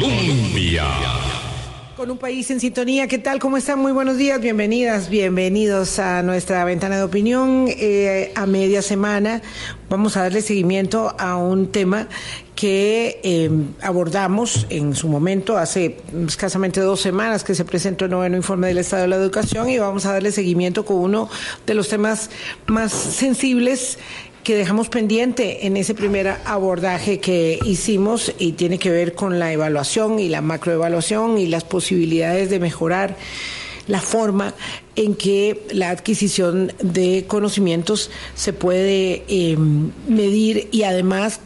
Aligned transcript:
Colombia. 0.00 0.84
Con 1.96 2.10
un 2.10 2.18
país 2.18 2.50
en 2.50 2.60
sintonía, 2.60 3.08
¿qué 3.08 3.16
tal? 3.16 3.38
¿Cómo 3.38 3.56
están? 3.56 3.78
Muy 3.78 3.92
buenos 3.92 4.18
días, 4.18 4.38
bienvenidas, 4.38 5.08
bienvenidos 5.08 5.98
a 5.98 6.22
nuestra 6.22 6.62
ventana 6.66 6.98
de 6.98 7.02
opinión. 7.02 7.66
Eh, 7.68 8.30
a 8.34 8.44
media 8.44 8.82
semana 8.82 9.40
vamos 9.88 10.18
a 10.18 10.22
darle 10.22 10.42
seguimiento 10.42 11.14
a 11.18 11.36
un 11.36 11.72
tema 11.72 12.08
que 12.54 13.20
eh, 13.22 13.50
abordamos 13.82 14.66
en 14.70 14.94
su 14.94 15.08
momento 15.08 15.56
hace 15.56 15.98
escasamente 16.26 16.80
dos 16.80 17.00
semanas 17.00 17.44
que 17.44 17.54
se 17.54 17.64
presentó 17.64 18.06
el 18.06 18.10
noveno 18.10 18.36
informe 18.36 18.68
del 18.68 18.78
Estado 18.78 19.02
de 19.02 19.08
la 19.08 19.16
Educación 19.16 19.70
y 19.70 19.78
vamos 19.78 20.04
a 20.04 20.12
darle 20.12 20.32
seguimiento 20.32 20.84
con 20.84 20.96
uno 20.96 21.30
de 21.66 21.74
los 21.74 21.88
temas 21.88 22.30
más 22.66 22.92
sensibles 22.92 23.98
que 24.46 24.54
dejamos 24.54 24.88
pendiente 24.88 25.66
en 25.66 25.76
ese 25.76 25.92
primer 25.92 26.36
abordaje 26.44 27.18
que 27.18 27.58
hicimos 27.64 28.32
y 28.38 28.52
tiene 28.52 28.78
que 28.78 28.92
ver 28.92 29.16
con 29.16 29.40
la 29.40 29.52
evaluación 29.52 30.20
y 30.20 30.28
la 30.28 30.40
macroevaluación 30.40 31.36
y 31.36 31.48
las 31.48 31.64
posibilidades 31.64 32.48
de 32.48 32.60
mejorar 32.60 33.16
la 33.88 34.00
forma 34.00 34.54
en 34.94 35.16
que 35.16 35.66
la 35.72 35.90
adquisición 35.90 36.72
de 36.80 37.24
conocimientos 37.26 38.12
se 38.36 38.52
puede 38.52 39.24
eh, 39.26 39.56
medir 40.06 40.68
y 40.70 40.84
además 40.84 41.40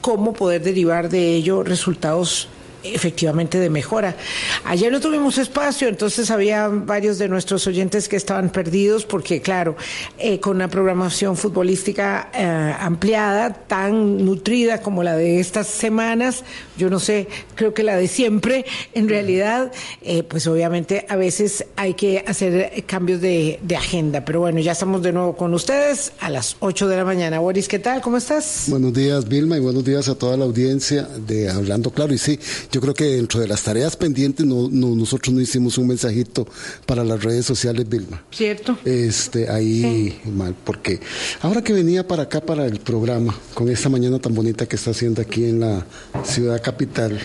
cómo 0.00 0.32
poder 0.32 0.64
derivar 0.64 1.08
de 1.10 1.32
ello 1.36 1.62
resultados 1.62 2.48
efectivamente 2.82 3.58
de 3.58 3.70
mejora. 3.70 4.16
Ayer 4.64 4.92
no 4.92 5.00
tuvimos 5.00 5.38
espacio, 5.38 5.88
entonces 5.88 6.30
había 6.30 6.68
varios 6.68 7.18
de 7.18 7.28
nuestros 7.28 7.66
oyentes 7.66 8.08
que 8.08 8.16
estaban 8.16 8.50
perdidos 8.50 9.04
porque, 9.04 9.40
claro, 9.40 9.76
eh, 10.18 10.40
con 10.40 10.56
una 10.56 10.68
programación 10.68 11.36
futbolística 11.36 12.30
eh, 12.34 12.74
ampliada, 12.78 13.52
tan 13.52 14.24
nutrida 14.24 14.80
como 14.80 15.02
la 15.02 15.16
de 15.16 15.40
estas 15.40 15.66
semanas, 15.66 16.44
yo 16.76 16.90
no 16.90 17.00
sé, 17.00 17.28
creo 17.54 17.74
que 17.74 17.82
la 17.82 17.96
de 17.96 18.08
siempre, 18.08 18.64
en 18.94 19.08
realidad, 19.08 19.72
eh, 20.02 20.22
pues 20.22 20.46
obviamente 20.46 21.06
a 21.08 21.16
veces 21.16 21.66
hay 21.76 21.94
que 21.94 22.24
hacer 22.26 22.84
cambios 22.86 23.20
de, 23.20 23.58
de, 23.62 23.76
agenda. 23.76 24.24
Pero 24.24 24.40
bueno, 24.40 24.60
ya 24.60 24.72
estamos 24.72 25.02
de 25.02 25.12
nuevo 25.12 25.36
con 25.36 25.52
ustedes 25.54 26.12
a 26.20 26.30
las 26.30 26.56
8 26.60 26.88
de 26.88 26.96
la 26.96 27.04
mañana. 27.04 27.38
Boris, 27.38 27.68
¿qué 27.68 27.78
tal? 27.78 28.00
¿Cómo 28.00 28.16
estás? 28.16 28.64
Buenos 28.68 28.92
días, 28.92 29.28
Vilma, 29.28 29.56
y 29.56 29.60
buenos 29.60 29.84
días 29.84 30.08
a 30.08 30.14
toda 30.14 30.36
la 30.36 30.44
audiencia 30.44 31.02
de 31.02 31.50
Hablando 31.50 31.90
Claro. 31.90 32.14
Y 32.14 32.18
sí, 32.18 32.38
yo 32.70 32.75
creo 32.80 32.94
que 32.94 33.04
dentro 33.04 33.40
de 33.40 33.48
las 33.48 33.62
tareas 33.62 33.96
pendientes 33.96 34.44
no, 34.46 34.68
nosotros 34.70 35.34
no 35.34 35.40
hicimos 35.40 35.78
un 35.78 35.88
mensajito 35.88 36.46
para 36.86 37.04
las 37.04 37.22
redes 37.22 37.46
sociales, 37.46 37.88
Vilma. 37.88 38.22
Cierto. 38.30 38.78
Este, 38.84 39.48
ahí 39.48 40.20
mal, 40.24 40.54
porque 40.64 41.00
ahora 41.42 41.62
que 41.62 41.72
venía 41.72 42.06
para 42.06 42.24
acá 42.24 42.40
para 42.40 42.66
el 42.66 42.80
programa, 42.80 43.34
con 43.54 43.68
esta 43.68 43.88
mañana 43.88 44.18
tan 44.18 44.34
bonita 44.34 44.66
que 44.66 44.76
está 44.76 44.90
haciendo 44.90 45.22
aquí 45.22 45.44
en 45.44 45.60
la 45.60 45.86
ciudad 46.24 46.60
capital, 46.62 47.18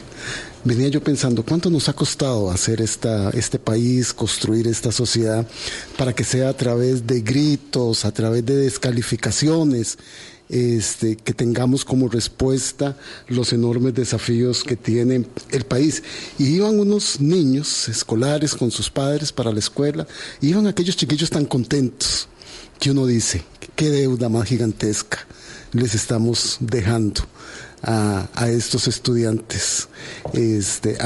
venía 0.64 0.88
yo 0.90 1.04
pensando 1.04 1.44
cuánto 1.44 1.70
nos 1.70 1.90
ha 1.90 1.94
costado 1.94 2.52
hacer 2.52 2.82
esta, 2.82 3.30
este 3.32 3.60
país, 3.60 4.14
construir 4.14 4.68
esta 4.68 4.92
sociedad 4.92 5.48
para 5.98 6.14
que 6.14 6.24
sea 6.24 6.50
a 6.50 6.54
través 6.54 7.08
de 7.08 7.22
gritos, 7.22 8.06
a 8.06 8.12
través 8.12 8.46
de 8.46 8.56
descalificaciones 8.56 9.98
este, 10.50 11.16
que 11.16 11.34
tengamos 11.34 11.86
como 11.86 12.10
respuesta 12.10 12.98
los 13.28 13.54
enormes 13.54 13.94
desafíos 13.94 14.64
que 14.64 14.76
tiene 14.76 15.26
el 15.52 15.66
país. 15.66 16.04
Y 16.38 16.56
iban 16.56 16.80
unos 16.80 17.20
niños 17.20 17.88
escolares 17.90 18.54
con 18.54 18.72
sus 18.72 18.90
padres 18.90 19.32
para 19.32 19.52
la 19.52 19.60
escuela, 19.60 20.08
iban 20.42 20.68
aquellos 20.68 20.98
chiquillos 20.98 21.30
tan 21.30 21.46
contentos 21.46 22.28
que 22.80 22.92
uno 22.92 23.06
dice, 23.06 23.44
qué 23.76 23.90
deuda 23.90 24.30
más 24.30 24.48
gigantesca 24.48 25.26
les 25.74 25.96
estamos 25.96 26.58
dejando 26.60 27.22
a, 27.84 28.28
estos 28.48 28.88
estudiantes 28.88 29.88
este, 30.34 30.98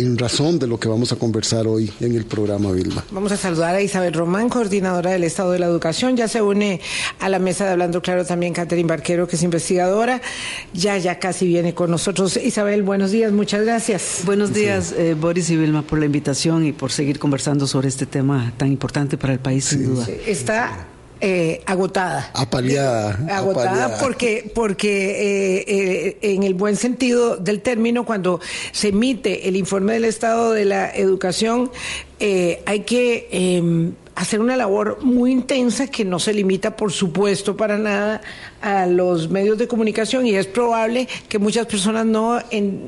en 0.00 0.16
razón 0.18 0.58
de 0.58 0.66
lo 0.66 0.78
que 0.78 0.88
vamos 0.88 1.12
a 1.12 1.16
conversar 1.16 1.66
hoy 1.66 1.92
en 2.00 2.14
el 2.14 2.24
programa 2.24 2.72
Vilma. 2.72 3.04
Vamos 3.10 3.32
a 3.32 3.36
saludar 3.36 3.74
a 3.74 3.82
Isabel 3.82 4.12
Román, 4.12 4.48
coordinadora 4.48 5.10
del 5.10 5.24
Estado 5.24 5.52
de 5.52 5.58
la 5.58 5.66
Educación. 5.66 6.16
Ya 6.16 6.28
se 6.28 6.42
une 6.42 6.80
a 7.20 7.28
la 7.28 7.38
mesa 7.38 7.64
de 7.64 7.72
Hablando 7.72 8.02
Claro 8.02 8.24
también 8.24 8.52
Catherine 8.52 8.88
Barquero, 8.88 9.26
que 9.26 9.36
es 9.36 9.42
investigadora. 9.42 10.20
Ya, 10.72 10.98
ya 10.98 11.18
casi 11.18 11.46
viene 11.46 11.74
con 11.74 11.90
nosotros. 11.90 12.36
Isabel, 12.36 12.82
buenos 12.82 13.10
días, 13.10 13.32
muchas 13.32 13.62
gracias. 13.62 14.20
Buenos 14.24 14.52
días, 14.52 14.94
eh, 14.96 15.14
Boris 15.14 15.50
y 15.50 15.56
Vilma, 15.56 15.82
por 15.82 15.98
la 15.98 16.06
invitación 16.06 16.64
y 16.66 16.72
por 16.72 16.92
seguir 16.92 17.18
conversando 17.18 17.66
sobre 17.66 17.88
este 17.88 18.06
tema 18.06 18.52
tan 18.56 18.68
importante 18.68 19.18
para 19.18 19.32
el 19.32 19.40
país, 19.40 19.64
sin 19.64 19.84
duda. 19.84 20.06
Está 20.26 20.93
eh, 21.26 21.62
agotada. 21.64 22.30
Apaleada. 22.34 23.18
Agotada 23.30 23.96
porque, 23.98 24.52
porque 24.54 25.10
eh, 25.10 25.64
eh, 25.66 26.18
en 26.20 26.42
el 26.42 26.52
buen 26.52 26.76
sentido 26.76 27.38
del 27.38 27.62
término, 27.62 28.04
cuando 28.04 28.40
se 28.72 28.88
emite 28.88 29.48
el 29.48 29.56
informe 29.56 29.94
del 29.94 30.04
estado 30.04 30.52
de 30.52 30.66
la 30.66 30.94
educación, 30.94 31.70
hay 32.20 32.80
que 32.80 33.28
em, 33.30 33.94
hacer 34.14 34.40
una 34.40 34.54
labor 34.54 34.98
muy 35.02 35.32
intensa 35.32 35.86
que 35.86 36.04
no 36.04 36.18
se 36.18 36.34
limita, 36.34 36.76
por 36.76 36.92
supuesto, 36.92 37.56
para 37.56 37.78
nada 37.78 38.20
a 38.64 38.86
los 38.86 39.28
medios 39.28 39.58
de 39.58 39.68
comunicación 39.68 40.26
y 40.26 40.34
es 40.36 40.46
probable 40.46 41.06
que 41.28 41.38
muchas 41.38 41.66
personas 41.66 42.06
no 42.06 42.40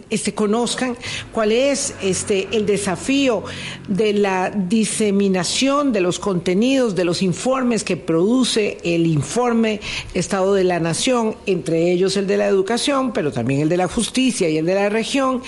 este, 0.09 0.33
conozcan 0.33 0.97
cuál 1.33 1.53
es 1.53 1.95
este, 2.03 2.49
el 2.53 2.65
desafío 2.65 3.45
de 3.87 4.15
la 4.15 4.49
diseminación 4.51 5.93
de 5.93 6.01
los 6.01 6.19
contenidos, 6.19 6.95
de 6.95 7.05
los 7.05 7.21
informes 7.21 7.85
que 7.85 7.99
produce 7.99 8.79
el 8.85 9.07
informe 9.07 9.81
Estado 10.15 10.55
de 10.55 10.65
la 10.65 10.81
Nación, 10.81 11.37
entre 11.45 11.93
ellos 11.93 12.17
el 12.17 12.27
de 12.27 12.39
la 12.39 12.47
educación, 12.47 13.13
pero 13.13 13.31
también 13.31 13.61
el 13.61 13.69
de 13.69 13.77
la 13.77 13.87
justicia 13.87 14.49
y 14.49 14.57
el 14.57 14.65
de 14.65 14.75
la 14.77 14.89
región, 14.89 15.43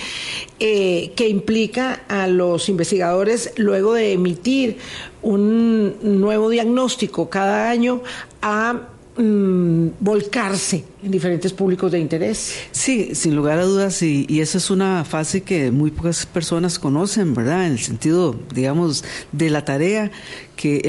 eh, 0.59 1.11
que 1.15 1.27
implica 1.27 2.03
a 2.07 2.27
los 2.27 2.69
investigadores 2.69 3.51
luego 3.55 3.95
de 3.95 4.13
emitir 4.13 4.77
un 5.23 6.21
nuevo 6.21 6.49
diagnóstico 6.49 7.31
cada 7.31 7.71
año 7.71 8.03
a 8.43 8.89
mm, 9.19 9.87
volcarse 9.99 10.83
en 11.03 11.11
diferentes 11.11 11.53
públicos 11.53 11.91
de 11.91 11.99
interés. 11.99 12.55
Sí, 12.71 13.11
sin 13.13 13.35
lugar 13.35 13.59
a 13.59 13.65
dudas, 13.65 14.01
y, 14.01 14.25
y, 14.27 14.41
esa 14.41 14.57
es 14.57 14.69
una 14.69 15.05
fase 15.05 15.41
que 15.41 15.71
muy 15.71 15.91
pocas 15.91 16.25
personas 16.25 16.77
conocen, 16.79 17.33
¿verdad? 17.33 17.67
En 17.67 17.73
el 17.73 17.79
sentido, 17.79 18.35
digamos, 18.53 19.03
de 19.31 19.49
la 19.49 19.63
tarea 19.63 20.11
que 20.59 20.79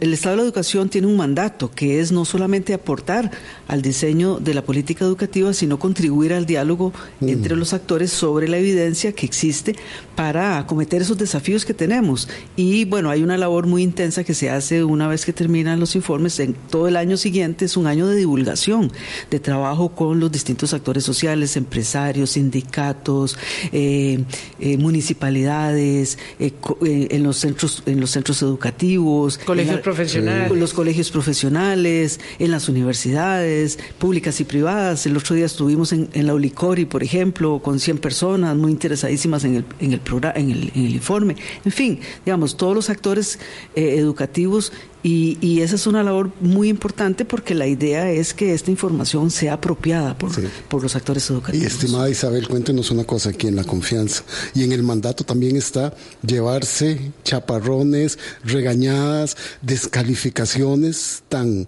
el, 0.00 0.14
Estado 0.14 0.36
de 0.36 0.36
la 0.38 0.44
Educación 0.44 0.88
tiene 0.88 1.06
un 1.06 1.18
mandato, 1.18 1.70
que 1.70 2.00
es 2.00 2.12
no 2.12 2.24
solamente 2.24 2.72
aportar 2.72 3.30
al 3.68 3.82
diseño 3.82 4.38
de 4.38 4.54
la 4.54 4.64
política 4.64 5.04
educativa, 5.04 5.52
sino 5.52 5.78
contribuir 5.78 6.32
al 6.32 6.46
diálogo 6.46 6.94
mm. 7.20 7.28
entre 7.28 7.54
los 7.54 7.74
actores 7.74 8.10
sobre 8.10 8.48
la 8.48 8.56
evidencia 8.56 9.12
que 9.12 9.26
existe 9.26 9.76
para 10.16 10.56
acometer 10.56 11.02
esos 11.02 11.18
desafíos 11.18 11.66
que 11.66 11.74
tenemos. 11.74 12.26
Y 12.56 12.86
bueno, 12.86 13.10
hay 13.10 13.22
una 13.22 13.36
labor 13.36 13.66
muy 13.66 13.82
intensa 13.82 14.24
que 14.24 14.32
se 14.32 14.48
hace 14.48 14.82
una 14.82 15.08
vez 15.08 15.26
que 15.26 15.34
terminan 15.34 15.78
los 15.78 15.94
informes, 15.94 16.40
en 16.40 16.54
todo 16.54 16.88
el 16.88 16.96
año 16.96 17.18
siguiente 17.18 17.66
es 17.66 17.76
un 17.76 17.88
año 17.88 18.06
de 18.06 18.16
divulgación, 18.16 18.90
de 19.30 19.40
trabajo 19.42 19.90
con 19.90 20.20
los 20.20 20.32
distintos 20.32 20.72
actores 20.72 21.04
sociales, 21.04 21.56
empresarios, 21.56 22.30
sindicatos, 22.30 23.36
eh, 23.72 24.24
eh, 24.60 24.76
municipalidades, 24.78 26.18
eh, 26.38 26.52
en 26.80 27.22
los 27.22 27.36
centros, 27.36 27.82
en 27.86 28.00
los 28.00 28.10
centros 28.10 28.40
educativos 28.42 29.38
colegios 29.38 29.80
profesionales. 29.80 30.52
los 30.52 30.72
colegios 30.72 31.10
profesionales, 31.10 32.20
en 32.38 32.50
las 32.50 32.68
universidades, 32.68 33.78
públicas 33.98 34.40
y 34.40 34.44
privadas. 34.44 35.04
El 35.06 35.16
otro 35.16 35.36
día 35.36 35.46
estuvimos 35.46 35.92
en, 35.92 36.08
la 36.14 36.34
Ulicori, 36.34 36.84
por 36.84 37.02
ejemplo, 37.02 37.60
con 37.62 37.80
100 37.80 37.98
personas 37.98 38.56
muy 38.56 38.70
interesadísimas 38.70 39.44
en 39.44 39.56
el, 39.56 39.64
en 39.80 39.92
el, 39.92 40.00
programa, 40.00 40.38
en 40.38 40.50
el, 40.50 40.72
en 40.74 40.86
el 40.86 40.94
informe. 40.94 41.36
En 41.64 41.72
fin, 41.72 42.00
digamos, 42.24 42.56
todos 42.56 42.74
los 42.74 42.90
actores 42.90 43.38
educativos 43.74 44.72
y, 45.02 45.38
y, 45.40 45.60
esa 45.62 45.74
es 45.74 45.86
una 45.86 46.02
labor 46.02 46.30
muy 46.40 46.68
importante 46.68 47.24
porque 47.24 47.54
la 47.54 47.66
idea 47.66 48.10
es 48.10 48.34
que 48.34 48.54
esta 48.54 48.70
información 48.70 49.30
sea 49.30 49.54
apropiada 49.54 50.16
por, 50.16 50.30
por 50.68 50.82
los 50.82 50.94
actores 50.94 51.28
educativos. 51.30 51.64
Y 51.64 51.66
estimada 51.66 52.08
Isabel, 52.08 52.48
cuéntenos 52.48 52.90
una 52.90 53.04
cosa 53.04 53.30
aquí 53.30 53.48
en 53.48 53.56
la 53.56 53.64
confianza. 53.64 54.22
Y 54.54 54.62
en 54.62 54.72
el 54.72 54.82
mandato 54.82 55.24
también 55.24 55.56
está 55.56 55.94
llevarse 56.24 57.12
chaparrones, 57.24 58.18
regañadas, 58.44 59.36
descalificaciones 59.60 61.22
tan 61.28 61.66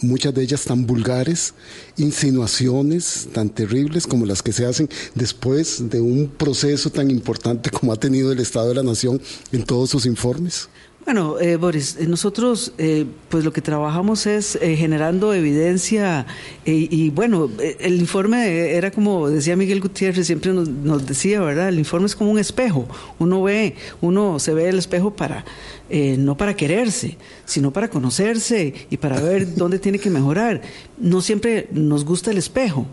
muchas 0.00 0.34
de 0.34 0.42
ellas 0.42 0.64
tan 0.64 0.86
vulgares, 0.86 1.54
insinuaciones 1.96 3.28
tan 3.32 3.50
terribles 3.50 4.06
como 4.06 4.26
las 4.26 4.42
que 4.42 4.52
se 4.52 4.66
hacen 4.66 4.88
después 5.14 5.90
de 5.90 6.00
un 6.00 6.28
proceso 6.28 6.90
tan 6.90 7.10
importante 7.10 7.70
como 7.70 7.92
ha 7.92 7.96
tenido 7.96 8.32
el 8.32 8.40
Estado 8.40 8.68
de 8.68 8.74
la 8.74 8.82
Nación 8.82 9.20
en 9.52 9.64
todos 9.64 9.90
sus 9.90 10.06
informes? 10.06 10.68
Bueno, 11.04 11.40
eh, 11.40 11.56
Boris, 11.56 11.96
eh, 11.98 12.06
nosotros 12.06 12.74
eh, 12.78 13.06
pues 13.28 13.44
lo 13.44 13.52
que 13.52 13.60
trabajamos 13.60 14.24
es 14.26 14.56
eh, 14.62 14.76
generando 14.76 15.34
evidencia 15.34 16.26
y 16.64 17.10
bueno, 17.10 17.50
el 17.80 17.98
informe 17.98 18.76
era 18.76 18.92
como 18.92 19.28
decía 19.28 19.56
Miguel 19.56 19.80
Gutiérrez, 19.80 20.28
siempre 20.28 20.52
nos, 20.52 20.68
nos, 20.68 21.04
decía, 21.04 21.40
¿verdad? 21.40 21.70
El 21.70 21.80
informe 21.80 22.06
es 22.06 22.14
como 22.14 22.30
un 22.30 22.38
espejo, 22.38 22.86
uno 23.18 23.42
ve, 23.42 23.74
uno 24.00 24.38
se 24.38 24.54
ve 24.54 24.68
el 24.68 24.78
espejo 24.78 25.12
para, 25.12 25.44
no 25.90 26.36
para 26.36 26.54
quererse, 26.54 27.18
sino 27.46 27.72
para 27.72 27.90
conocerse 27.90 28.72
y 28.88 28.96
para 28.96 29.20
ver 29.20 29.56
dónde 29.56 29.80
tiene 29.80 29.98
que 29.98 30.08
mejorar. 30.08 30.62
No 30.98 31.20
siempre 31.20 31.68
nos 31.72 32.04
gusta 32.04 32.30
el 32.30 32.38
espejo 32.38 32.86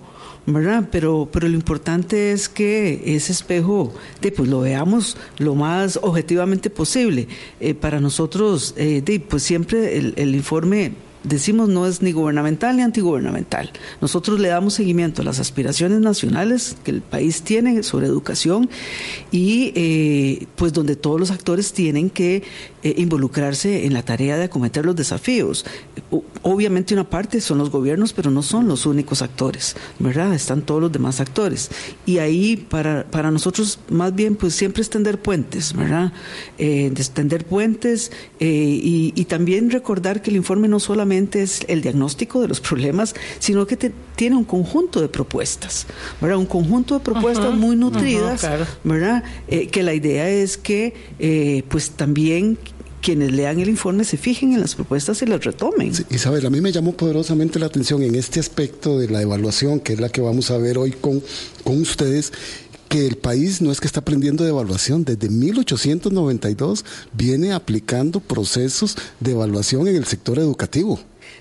¿verdad? 0.46 0.90
Pero, 0.92 1.30
pero 1.32 1.48
lo 1.48 1.56
importante 1.56 2.32
es 2.32 2.50
que 2.50 3.02
ese 3.06 3.32
espejo 3.32 3.94
de, 4.22 4.32
pues, 4.32 4.50
lo 4.50 4.62
veamos 4.62 5.18
lo 5.38 5.56
más 5.56 6.00
objetivamente 6.02 6.70
posible. 6.70 7.28
Eh, 7.60 7.74
para 7.74 8.00
nosotros, 8.00 8.74
eh, 8.78 9.02
de, 9.04 9.20
pues 9.20 9.44
siempre 9.44 9.98
el, 9.98 10.14
el 10.18 10.36
informe 10.36 10.94
decimos 11.24 11.68
no 11.68 11.86
es 11.86 12.02
ni 12.02 12.12
gubernamental 12.12 12.78
ni 12.78 12.84
antigubernamental. 12.84 13.72
Nosotros 14.02 14.40
le 14.40 14.50
damos 14.50 14.76
seguimiento 14.76 15.22
a 15.22 15.26
las 15.26 15.40
aspiraciones 15.40 16.00
nacionales 16.00 16.78
que 16.84 16.92
el 16.92 17.02
país 17.02 17.42
tiene 17.42 17.84
sobre 17.84 18.08
educación 18.08 18.70
y 19.32 19.74
eh, 19.76 20.48
pues 20.56 20.74
donde 20.74 20.96
todos 20.96 21.20
los 21.20 21.32
actores 21.32 21.74
tienen 21.74 22.10
que 22.10 22.44
eh, 22.84 22.96
involucrarse 22.98 23.86
en 23.86 23.94
la 23.94 24.04
tarea 24.04 24.38
de 24.38 24.46
acometer 24.46 24.86
los 24.86 24.96
desafíos. 24.96 25.66
Obviamente 26.42 26.94
una 26.94 27.10
parte 27.10 27.42
son 27.42 27.58
los 27.58 27.70
gobiernos, 27.70 28.14
pero 28.14 28.32
no 28.32 28.42
son 28.42 28.68
los 28.68 28.86
únicos 28.86 29.22
actores, 29.22 29.76
¿verdad? 30.00 30.34
Están 30.34 30.62
todos 30.62 30.82
los 30.82 30.92
demás 30.92 31.20
actores. 31.20 31.70
Y 32.06 32.20
ahí 32.20 32.58
para, 32.58 33.06
para 33.06 33.32
nosotros 33.32 33.80
más 33.90 34.16
bien 34.16 34.36
pues 34.36 34.56
siempre 34.56 34.82
extender 34.82 35.22
puentes, 35.22 35.74
¿verdad? 35.74 36.14
Eh, 36.58 36.88
extender 36.96 37.46
puentes 37.46 38.12
y, 38.40 39.14
y 39.16 39.26
también 39.26 39.70
recordar 39.70 40.22
que 40.22 40.30
el 40.30 40.38
informe 40.38 40.68
no 40.68 40.80
solamente 40.80 41.42
es 41.42 41.62
el 41.68 41.82
diagnóstico 41.82 42.42
de 42.42 42.48
los 42.48 42.60
problemas, 42.60 43.16
sino 43.40 43.68
que 43.68 43.78
tiene 44.16 44.36
un 44.36 44.44
conjunto 44.44 45.02
de 45.02 45.08
propuestas, 45.08 45.88
¿verdad? 46.22 46.38
Un 46.38 46.46
conjunto 46.46 46.96
de 46.96 47.00
propuestas 47.02 47.54
muy 47.54 47.76
nutridas, 47.76 48.48
¿verdad? 48.84 49.24
Eh, 49.48 49.68
que 49.68 49.84
la 49.84 49.94
idea 49.94 50.30
es 50.30 50.58
que, 50.58 50.94
eh, 51.20 51.64
pues 51.70 51.92
también 51.92 52.58
quienes 53.02 53.32
lean 53.32 53.60
el 53.60 53.70
informe 53.70 54.04
se 54.04 54.18
fijen 54.18 54.54
en 54.54 54.62
las 54.62 54.76
propuestas 54.76 55.22
y 55.22 55.26
las 55.26 55.44
retomen. 55.44 55.92
Isabel, 56.10 56.46
a 56.46 56.50
mí 56.50 56.62
me 56.62 56.72
llamó 56.72 56.94
poderosamente 56.94 57.60
la 57.60 57.68
atención 57.68 58.04
en 58.04 58.16
este 58.16 58.40
aspecto 58.40 59.00
de 59.00 59.10
la 59.10 59.22
evaluación, 59.22 59.80
que 59.80 59.94
es 59.94 60.00
la 60.00 60.10
que 60.10 60.22
vamos 60.22 60.52
a 60.52 60.58
ver 60.58 60.78
hoy 60.78 60.92
con, 60.92 61.24
con 61.64 61.82
ustedes, 61.82 62.32
que 62.90 63.06
el 63.06 63.18
país 63.18 63.62
no 63.62 63.72
es 63.72 63.80
que 63.80 63.88
está 63.88 64.00
aprendiendo 64.00 64.44
de 64.44 64.50
evaluación, 64.50 65.06
desde 65.06 65.30
1892 65.30 66.84
viene 67.14 67.54
aplicando 67.54 68.20
procesos 68.20 68.98
de 69.20 69.32
evaluación 69.32 69.88
en 69.88 69.96
el 69.96 70.06
sector 70.06 70.40
educativo. 70.40 71.00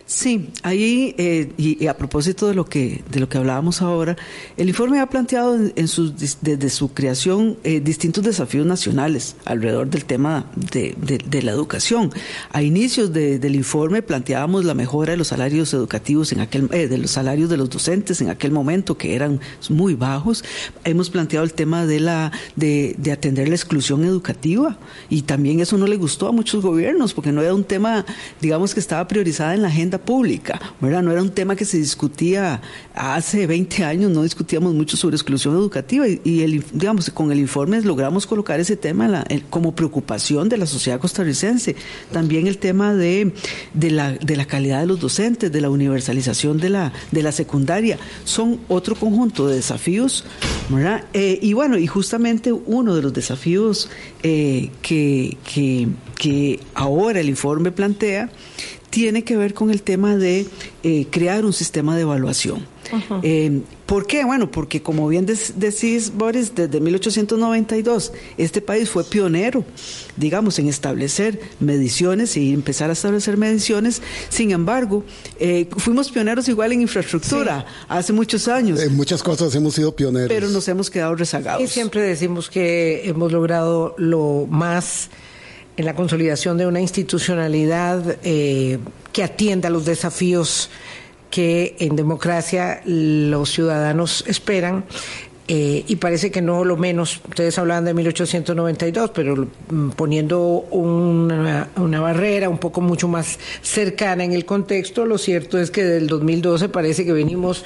Sí, 0.08 0.48
ahí 0.62 1.14
eh, 1.18 1.52
y, 1.58 1.86
a 1.86 1.94
propósito 1.98 2.48
de 2.48 2.54
lo 2.54 2.64
que 2.64 3.04
de 3.10 3.20
lo 3.20 3.28
que 3.28 3.36
hablábamos 3.36 3.82
ahora, 3.82 4.16
el 4.56 4.70
informe 4.70 5.00
ha 5.00 5.06
planteado 5.10 5.54
en, 5.54 5.74
desde 5.76 6.70
su 6.70 6.94
creación 6.94 7.58
eh, 7.62 7.80
distintos 7.80 8.24
desafíos 8.24 8.64
nacionales 8.64 9.36
alrededor 9.44 9.90
del 9.90 10.06
tema 10.06 10.50
de, 10.54 11.42
la 11.42 11.52
educación. 11.52 12.10
A 12.50 12.62
inicios 12.62 13.12
del 13.12 13.54
informe 13.54 14.00
planteábamos 14.00 14.64
la 14.64 14.72
mejora 14.72 15.10
de 15.10 15.18
los 15.18 15.28
salarios 15.28 15.74
educativos 15.74 16.32
en 16.32 16.40
aquel 16.40 16.70
eh, 16.72 16.88
de 16.88 16.96
los 16.96 17.10
salarios 17.10 17.50
de 17.50 17.58
los 17.58 17.68
docentes 17.68 18.22
en 18.22 18.30
aquel 18.30 18.50
momento 18.50 18.96
que 18.96 19.14
eran 19.14 19.40
muy 19.68 19.92
bajos. 19.92 20.42
Hemos 20.84 21.10
planteado 21.10 21.44
el 21.44 21.52
tema 21.52 21.84
de 21.84 22.00
la 22.00 22.32
de, 22.56 22.94
de 22.96 23.12
atender 23.12 23.50
la 23.50 23.56
exclusión 23.56 24.04
educativa 24.04 24.78
y 25.10 25.22
también 25.22 25.60
eso 25.60 25.76
no 25.76 25.86
le 25.86 25.96
gustó 25.96 26.28
a 26.28 26.32
muchos 26.32 26.62
gobiernos 26.62 27.12
porque 27.12 27.30
no 27.30 27.42
era 27.42 27.52
un 27.52 27.64
tema 27.64 28.06
digamos 28.40 28.72
que 28.72 28.80
estaba 28.80 29.06
priorizada 29.06 29.54
en 29.54 29.60
la 29.60 29.68
agenda 29.68 29.97
pública, 29.98 30.60
¿verdad? 30.80 31.02
No 31.02 31.12
era 31.12 31.22
un 31.22 31.30
tema 31.30 31.56
que 31.56 31.64
se 31.64 31.78
discutía 31.78 32.60
hace 32.94 33.46
20 33.46 33.84
años, 33.84 34.10
no 34.10 34.22
discutíamos 34.22 34.74
mucho 34.74 34.96
sobre 34.96 35.16
exclusión 35.16 35.54
educativa 35.54 36.06
y, 36.08 36.42
el, 36.42 36.64
digamos, 36.72 37.10
con 37.10 37.32
el 37.32 37.38
informe 37.38 37.80
logramos 37.82 38.26
colocar 38.26 38.60
ese 38.60 38.76
tema 38.76 39.24
como 39.50 39.74
preocupación 39.74 40.48
de 40.48 40.56
la 40.56 40.66
sociedad 40.66 41.00
costarricense. 41.00 41.76
También 42.12 42.46
el 42.46 42.58
tema 42.58 42.94
de, 42.94 43.32
la, 43.74 44.12
de 44.12 44.36
la 44.36 44.44
calidad 44.46 44.80
de 44.80 44.86
los 44.86 45.00
docentes, 45.00 45.52
de 45.52 45.60
la 45.60 45.70
universalización 45.70 46.58
de 46.58 46.70
la, 46.70 46.92
de 47.10 47.22
la 47.22 47.32
secundaria, 47.32 47.98
son 48.24 48.60
otro 48.68 48.94
conjunto 48.94 49.48
de 49.48 49.56
desafíos, 49.56 50.24
¿verdad? 50.68 51.04
Eh, 51.12 51.38
y 51.42 51.52
bueno, 51.52 51.78
y 51.78 51.86
justamente 51.86 52.52
uno 52.52 52.94
de 52.94 53.02
los 53.02 53.12
desafíos 53.12 53.90
eh, 54.22 54.70
que, 54.82 55.36
que, 55.52 55.88
que 56.16 56.60
ahora 56.74 57.20
el 57.20 57.28
informe 57.28 57.72
plantea 57.72 58.30
tiene 58.90 59.24
que 59.24 59.36
ver 59.36 59.54
con 59.54 59.70
el 59.70 59.82
tema 59.82 60.16
de 60.16 60.46
eh, 60.82 61.06
crear 61.10 61.44
un 61.44 61.52
sistema 61.52 61.96
de 61.96 62.02
evaluación. 62.02 62.66
Eh, 63.22 63.60
¿Por 63.84 64.06
qué? 64.06 64.24
Bueno, 64.24 64.50
porque 64.50 64.82
como 64.82 65.08
bien 65.08 65.26
decís, 65.26 66.12
Boris, 66.14 66.54
desde 66.54 66.80
1892 66.80 68.12
este 68.38 68.60
país 68.60 68.88
fue 68.88 69.04
pionero, 69.04 69.64
digamos, 70.16 70.58
en 70.58 70.68
establecer 70.68 71.40
mediciones 71.60 72.36
y 72.36 72.52
empezar 72.52 72.90
a 72.90 72.94
establecer 72.94 73.36
mediciones. 73.36 74.00
Sin 74.30 74.52
embargo, 74.52 75.04
eh, 75.38 75.68
fuimos 75.76 76.10
pioneros 76.10 76.48
igual 76.48 76.72
en 76.72 76.82
infraestructura 76.82 77.66
hace 77.88 78.12
muchos 78.12 78.48
años. 78.48 78.80
En 78.80 78.96
muchas 78.96 79.22
cosas 79.22 79.54
hemos 79.54 79.74
sido 79.74 79.94
pioneros. 79.94 80.28
Pero 80.28 80.48
nos 80.48 80.66
hemos 80.68 80.90
quedado 80.90 81.14
rezagados. 81.14 81.62
Y 81.62 81.66
siempre 81.66 82.02
decimos 82.02 82.48
que 82.48 83.08
hemos 83.08 83.32
logrado 83.32 83.94
lo 83.98 84.46
más 84.48 85.10
en 85.78 85.84
la 85.84 85.94
consolidación 85.94 86.58
de 86.58 86.66
una 86.66 86.80
institucionalidad 86.80 88.18
eh, 88.24 88.80
que 89.12 89.22
atienda 89.22 89.70
los 89.70 89.84
desafíos 89.84 90.70
que 91.30 91.76
en 91.78 91.94
democracia 91.94 92.82
los 92.84 93.50
ciudadanos 93.52 94.24
esperan 94.26 94.84
eh, 95.50 95.82
y 95.86 95.96
parece 95.96 96.30
que 96.30 96.42
no 96.42 96.62
lo 96.62 96.76
menos, 96.76 97.22
ustedes 97.26 97.58
hablaban 97.58 97.86
de 97.86 97.94
1892, 97.94 99.12
pero 99.14 99.48
mm, 99.70 99.90
poniendo 99.90 100.66
una, 100.70 101.70
una, 101.76 102.00
barrera 102.00 102.50
un 102.50 102.58
poco 102.58 102.82
mucho 102.82 103.08
más 103.08 103.38
cercana 103.62 104.24
en 104.24 104.32
el 104.32 104.44
contexto, 104.44 105.06
lo 105.06 105.16
cierto 105.16 105.58
es 105.58 105.70
que 105.70 105.84
del 105.84 106.06
2012 106.06 106.68
parece 106.68 107.06
que 107.06 107.14
venimos 107.14 107.64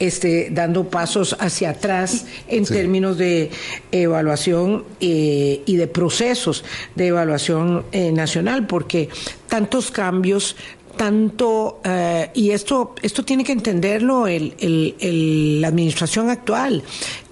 este, 0.00 0.48
dando 0.50 0.88
pasos 0.88 1.36
hacia 1.38 1.70
atrás 1.70 2.26
en 2.48 2.64
términos 2.64 3.16
de 3.16 3.50
evaluación 3.92 4.84
eh, 5.00 5.62
y 5.64 5.76
de 5.76 5.86
procesos 5.86 6.64
de 6.96 7.06
evaluación 7.06 7.84
eh, 7.92 8.10
nacional, 8.10 8.66
porque 8.66 9.08
tantos 9.48 9.92
cambios 9.92 10.56
tanto, 11.00 11.80
eh, 11.82 12.28
y 12.34 12.50
esto, 12.50 12.94
esto 13.00 13.24
tiene 13.24 13.42
que 13.42 13.52
entenderlo 13.52 14.26
el, 14.26 14.54
el, 14.60 15.58
la 15.62 15.68
administración 15.68 16.28
actual, 16.28 16.82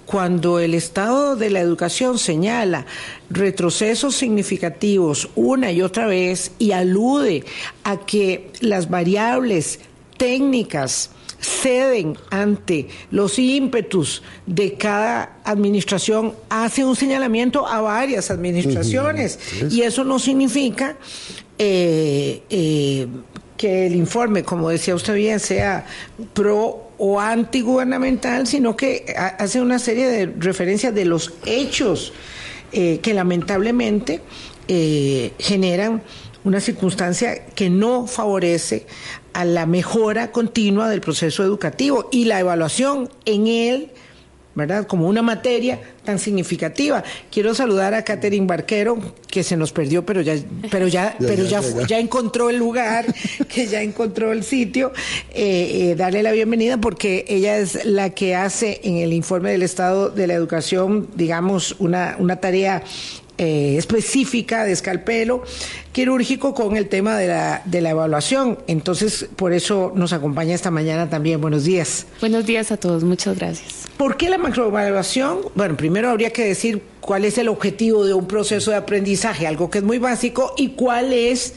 cuando 0.07 0.57
el 0.57 0.73
estado 0.73 1.35
de 1.35 1.51
la 1.51 1.59
educación 1.59 2.17
señala 2.17 2.87
retrocesos 3.29 4.15
significativos 4.15 5.29
una 5.35 5.71
y 5.71 5.83
otra 5.83 6.07
vez 6.07 6.51
y 6.57 6.71
alude 6.71 7.45
a 7.83 7.97
que 7.97 8.49
las 8.59 8.89
variables 8.89 9.81
técnicas 10.17 11.11
ceden 11.39 12.17
ante 12.31 12.87
los 13.11 13.37
ímpetus 13.37 14.23
de 14.47 14.73
cada 14.73 15.37
administración, 15.43 16.33
hace 16.49 16.83
un 16.83 16.95
señalamiento 16.95 17.67
a 17.67 17.81
varias 17.81 18.31
administraciones. 18.31 19.37
Y 19.69 19.83
eso 19.83 20.03
no 20.03 20.17
significa 20.17 20.97
eh, 21.59 22.41
eh, 22.49 23.07
que 23.59 23.87
el 23.87 23.95
informe, 23.97 24.43
como 24.43 24.69
decía 24.69 24.95
usted 24.95 25.15
bien, 25.15 25.37
sea 25.41 25.85
pro 26.33 26.91
o 26.97 27.19
antigubernamental, 27.19 28.47
sino 28.47 28.77
que 28.77 29.13
hace 29.37 29.59
una 29.59 29.79
serie 29.79 30.07
de 30.07 30.27
referencias 30.27 30.95
de 30.95 31.03
los 31.03 31.33
hechos 31.45 32.13
eh, 32.71 32.99
que 33.03 33.13
lamentablemente 33.13 34.21
eh, 34.69 35.33
generan 35.39 36.01
una 36.45 36.61
circunstancia 36.61 37.47
que 37.47 37.69
no 37.69 38.07
favorece 38.07 38.87
a 39.33 39.43
la 39.43 39.65
mejora 39.65 40.31
continua 40.31 40.87
del 40.87 41.01
proceso 41.01 41.43
educativo 41.43 42.07
y 42.13 42.25
la 42.25 42.39
evaluación 42.39 43.09
en 43.25 43.47
él 43.47 43.91
¿verdad? 44.59 44.85
Como 44.85 45.07
una 45.07 45.21
materia 45.21 45.79
tan 46.03 46.19
significativa. 46.19 47.03
Quiero 47.31 47.55
saludar 47.55 47.93
a 47.93 48.03
Catherine 48.03 48.45
Barquero, 48.45 48.99
que 49.27 49.43
se 49.43 49.57
nos 49.57 49.71
perdió, 49.71 50.05
pero 50.05 50.21
ya, 50.21 50.35
pero 50.69 50.87
ya, 50.87 51.15
pero 51.17 51.45
ya, 51.45 51.61
ya, 51.87 51.99
encontró 51.99 52.49
el 52.49 52.57
lugar, 52.57 53.05
que 53.47 53.65
ya 53.67 53.81
encontró 53.81 54.31
el 54.31 54.43
sitio. 54.43 54.91
Eh, 55.33 55.91
eh, 55.91 55.95
darle 55.95 56.21
la 56.21 56.31
bienvenida 56.31 56.77
porque 56.77 57.25
ella 57.27 57.57
es 57.57 57.85
la 57.85 58.11
que 58.11 58.35
hace 58.35 58.81
en 58.83 58.97
el 58.97 59.13
informe 59.13 59.51
del 59.51 59.63
estado 59.63 60.09
de 60.09 60.27
la 60.27 60.33
educación, 60.33 61.07
digamos, 61.15 61.75
una, 61.79 62.15
una 62.19 62.35
tarea 62.37 62.83
eh, 63.39 63.77
específica 63.77 64.65
de 64.65 64.73
escalpelo 64.73 65.43
quirúrgico 65.93 66.53
con 66.53 66.75
el 66.75 66.89
tema 66.89 67.17
de 67.17 67.27
la, 67.27 67.61
de 67.63 67.79
la 67.79 67.91
evaluación. 67.91 68.59
Entonces, 68.67 69.29
por 69.35 69.53
eso 69.53 69.93
nos 69.95 70.11
acompaña 70.13 70.53
esta 70.53 70.71
mañana 70.71 71.09
también. 71.09 71.39
Buenos 71.39 71.63
días. 71.63 72.05
Buenos 72.19 72.45
días 72.45 72.71
a 72.71 72.77
todos, 72.77 73.03
muchas 73.03 73.37
gracias. 73.39 73.87
¿Por 73.95 74.17
qué 74.17 74.29
la 74.29 74.37
macroevaluación? 74.37 75.39
Bueno, 75.55 75.77
primero 75.77 76.09
habría 76.09 76.31
que 76.31 76.45
decir 76.45 76.83
cuál 76.99 77.23
es 77.23 77.37
el 77.37 77.47
objetivo 77.47 78.05
de 78.05 78.13
un 78.13 78.27
proceso 78.27 78.71
de 78.71 78.77
aprendizaje, 78.77 79.47
algo 79.47 79.69
que 79.69 79.77
es 79.77 79.83
muy 79.83 79.99
básico, 79.99 80.53
y 80.57 80.69
cuál 80.69 81.13
es 81.13 81.53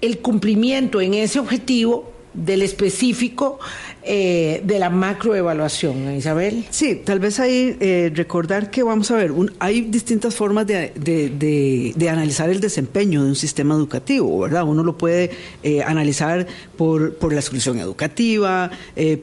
el 0.00 0.18
cumplimiento 0.18 1.00
en 1.00 1.14
ese 1.14 1.38
objetivo 1.38 2.12
del 2.34 2.62
específico 2.62 3.58
eh, 4.08 4.62
de 4.64 4.78
la 4.78 4.88
macroevaluación, 4.88 6.14
Isabel. 6.14 6.64
Sí, 6.70 7.02
tal 7.04 7.18
vez 7.18 7.40
ahí 7.40 7.76
eh, 7.80 8.12
recordar 8.14 8.70
que 8.70 8.84
vamos 8.84 9.10
a 9.10 9.16
ver, 9.16 9.32
hay 9.58 9.80
distintas 9.80 10.32
formas 10.32 10.64
de, 10.66 10.92
de, 10.94 12.08
analizar 12.08 12.48
el 12.48 12.60
desempeño 12.60 13.24
de 13.24 13.30
un 13.30 13.34
sistema 13.34 13.74
educativo, 13.74 14.38
¿verdad? 14.38 14.62
Uno 14.62 14.84
lo 14.84 14.96
puede 14.96 15.32
eh, 15.64 15.82
analizar 15.82 16.46
por, 16.76 17.16
por, 17.16 17.32
la 17.32 17.40
exclusión 17.40 17.80
educativa, 17.80 18.70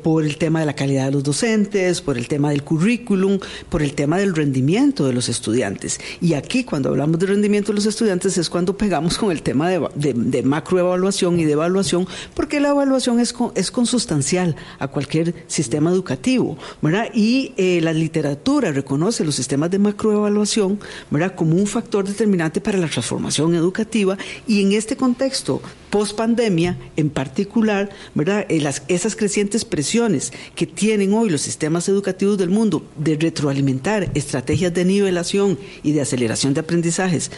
por 0.04 0.26
el 0.26 0.38
tema 0.38 0.60
de 0.60 0.66
la 0.66 0.74
calidad 0.74 1.06
de 1.06 1.12
los 1.12 1.24
docentes, 1.24 2.02
por 2.02 2.18
el 2.18 2.28
tema 2.28 2.50
del 2.50 2.64
currículum, 2.64 3.40
por 3.70 3.82
el 3.82 3.94
tema 3.94 4.18
del 4.18 4.36
rendimiento 4.36 5.08
de 5.08 5.14
los 5.14 5.30
estudiantes. 5.30 6.02
Y 6.20 6.34
aquí 6.34 6.66
cuando 6.66 6.90
hablamos 6.90 7.20
de 7.20 7.28
rendimiento 7.28 7.72
de 7.72 7.78
los 7.78 7.86
estudiantes 7.86 8.38
es 8.38 8.50
cuando 8.50 8.76
pegamos 8.76 9.18
con 9.18 9.32
el 9.32 9.44
tema 9.44 9.70
de, 9.70 10.14
de 10.14 10.44
macroevaluación 10.44 11.40
y 11.40 11.46
de 11.46 11.54
evaluación, 11.54 12.06
porque 12.34 12.60
la 12.60 12.70
evaluación 12.70 13.22
es, 13.22 13.34
es 13.56 13.72
consustancial 13.72 14.58
a 14.80 14.88
cualquier 14.88 15.34
sistema 15.48 15.92
educativo, 15.92 16.58
¿verdad? 16.82 17.10
Y 17.14 17.54
eh, 17.58 17.80
la 17.82 17.94
literatura 17.94 18.72
reconoce 18.72 19.26
los 19.26 19.36
sistemas 19.36 19.72
de 19.72 19.80
macroevaluación, 19.80 20.80
¿verdad? 21.10 21.36
Como 21.36 21.56
un 21.56 21.68
factor 21.68 22.08
determinante 22.08 22.62
para 22.62 22.78
la 22.78 22.88
transformación 22.88 23.56
educativa 23.56 24.18
y 24.48 24.62
en 24.62 24.74
este 24.74 24.96
contexto 24.96 25.62
post 25.90 26.18
pandemia 26.18 26.78
en 26.96 27.10
particular, 27.10 27.90
¿verdad? 28.16 28.46
Eh, 28.50 28.64
esas 28.88 29.16
crecientes 29.16 29.66
presiones 29.66 30.34
que 30.56 30.66
tienen 30.66 31.14
hoy 31.14 31.30
los 31.30 31.42
sistemas 31.42 31.88
educativos 31.88 32.38
del 32.38 32.50
mundo 32.50 32.86
de 32.98 33.16
retroalimentar 33.16 34.10
estrategias 34.14 34.74
de 34.74 34.86
nivelación 34.86 35.60
y 35.84 35.92
de 35.92 36.02
aceleración 36.02 36.54
de 36.54 36.62
aprendizajes 36.62 37.32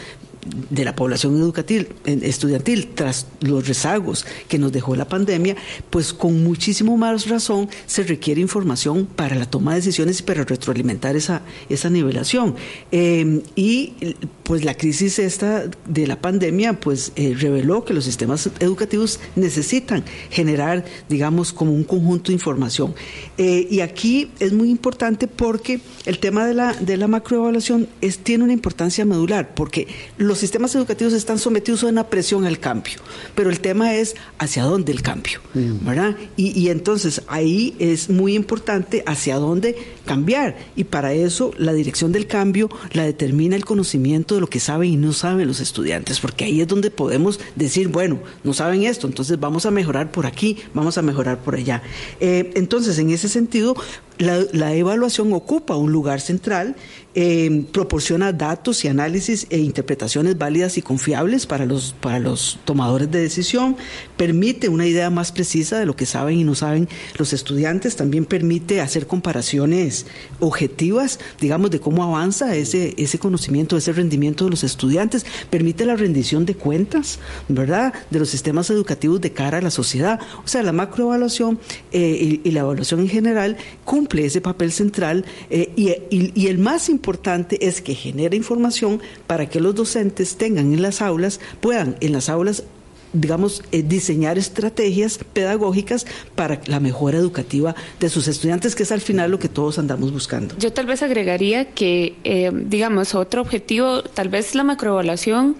de 0.70 0.84
la 0.84 0.94
población 0.94 1.36
educativa, 1.36 1.84
estudiantil 2.04 2.88
tras 2.94 3.26
los 3.40 3.66
rezagos 3.66 4.26
que 4.48 4.58
nos 4.58 4.72
dejó 4.72 4.96
la 4.96 5.08
pandemia, 5.08 5.56
pues 5.90 6.12
con 6.12 6.42
muchísimo 6.42 6.96
más 6.96 7.28
razón 7.28 7.68
se 7.86 8.02
requiere 8.02 8.40
información 8.40 9.06
para 9.06 9.36
la 9.36 9.46
toma 9.46 9.72
de 9.72 9.80
decisiones 9.80 10.20
y 10.20 10.22
para 10.22 10.44
retroalimentar 10.44 11.16
esa, 11.16 11.42
esa 11.68 11.90
nivelación. 11.90 12.54
Eh, 12.92 13.42
y 13.54 14.14
pues 14.42 14.64
la 14.64 14.74
crisis 14.74 15.18
esta 15.18 15.64
de 15.86 16.06
la 16.06 16.20
pandemia 16.20 16.78
pues 16.80 17.12
eh, 17.16 17.34
reveló 17.38 17.84
que 17.84 17.94
los 17.94 18.04
sistemas 18.04 18.48
educativos 18.60 19.20
necesitan 19.34 20.04
generar, 20.30 20.84
digamos, 21.08 21.52
como 21.52 21.72
un 21.72 21.84
conjunto 21.84 22.28
de 22.28 22.34
información. 22.34 22.94
Eh, 23.38 23.66
y 23.70 23.80
aquí 23.80 24.30
es 24.38 24.52
muy 24.52 24.70
importante 24.70 25.26
porque 25.26 25.80
el 26.04 26.18
tema 26.18 26.46
de 26.46 26.54
la, 26.54 26.72
de 26.74 26.96
la 26.96 27.08
macroevaluación 27.08 27.88
tiene 28.22 28.44
una 28.44 28.52
importancia 28.52 29.04
medular, 29.04 29.54
porque 29.54 29.88
los 30.16 30.35
los 30.36 30.40
sistemas 30.42 30.74
educativos 30.74 31.14
están 31.14 31.38
sometidos 31.38 31.82
a 31.82 31.86
una 31.86 32.10
presión 32.10 32.44
al 32.44 32.58
cambio, 32.58 32.98
pero 33.34 33.48
el 33.48 33.60
tema 33.60 33.94
es 33.94 34.16
hacia 34.38 34.64
dónde 34.64 34.92
el 34.92 35.00
cambio, 35.00 35.40
mm. 35.54 35.86
¿verdad? 35.86 36.14
Y, 36.36 36.68
entonces 36.68 37.22
ahí 37.26 37.74
es 37.78 38.10
muy 38.10 38.34
importante 38.34 39.02
hacia 39.06 39.36
dónde 39.36 39.76
cambiar 40.04 40.58
y 40.76 40.84
para 40.84 41.14
eso 41.14 41.52
la 41.56 41.72
dirección 41.72 42.12
del 42.12 42.26
cambio 42.26 42.68
la 42.92 43.04
determina 43.04 43.56
el 43.56 43.64
conocimiento 43.64 44.34
de 44.34 44.42
lo 44.42 44.46
que 44.46 44.60
saben 44.60 44.90
y 44.90 44.96
no 44.98 45.14
saben 45.14 45.48
los 45.48 45.60
estudiantes, 45.60 46.20
porque 46.20 46.44
ahí 46.44 46.60
es 46.60 46.68
donde 46.68 46.90
podemos 46.90 47.40
decir, 47.54 47.88
bueno, 47.88 48.18
no 48.44 48.52
saben 48.52 48.82
esto, 48.82 49.06
entonces 49.06 49.40
vamos 49.40 49.64
a 49.64 49.70
mejorar 49.70 50.12
por 50.12 50.26
aquí, 50.26 50.58
vamos 50.74 50.98
a 50.98 51.02
mejorar 51.02 51.38
por 51.38 51.54
allá. 51.54 51.82
Eh, 52.20 52.52
entonces, 52.56 52.98
en 52.98 53.08
ese 53.08 53.30
sentido, 53.30 53.74
la, 54.18 54.74
evaluación 54.74 55.32
ocupa 55.32 55.76
un 55.76 55.92
lugar 55.92 56.20
central, 56.20 56.76
eh, 57.14 57.64
proporciona 57.72 58.32
datos 58.32 58.84
y 58.84 58.88
análisis 58.88 59.46
e 59.50 59.58
interpretaciones 59.58 60.36
válidas 60.36 60.76
y 60.78 60.82
confiables 60.82 61.46
para 61.46 61.64
los, 61.66 61.94
para 62.00 62.18
los 62.18 62.58
tomadores 62.64 63.10
de 63.10 63.20
decisión, 63.20 63.76
permite 64.16 64.68
una 64.68 64.86
idea 64.86 65.10
más 65.10 65.32
precisa 65.32 65.78
de 65.78 65.86
lo 65.86 65.96
que 65.96 66.06
saben 66.06 66.38
y 66.38 66.44
no 66.44 66.54
saben 66.54 66.88
los 67.18 67.32
estudiantes, 67.32 67.96
también 67.96 68.24
permite 68.24 68.80
hacer 68.80 69.06
comparaciones 69.06 70.06
objetivas, 70.40 71.20
digamos, 71.40 71.70
de 71.70 71.80
cómo 71.80 72.04
avanza 72.04 72.54
ese, 72.54 72.94
ese 72.98 73.18
conocimiento, 73.18 73.76
ese 73.76 73.92
rendimiento 73.92 74.44
de 74.44 74.50
los 74.50 74.64
estudiantes, 74.64 75.26
permite 75.50 75.84
la 75.84 75.96
rendición 75.96 76.46
de 76.46 76.54
cuentas, 76.54 77.18
¿verdad?, 77.48 77.92
de 78.10 78.18
los 78.18 78.28
sistemas 78.28 78.70
educativos 78.70 79.20
de 79.20 79.32
cara 79.32 79.58
a 79.58 79.62
la 79.62 79.70
sociedad. 79.70 80.20
O 80.44 80.48
sea, 80.48 80.62
la 80.62 80.72
macroevaluación 80.72 81.58
eh, 81.92 82.40
y, 82.44 82.48
y 82.48 82.52
la 82.52 82.60
evaluación 82.60 83.00
en 83.00 83.08
general 83.08 83.56
cumple 83.84 84.05
ese 84.14 84.40
papel 84.40 84.72
central 84.72 85.24
eh, 85.50 85.72
y, 85.76 86.46
el 86.46 86.58
más 86.58 86.88
importante 86.88 87.66
es 87.66 87.80
que 87.80 87.94
genera 87.94 88.36
información 88.36 89.00
para 89.26 89.48
que 89.48 89.60
los 89.60 89.74
docentes 89.74 90.36
tengan 90.36 90.72
en 90.72 90.82
las 90.82 91.02
aulas, 91.02 91.40
puedan 91.60 91.96
en 92.00 92.12
las 92.12 92.28
aulas 92.28 92.64
digamos, 93.12 93.62
eh, 93.72 93.82
diseñar 93.82 94.36
estrategias 94.36 95.18
pedagógicas 95.32 96.06
para 96.34 96.60
la 96.66 96.80
mejora 96.80 97.16
educativa 97.16 97.74
de 97.98 98.10
sus 98.10 98.28
estudiantes, 98.28 98.74
que 98.74 98.82
es 98.82 98.92
al 98.92 99.00
final 99.00 99.30
lo 99.30 99.38
que 99.38 99.48
todos 99.48 99.78
andamos 99.78 100.12
buscando. 100.12 100.54
Yo 100.58 100.72
tal 100.72 100.84
vez 100.86 101.02
agregaría 101.02 101.70
que, 101.70 102.16
eh, 102.24 102.50
digamos, 102.52 103.14
otro 103.14 103.40
objetivo, 103.40 104.02
tal 104.02 104.28
vez 104.28 104.54
la 104.54 104.64
macroevaluación, 104.64 105.56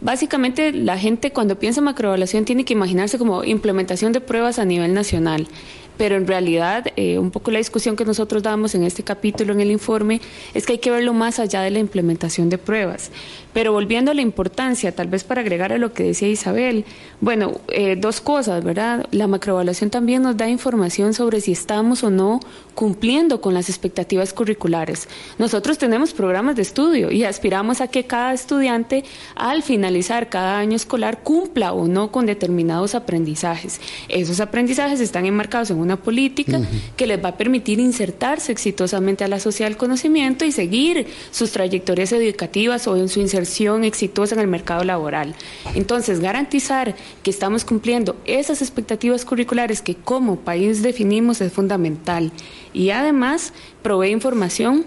básicamente 0.00 0.72
la 0.72 0.98
gente 0.98 1.32
cuando 1.32 1.58
piensa 1.58 1.80
en 1.80 1.84
macroevaluación 1.84 2.44
tiene 2.44 2.64
que 2.64 2.72
imaginarse 2.72 3.18
como 3.18 3.44
implementación 3.44 4.12
de 4.12 4.20
pruebas 4.20 4.58
a 4.58 4.64
nivel 4.64 4.94
nacional 4.94 5.46
pero 5.96 6.16
en 6.16 6.26
realidad 6.26 6.86
eh, 6.96 7.18
un 7.18 7.30
poco 7.30 7.50
la 7.50 7.58
discusión 7.58 7.96
que 7.96 8.04
nosotros 8.04 8.42
damos 8.42 8.74
en 8.74 8.84
este 8.84 9.02
capítulo, 9.02 9.52
en 9.52 9.60
el 9.60 9.70
informe, 9.70 10.20
es 10.54 10.66
que 10.66 10.74
hay 10.74 10.78
que 10.78 10.90
verlo 10.90 11.12
más 11.12 11.38
allá 11.38 11.62
de 11.62 11.70
la 11.70 11.78
implementación 11.78 12.48
de 12.48 12.58
pruebas. 12.58 13.10
Pero 13.52 13.72
volviendo 13.72 14.10
a 14.10 14.14
la 14.14 14.20
importancia, 14.20 14.92
tal 14.92 15.06
vez 15.06 15.22
para 15.22 15.40
agregar 15.40 15.72
a 15.72 15.78
lo 15.78 15.92
que 15.92 16.02
decía 16.02 16.28
Isabel, 16.28 16.84
bueno, 17.20 17.60
eh, 17.68 17.96
dos 17.96 18.20
cosas, 18.20 18.64
¿verdad? 18.64 19.06
La 19.12 19.28
macroevaluación 19.28 19.90
también 19.90 20.22
nos 20.22 20.36
da 20.36 20.48
información 20.48 21.14
sobre 21.14 21.40
si 21.40 21.52
estamos 21.52 22.02
o 22.02 22.10
no 22.10 22.40
cumpliendo 22.74 23.40
con 23.40 23.54
las 23.54 23.68
expectativas 23.68 24.32
curriculares. 24.32 25.08
Nosotros 25.38 25.78
tenemos 25.78 26.12
programas 26.12 26.56
de 26.56 26.62
estudio 26.62 27.12
y 27.12 27.22
aspiramos 27.22 27.80
a 27.80 27.86
que 27.86 28.04
cada 28.04 28.32
estudiante, 28.32 29.04
al 29.36 29.62
finalizar 29.62 30.28
cada 30.28 30.58
año 30.58 30.74
escolar, 30.74 31.22
cumpla 31.22 31.72
o 31.72 31.86
no 31.86 32.10
con 32.10 32.26
determinados 32.26 32.96
aprendizajes. 32.96 33.80
Esos 34.08 34.40
aprendizajes 34.40 34.98
están 35.00 35.26
enmarcados 35.26 35.70
en 35.70 35.78
una 35.84 35.96
política 35.96 36.60
que 36.96 37.06
les 37.06 37.22
va 37.22 37.30
a 37.30 37.36
permitir 37.36 37.78
insertarse 37.78 38.50
exitosamente 38.50 39.24
a 39.24 39.28
la 39.28 39.38
sociedad 39.38 39.70
del 39.70 39.76
conocimiento 39.76 40.44
y 40.44 40.52
seguir 40.52 41.06
sus 41.30 41.52
trayectorias 41.52 42.12
educativas 42.12 42.86
o 42.86 42.96
en 42.96 43.08
su 43.08 43.20
inserción 43.20 43.84
exitosa 43.84 44.34
en 44.34 44.40
el 44.40 44.48
mercado 44.48 44.84
laboral. 44.84 45.34
Entonces, 45.74 46.20
garantizar 46.20 46.94
que 47.22 47.30
estamos 47.30 47.64
cumpliendo 47.64 48.16
esas 48.24 48.62
expectativas 48.62 49.24
curriculares 49.24 49.82
que 49.82 49.94
como 49.94 50.36
país 50.36 50.82
definimos 50.82 51.40
es 51.40 51.52
fundamental. 51.52 52.32
Y 52.72 52.90
además, 52.90 53.52
provee 53.82 54.10
información 54.10 54.84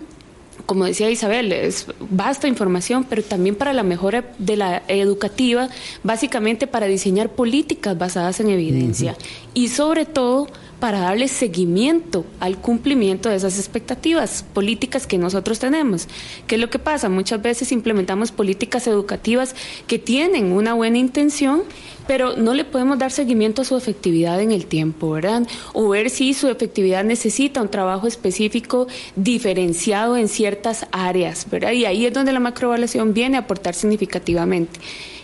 como 0.65 0.85
decía 0.85 1.09
Isabel, 1.09 1.51
es 1.53 1.85
vasta 2.09 2.47
información, 2.47 3.05
pero 3.07 3.23
también 3.23 3.55
para 3.55 3.73
la 3.73 3.83
mejora 3.83 4.25
de 4.37 4.57
la 4.57 4.83
educativa, 4.87 5.69
básicamente 6.03 6.67
para 6.67 6.87
diseñar 6.87 7.29
políticas 7.29 7.97
basadas 7.97 8.39
en 8.39 8.49
evidencia 8.49 9.15
y 9.53 9.69
sobre 9.69 10.05
todo 10.05 10.47
para 10.79 10.99
darle 10.99 11.27
seguimiento 11.27 12.25
al 12.39 12.57
cumplimiento 12.57 13.29
de 13.29 13.35
esas 13.35 13.57
expectativas 13.57 14.45
políticas 14.53 15.07
que 15.07 15.17
nosotros 15.17 15.59
tenemos. 15.59 16.07
¿Qué 16.45 16.55
es 16.55 16.61
lo 16.61 16.69
que 16.69 16.79
pasa? 16.79 17.09
Muchas 17.09 17.41
veces 17.41 17.71
implementamos 17.71 18.31
políticas 18.31 18.87
educativas 18.87 19.55
que 19.87 19.99
tienen 19.99 20.51
una 20.51 20.73
buena 20.73 20.97
intención, 20.97 21.63
pero 22.05 22.37
no 22.37 22.53
le 22.53 22.63
podemos 22.63 22.99
dar 22.99 23.11
seguimiento 23.11 23.63
a 23.63 23.65
su 23.65 23.75
efectividad 23.75 24.39
en 24.41 24.51
el 24.51 24.65
tiempo, 24.65 25.11
¿verdad? 25.11 25.47
O 25.73 25.89
ver 25.89 26.09
si 26.09 26.33
su 26.33 26.47
efectividad 26.47 27.03
necesita 27.03 27.61
un 27.61 27.69
trabajo 27.69 28.07
específico 28.07 28.87
diferenciado 29.15 30.15
en 30.15 30.27
ciertas 30.27 30.87
áreas, 30.91 31.47
¿verdad? 31.49 31.71
Y 31.71 31.85
ahí 31.85 32.05
es 32.05 32.13
donde 32.13 32.33
la 32.33 32.39
macroevaluación 32.39 33.13
viene 33.13 33.37
a 33.37 33.41
aportar 33.41 33.73
significativamente 33.73 34.79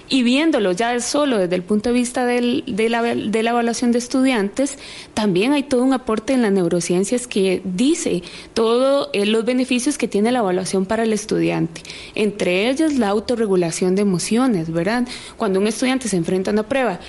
y 0.10 0.24
viéndolo 0.24 0.72
ya 0.72 1.00
solo 1.00 1.38
desde 1.38 1.56
el 1.56 1.64
punto 1.64 1.90
de 1.90 1.94
vista 1.94 2.26
de, 2.26 2.64
la, 2.90 3.02
de 3.02 3.44
la 3.44 3.50
evaluación 3.50 3.92
de 3.92 4.00
estudiantes, 4.00 4.78
también 5.14 5.54
hay 5.54 5.64
todo 5.64 5.84
un 5.84 5.94
aporte 5.94 6.34
en 6.34 6.42
las 6.42 6.52
neurociencias 6.52 7.28
que 7.28 7.62
dice 7.64 8.24
todos 8.54 9.10
eh, 9.14 9.26
los 9.26 9.46
beneficios 9.46 9.98
que 9.98 10.08
tiene 10.08 10.32
la 10.32 10.40
evaluación 10.40 10.86
para 10.86 11.04
el 11.04 11.14
estudiante, 11.14 11.82
entre 12.16 12.70
ellos 12.70 12.94
la 12.94 13.10
autorregulación 13.10 13.96
de 13.96 14.02
emociones, 14.02 14.72
¿verdad? 14.72 15.08
Cuando 15.38 15.60
un 15.60 15.68
estudiante 15.68 16.08
se 16.08 16.18
enfrenta 16.18 16.52
a 16.52 16.54
una 16.54 16.64
prueba 16.64 17.00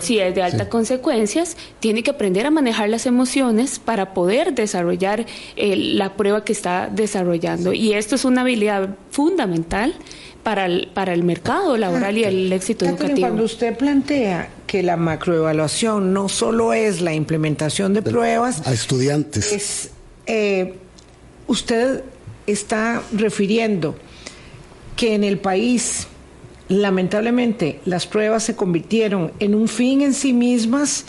si 0.00 0.18
es 0.18 0.34
de 0.34 0.42
altas 0.42 0.68
consecuencias, 0.68 1.56
tiene 1.78 2.02
que 2.02 2.10
aprender 2.10 2.46
a 2.46 2.50
manejar 2.50 2.88
las 2.88 3.06
emociones 3.06 3.78
para 3.78 4.12
poder 4.12 4.54
desarrollar 4.54 5.24
eh, 5.56 5.76
la 5.76 6.14
prueba 6.16 6.44
que 6.44 6.52
está 6.52 6.88
desarrollando. 6.90 7.72
Y 7.72 7.92
esto 7.92 8.16
es 8.16 8.24
una 8.24 8.40
habilidad 8.40 8.96
fundamental 9.10 9.94
para 10.42 10.66
el, 10.66 10.88
para 10.92 11.12
el 11.12 11.22
mercado 11.22 11.76
laboral 11.76 12.18
y 12.18 12.24
el 12.24 12.52
éxito 12.52 12.84
educativo. 12.84 13.20
Cuando 13.20 13.44
usted 13.44 13.76
plantea 13.76 14.50
que 14.66 14.82
la 14.82 14.96
macroevaluación 14.96 16.12
no 16.12 16.28
solo 16.28 16.72
es 16.72 17.00
la 17.00 17.14
implementación 17.14 17.94
de, 17.94 18.02
pruebas 18.02 18.66
a 18.66 18.72
estudiantes, 18.72 19.52
es, 19.52 19.90
eh, 20.26 20.74
usted 21.46 22.02
está 22.46 23.02
refiriendo 23.12 23.94
que 24.96 25.14
en 25.14 25.24
el 25.24 25.38
país 25.38 26.08
lamentablemente 26.68 27.80
las 27.84 28.06
pruebas 28.06 28.44
se 28.44 28.56
convirtieron 28.56 29.32
en 29.38 29.54
un 29.54 29.68
fin 29.68 30.00
en 30.00 30.14
sí 30.14 30.32
mismas 30.32 31.04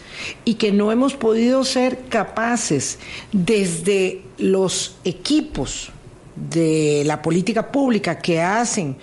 y 0.45 0.55
que 0.55 0.71
no 0.71 0.91
hemos 0.91 1.13
podido 1.15 1.63
ser 1.63 1.99
capaces 2.09 2.99
desde 3.31 4.21
los 4.37 4.97
equipos 5.05 5.91
de 6.35 7.03
la 7.05 7.21
política 7.21 7.71
pública 7.71 8.19
que 8.19 8.41
hacen 8.41 8.97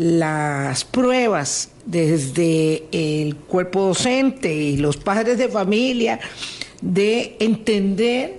las 0.00 0.82
pruebas 0.82 1.72
desde 1.84 2.84
el 2.90 3.36
cuerpo 3.36 3.88
docente 3.88 4.50
y 4.50 4.78
los 4.78 4.96
padres 4.96 5.36
de 5.36 5.50
familia 5.50 6.18
de 6.80 7.36
entender 7.38 8.38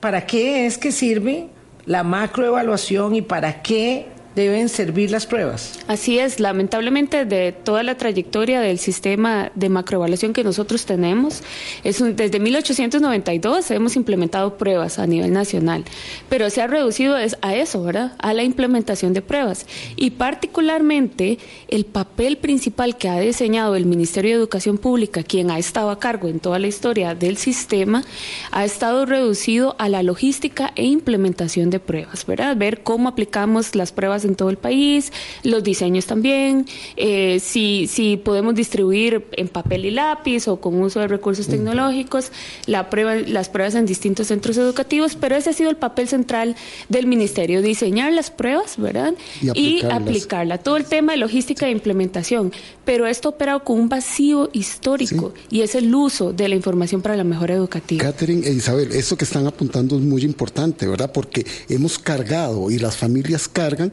para 0.00 0.24
qué 0.24 0.64
es 0.64 0.78
que 0.78 0.90
sirve 0.90 1.48
la 1.84 2.02
macroevaluación 2.02 3.14
y 3.14 3.20
para 3.20 3.60
qué 3.60 4.06
deben 4.34 4.68
servir 4.68 5.10
las 5.10 5.26
pruebas. 5.26 5.78
Así 5.86 6.18
es, 6.18 6.40
lamentablemente 6.40 7.24
de 7.24 7.52
toda 7.52 7.82
la 7.82 7.96
trayectoria 7.96 8.60
del 8.60 8.78
sistema 8.78 9.52
de 9.54 9.68
macroevaluación 9.68 10.32
que 10.32 10.44
nosotros 10.44 10.86
tenemos, 10.86 11.42
es 11.84 12.02
desde 12.16 12.40
1892 12.40 13.70
hemos 13.70 13.96
implementado 13.96 14.56
pruebas 14.56 14.98
a 14.98 15.06
nivel 15.06 15.32
nacional, 15.32 15.84
pero 16.28 16.50
se 16.50 16.62
ha 16.62 16.66
reducido 16.66 17.16
a 17.16 17.54
eso, 17.54 17.82
¿verdad? 17.82 18.12
A 18.18 18.32
la 18.32 18.42
implementación 18.42 19.12
de 19.12 19.22
pruebas. 19.22 19.66
Y 19.96 20.12
particularmente 20.12 21.38
el 21.68 21.84
papel 21.84 22.38
principal 22.38 22.96
que 22.96 23.08
ha 23.08 23.20
diseñado 23.20 23.76
el 23.76 23.86
Ministerio 23.86 24.30
de 24.32 24.36
Educación 24.36 24.78
Pública, 24.78 25.22
quien 25.22 25.50
ha 25.50 25.58
estado 25.58 25.90
a 25.90 25.98
cargo 25.98 26.28
en 26.28 26.40
toda 26.40 26.58
la 26.58 26.66
historia 26.66 27.14
del 27.14 27.36
sistema, 27.36 28.02
ha 28.50 28.64
estado 28.64 29.06
reducido 29.06 29.76
a 29.78 29.88
la 29.88 30.02
logística 30.02 30.72
e 30.76 30.84
implementación 30.84 31.70
de 31.70 31.80
pruebas, 31.80 32.26
¿verdad? 32.26 32.56
Ver 32.56 32.82
cómo 32.82 33.08
aplicamos 33.08 33.74
las 33.74 33.92
pruebas 33.92 34.21
en 34.24 34.34
todo 34.34 34.50
el 34.50 34.56
país, 34.56 35.12
los 35.42 35.62
diseños 35.62 36.06
también, 36.06 36.66
eh, 36.96 37.40
si, 37.40 37.86
si 37.86 38.16
podemos 38.16 38.54
distribuir 38.54 39.26
en 39.32 39.48
papel 39.48 39.86
y 39.86 39.90
lápiz 39.90 40.48
o 40.48 40.60
con 40.60 40.80
uso 40.80 41.00
de 41.00 41.08
recursos 41.08 41.46
tecnológicos, 41.46 42.32
la 42.66 42.90
prueba, 42.90 43.16
las 43.16 43.48
pruebas 43.48 43.74
en 43.74 43.86
distintos 43.86 44.28
centros 44.28 44.56
educativos, 44.56 45.16
pero 45.16 45.36
ese 45.36 45.50
ha 45.50 45.52
sido 45.52 45.70
el 45.70 45.76
papel 45.76 46.08
central 46.08 46.56
del 46.88 47.06
ministerio, 47.06 47.62
diseñar 47.62 48.12
las 48.12 48.30
pruebas, 48.30 48.76
¿verdad? 48.76 49.14
Y, 49.54 49.82
aplicarla. 49.84 50.58
Todo 50.58 50.76
el 50.76 50.84
tema 50.84 51.12
de 51.12 51.18
logística 51.18 51.66
e 51.66 51.70
implementación, 51.70 52.52
pero 52.84 53.06
esto 53.06 53.28
ha 53.28 53.32
operado 53.32 53.64
con 53.64 53.78
un 53.78 53.88
vacío 53.88 54.50
histórico 54.52 55.34
y 55.50 55.60
es 55.60 55.74
el 55.74 55.94
uso 55.94 56.32
de 56.32 56.48
la 56.48 56.54
información 56.54 57.02
para 57.02 57.16
la 57.16 57.24
mejora 57.24 57.54
educativa. 57.54 58.02
Catherine 58.02 58.46
e 58.46 58.52
Isabel, 58.52 58.92
eso 58.92 59.16
que 59.16 59.24
están 59.24 59.46
apuntando 59.46 59.96
es 59.96 60.02
muy 60.02 60.22
importante, 60.22 60.86
¿verdad? 60.86 61.12
Porque 61.12 61.46
hemos 61.68 61.98
cargado 61.98 62.70
y 62.70 62.78
las 62.78 62.96
familias 62.96 63.48
cargan 63.48 63.92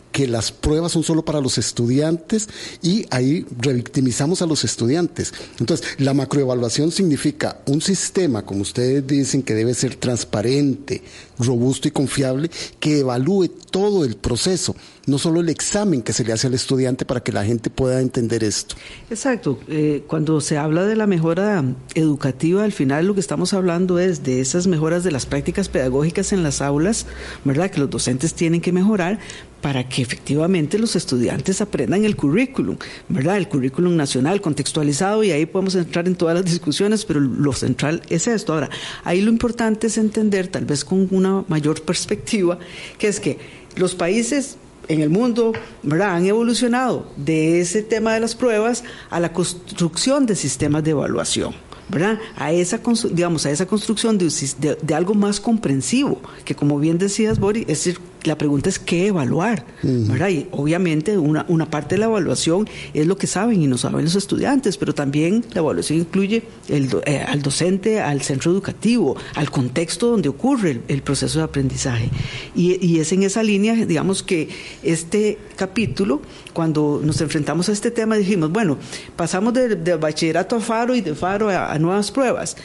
que 0.11 0.27
las 0.27 0.51
pruebas 0.51 0.91
son 0.91 1.03
solo 1.03 1.23
para 1.23 1.41
los 1.41 1.57
estudiantes 1.57 2.49
y 2.81 3.05
ahí 3.09 3.45
revictimizamos 3.59 4.41
a 4.41 4.45
los 4.45 4.63
estudiantes. 4.63 5.33
Entonces, 5.59 5.87
la 5.97 6.13
macroevaluación 6.13 6.91
significa 6.91 7.61
un 7.65 7.81
sistema, 7.81 8.43
como 8.43 8.61
ustedes 8.61 9.05
dicen, 9.07 9.43
que 9.43 9.53
debe 9.53 9.73
ser 9.73 9.95
transparente, 9.95 11.01
robusto 11.39 11.87
y 11.87 11.91
confiable, 11.91 12.51
que 12.79 12.99
evalúe 12.99 13.47
todo 13.47 14.05
el 14.05 14.15
proceso, 14.15 14.75
no 15.07 15.17
solo 15.17 15.41
el 15.41 15.49
examen 15.49 16.01
que 16.01 16.13
se 16.13 16.23
le 16.23 16.33
hace 16.33 16.47
al 16.47 16.53
estudiante 16.53 17.05
para 17.05 17.21
que 17.21 17.31
la 17.31 17.43
gente 17.43 17.69
pueda 17.69 18.01
entender 18.01 18.43
esto. 18.43 18.75
Exacto. 19.09 19.59
Eh, 19.67 20.03
cuando 20.07 20.41
se 20.41 20.57
habla 20.57 20.85
de 20.85 20.95
la 20.95 21.07
mejora 21.07 21.63
educativa, 21.95 22.63
al 22.63 22.71
final 22.71 23.07
lo 23.07 23.13
que 23.13 23.19
estamos 23.19 23.53
hablando 23.53 23.99
es 23.99 24.23
de 24.23 24.41
esas 24.41 24.67
mejoras 24.67 25.03
de 25.03 25.11
las 25.11 25.25
prácticas 25.25 25.69
pedagógicas 25.69 26.33
en 26.33 26.43
las 26.43 26.61
aulas, 26.61 27.05
¿verdad? 27.45 27.71
Que 27.71 27.79
los 27.79 27.89
docentes 27.89 28.33
tienen 28.33 28.61
que 28.61 28.71
mejorar, 28.71 29.19
para 29.61 29.87
que 29.87 30.00
efectivamente 30.01 30.79
los 30.79 30.95
estudiantes 30.95 31.61
aprendan 31.61 32.05
el 32.05 32.15
currículum, 32.15 32.77
¿verdad? 33.09 33.37
El 33.37 33.47
currículum 33.47 33.95
nacional 33.95 34.41
contextualizado 34.41 35.23
y 35.23 35.31
ahí 35.31 35.45
podemos 35.45 35.75
entrar 35.75 36.07
en 36.07 36.15
todas 36.15 36.35
las 36.35 36.45
discusiones, 36.45 37.05
pero 37.05 37.19
lo 37.19 37.53
central 37.53 38.01
es 38.09 38.27
esto. 38.27 38.53
Ahora, 38.53 38.69
ahí 39.03 39.21
lo 39.21 39.31
importante 39.31 39.87
es 39.87 39.97
entender, 39.97 40.47
tal 40.47 40.65
vez 40.65 40.85
con 40.85 41.07
una 41.11 41.43
mayor 41.47 41.81
perspectiva, 41.81 42.59
que 42.97 43.07
es 43.07 43.19
que 43.19 43.37
los 43.75 43.95
países 43.95 44.57
en 44.87 45.01
el 45.01 45.09
mundo 45.09 45.53
¿verdad? 45.83 46.15
han 46.15 46.25
evolucionado 46.25 47.07
de 47.15 47.61
ese 47.61 47.81
tema 47.81 48.13
de 48.13 48.19
las 48.19 48.35
pruebas 48.35 48.83
a 49.09 49.19
la 49.19 49.31
construcción 49.31 50.25
de 50.25 50.35
sistemas 50.35 50.83
de 50.83 50.91
evaluación. 50.91 51.53
¿verdad? 51.89 52.19
A 52.37 52.53
esa, 52.53 52.79
digamos, 53.11 53.45
a 53.45 53.51
esa 53.51 53.65
construcción 53.65 54.17
de, 54.17 54.77
de, 54.81 54.95
algo 54.95 55.13
más 55.13 55.41
comprensivo, 55.41 56.21
que 56.45 56.55
como 56.55 56.79
bien 56.79 56.97
decías, 56.97 57.37
Boris, 57.37 57.63
es 57.63 57.83
decir, 57.83 57.99
la 58.23 58.37
pregunta 58.37 58.69
es 58.69 58.77
qué 58.77 59.07
evaluar, 59.07 59.65
¿verdad? 59.81 60.29
Y 60.29 60.47
obviamente 60.51 61.17
una, 61.17 61.45
una 61.47 61.69
parte 61.69 61.95
de 61.95 61.99
la 61.99 62.05
evaluación 62.05 62.69
es 62.93 63.07
lo 63.07 63.17
que 63.17 63.27
saben 63.27 63.61
y 63.61 63.67
no 63.67 63.77
saben 63.77 64.05
los 64.05 64.15
estudiantes, 64.15 64.77
pero 64.77 64.93
también 64.93 65.43
la 65.53 65.61
evaluación 65.61 65.99
incluye 65.99 66.43
el, 66.67 66.89
eh, 67.05 67.23
al 67.27 67.41
docente, 67.41 67.99
al 67.99 68.21
centro 68.21 68.51
educativo, 68.51 69.15
al 69.35 69.49
contexto 69.49 70.07
donde 70.07 70.29
ocurre 70.29 70.81
el, 70.87 71.01
proceso 71.01 71.39
de 71.39 71.45
aprendizaje. 71.45 72.09
Y, 72.55 72.85
y, 72.85 72.99
es 72.99 73.11
en 73.11 73.23
esa 73.23 73.41
línea, 73.41 73.73
digamos, 73.73 74.21
que 74.21 74.49
este 74.83 75.39
capítulo, 75.55 76.21
cuando 76.53 77.01
nos 77.03 77.19
enfrentamos 77.21 77.69
a 77.69 77.71
este 77.71 77.89
tema, 77.89 78.15
dijimos, 78.17 78.51
bueno, 78.51 78.77
pasamos 79.15 79.53
de, 79.53 79.95
bachillerato 79.95 80.57
a 80.57 80.59
faro 80.59 80.95
y 80.95 81.01
de 81.01 81.15
faro 81.15 81.49
a 81.49 81.77
nuevas 81.79 82.11
pruebas 82.11 82.55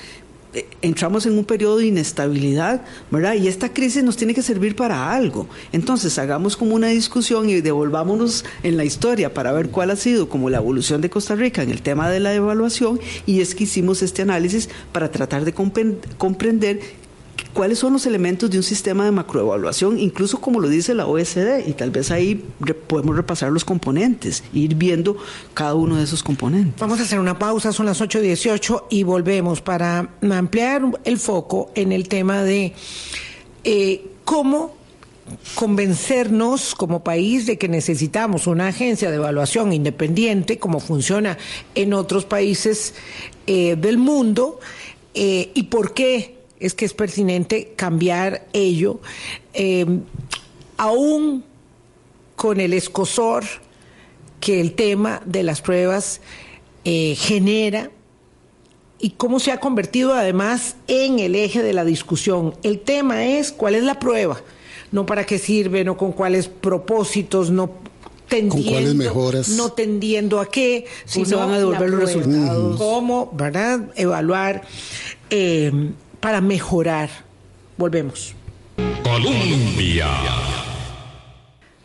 entramos 0.82 1.26
en 1.26 1.36
un 1.36 1.44
periodo 1.44 1.78
de 1.78 1.86
inestabilidad, 1.86 2.82
¿verdad? 3.10 3.34
Y 3.34 3.48
esta 3.48 3.72
crisis 3.72 4.02
nos 4.02 4.16
tiene 4.16 4.34
que 4.34 4.42
servir 4.42 4.76
para 4.76 5.12
algo. 5.12 5.48
Entonces, 5.72 6.18
hagamos 6.18 6.56
como 6.56 6.74
una 6.74 6.88
discusión 6.88 7.48
y 7.48 7.60
devolvámonos 7.60 8.44
en 8.62 8.76
la 8.76 8.84
historia 8.84 9.34
para 9.34 9.52
ver 9.52 9.70
cuál 9.70 9.90
ha 9.90 9.96
sido 9.96 10.28
como 10.28 10.50
la 10.50 10.58
evolución 10.58 11.00
de 11.00 11.10
Costa 11.10 11.34
Rica 11.34 11.62
en 11.62 11.70
el 11.70 11.82
tema 11.82 12.10
de 12.10 12.20
la 12.20 12.34
evaluación 12.34 13.00
y 13.26 13.40
es 13.40 13.54
que 13.54 13.64
hicimos 13.64 14.02
este 14.02 14.22
análisis 14.22 14.68
para 14.92 15.10
tratar 15.10 15.44
de 15.44 15.52
comprender 15.52 16.80
cuáles 17.56 17.78
son 17.78 17.94
los 17.94 18.04
elementos 18.04 18.50
de 18.50 18.58
un 18.58 18.62
sistema 18.62 19.06
de 19.06 19.12
macroevaluación, 19.12 19.98
incluso 19.98 20.42
como 20.42 20.60
lo 20.60 20.68
dice 20.68 20.94
la 20.94 21.06
OSD, 21.06 21.66
y 21.66 21.72
tal 21.72 21.90
vez 21.90 22.10
ahí 22.10 22.34
podemos 22.86 23.16
repasar 23.16 23.50
los 23.50 23.64
componentes, 23.64 24.44
ir 24.52 24.74
viendo 24.74 25.16
cada 25.54 25.74
uno 25.74 25.96
de 25.96 26.04
esos 26.04 26.22
componentes. 26.22 26.78
Vamos 26.78 27.00
a 27.00 27.04
hacer 27.04 27.18
una 27.18 27.38
pausa, 27.38 27.72
son 27.72 27.86
las 27.86 28.02
8.18 28.02 28.84
y 28.90 29.04
volvemos 29.04 29.62
para 29.62 30.10
ampliar 30.20 30.82
el 31.04 31.18
foco 31.18 31.70
en 31.74 31.92
el 31.92 32.08
tema 32.08 32.42
de 32.44 32.74
eh, 33.64 34.04
cómo 34.26 34.76
convencernos 35.54 36.74
como 36.74 37.02
país 37.02 37.46
de 37.46 37.56
que 37.56 37.68
necesitamos 37.68 38.46
una 38.46 38.68
agencia 38.68 39.10
de 39.10 39.16
evaluación 39.16 39.72
independiente, 39.72 40.58
como 40.58 40.78
funciona 40.78 41.38
en 41.74 41.94
otros 41.94 42.26
países 42.26 42.92
eh, 43.46 43.76
del 43.76 43.96
mundo, 43.96 44.60
eh, 45.14 45.52
y 45.54 45.62
por 45.64 45.94
qué 45.94 46.35
es 46.60 46.74
que 46.74 46.84
es 46.84 46.94
pertinente 46.94 47.72
cambiar 47.76 48.46
ello, 48.52 49.00
em, 49.52 50.02
aún 50.76 51.44
con 52.34 52.60
el 52.60 52.72
escosor 52.72 53.44
que 54.40 54.60
el 54.60 54.74
tema 54.74 55.22
de 55.24 55.42
las 55.42 55.60
pruebas 55.60 56.20
eh, 56.84 57.14
genera 57.16 57.90
y 58.98 59.10
cómo 59.10 59.40
se 59.40 59.52
ha 59.52 59.60
convertido 59.60 60.14
además 60.14 60.76
en 60.86 61.18
el 61.18 61.34
eje 61.34 61.62
de 61.62 61.72
la 61.72 61.84
discusión. 61.84 62.54
El 62.62 62.80
tema 62.80 63.26
es 63.26 63.52
cuál 63.52 63.74
es 63.74 63.84
la 63.84 63.98
prueba, 63.98 64.40
no 64.92 65.04
para 65.04 65.26
qué 65.26 65.38
sirve, 65.38 65.84
no 65.84 65.96
con 65.96 66.12
cuáles 66.12 66.48
propósitos, 66.48 67.50
no 67.50 67.70
tendiendo, 68.28 68.94
mejoras? 68.94 69.48
no 69.50 69.70
tendiendo 69.70 70.40
a 70.40 70.46
qué, 70.46 70.86
si 71.04 71.24
se 71.24 71.34
van 71.34 71.50
a 71.50 71.58
devolver 71.58 71.90
los 71.90 72.00
resultados, 72.00 72.76
cómo, 72.78 73.32
¿verdad? 73.34 73.90
Evaluar. 73.96 74.62
Eh, 75.30 75.72
para 76.20 76.40
mejorar. 76.40 77.10
Volvemos. 77.76 78.34
Colombia. 79.02 80.08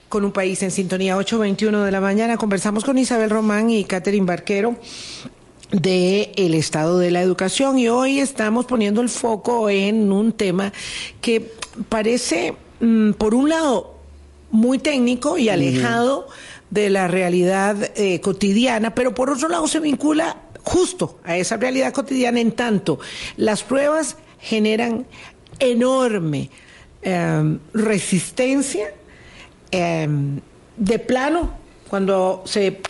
Con 0.10 0.26
un 0.26 0.32
país 0.32 0.62
en 0.64 0.72
sintonía 0.72 1.18
8.21 1.18 1.86
de 1.86 1.92
la 1.92 2.02
mañana 2.02 2.36
conversamos 2.38 2.84
con 2.84 2.98
Isabel 2.98 3.30
Román 3.30 3.70
y 3.70 3.86
Catherine 3.86 4.26
Barquero 4.26 4.76
de 5.72 6.34
el 6.36 6.54
estado 6.54 7.00
de 7.00 7.12
la 7.12 7.22
educación 7.22 7.80
y 7.80 7.88
hoy 7.88 8.20
estamos 8.20 8.66
poniendo 8.66 9.02
el 9.02 9.10
foco 9.10 9.70
en 9.70 10.12
un 10.12 10.34
tema 10.34 10.74
que 11.22 11.54
parece 11.88 12.56
mm, 12.82 13.12
por 13.14 13.34
un 13.34 13.50
lado 13.50 13.96
muy 14.52 14.80
técnico 14.80 15.38
y 15.38 15.48
alejado 15.48 16.28
de 16.70 16.90
la 16.90 17.08
realidad 17.08 17.78
eh, 17.96 18.20
cotidiana, 18.20 18.94
pero 18.94 19.14
por 19.14 19.30
otro 19.30 19.48
lado 19.48 19.68
se 19.68 19.80
vincula 19.80 20.38
justo 20.64 21.20
a 21.24 21.38
esa 21.38 21.58
realidad 21.58 21.94
cotidiana 21.94 22.40
en 22.40 22.52
tanto 22.52 23.00
las 23.38 23.64
pruebas 23.64 24.18
generan 24.40 25.06
enorme 25.60 26.50
em, 27.02 27.60
resistencia 27.74 28.94
em, 29.72 30.40
de 30.78 31.00
plano 31.00 31.54
cuando 31.90 32.44
se 32.46 32.82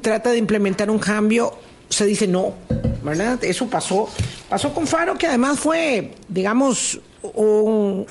trata 0.00 0.30
de 0.30 0.38
implementar 0.38 0.90
un 0.90 0.98
cambio 0.98 1.58
se 1.88 2.06
dice 2.06 2.26
no, 2.26 2.54
¿verdad? 3.02 3.42
Eso 3.44 3.68
pasó, 3.68 4.08
pasó 4.48 4.72
con 4.72 4.86
Faro 4.86 5.16
que 5.16 5.26
además 5.26 5.60
fue, 5.60 6.12
digamos, 6.28 7.00
un, 7.22 8.06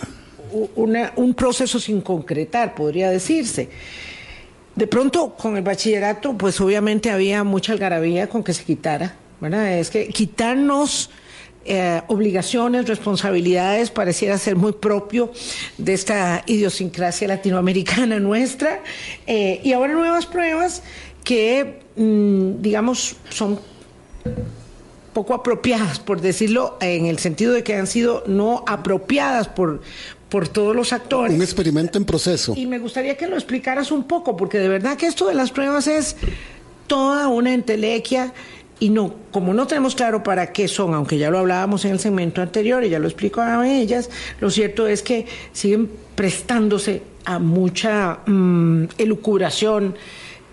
un 1.15 1.33
proceso 1.33 1.79
sin 1.79 2.01
concretar, 2.01 2.75
podría 2.75 3.09
decirse. 3.09 3.69
De 4.75 4.87
pronto 4.87 5.35
con 5.35 5.55
el 5.57 5.63
bachillerato, 5.63 6.37
pues 6.37 6.59
obviamente 6.59 7.11
había 7.11 7.43
mucha 7.43 7.73
algarabía 7.73 8.27
con 8.27 8.43
que 8.43 8.53
se 8.53 8.63
quitara, 8.63 9.15
¿verdad? 9.39 9.77
Es 9.77 9.89
que 9.89 10.07
quitarnos 10.07 11.09
eh, 11.65 12.01
obligaciones, 12.07 12.87
responsabilidades, 12.87 13.89
pareciera 13.89 14.37
ser 14.37 14.57
muy 14.57 14.73
propio 14.73 15.31
de 15.77 15.93
esta 15.93 16.43
idiosincrasia 16.45 17.27
latinoamericana 17.27 18.19
nuestra. 18.19 18.81
Eh, 19.27 19.61
y 19.63 19.71
ahora 19.73 19.93
nuevas 19.93 20.25
pruebas 20.25 20.83
que, 21.23 21.79
mm, 21.95 22.61
digamos, 22.61 23.15
son 23.29 23.59
poco 25.13 25.35
apropiadas, 25.35 25.99
por 25.99 26.19
decirlo, 26.19 26.77
en 26.81 27.05
el 27.05 27.19
sentido 27.19 27.53
de 27.53 27.63
que 27.63 27.75
han 27.75 27.87
sido 27.87 28.23
no 28.27 28.65
apropiadas 28.67 29.47
por, 29.47 29.81
por 30.33 30.47
todos 30.47 30.75
los 30.75 30.93
actores. 30.93 31.35
Un 31.35 31.43
experimento 31.43 31.99
en 31.99 32.05
proceso. 32.05 32.55
Y 32.57 32.65
me 32.65 32.79
gustaría 32.79 33.15
que 33.15 33.27
lo 33.27 33.35
explicaras 33.35 33.91
un 33.91 34.05
poco, 34.05 34.35
porque 34.35 34.57
de 34.57 34.67
verdad 34.67 34.97
que 34.97 35.05
esto 35.05 35.27
de 35.27 35.35
las 35.35 35.51
pruebas 35.51 35.85
es 35.85 36.15
toda 36.87 37.27
una 37.27 37.53
entelequia 37.53 38.33
y 38.79 38.89
no, 38.89 39.13
como 39.29 39.53
no 39.53 39.67
tenemos 39.67 39.93
claro 39.93 40.23
para 40.23 40.51
qué 40.51 40.67
son, 40.67 40.95
aunque 40.95 41.19
ya 41.19 41.29
lo 41.29 41.37
hablábamos 41.37 41.85
en 41.85 41.91
el 41.91 41.99
segmento 41.99 42.41
anterior 42.41 42.83
y 42.83 42.89
ya 42.89 42.97
lo 42.97 43.07
explico 43.07 43.41
a 43.41 43.69
ellas, 43.69 44.09
lo 44.39 44.49
cierto 44.49 44.87
es 44.87 45.03
que 45.03 45.27
siguen 45.51 45.91
prestándose 46.15 47.03
a 47.25 47.37
mucha 47.37 48.21
mm, 48.25 48.85
elucubración 48.97 49.95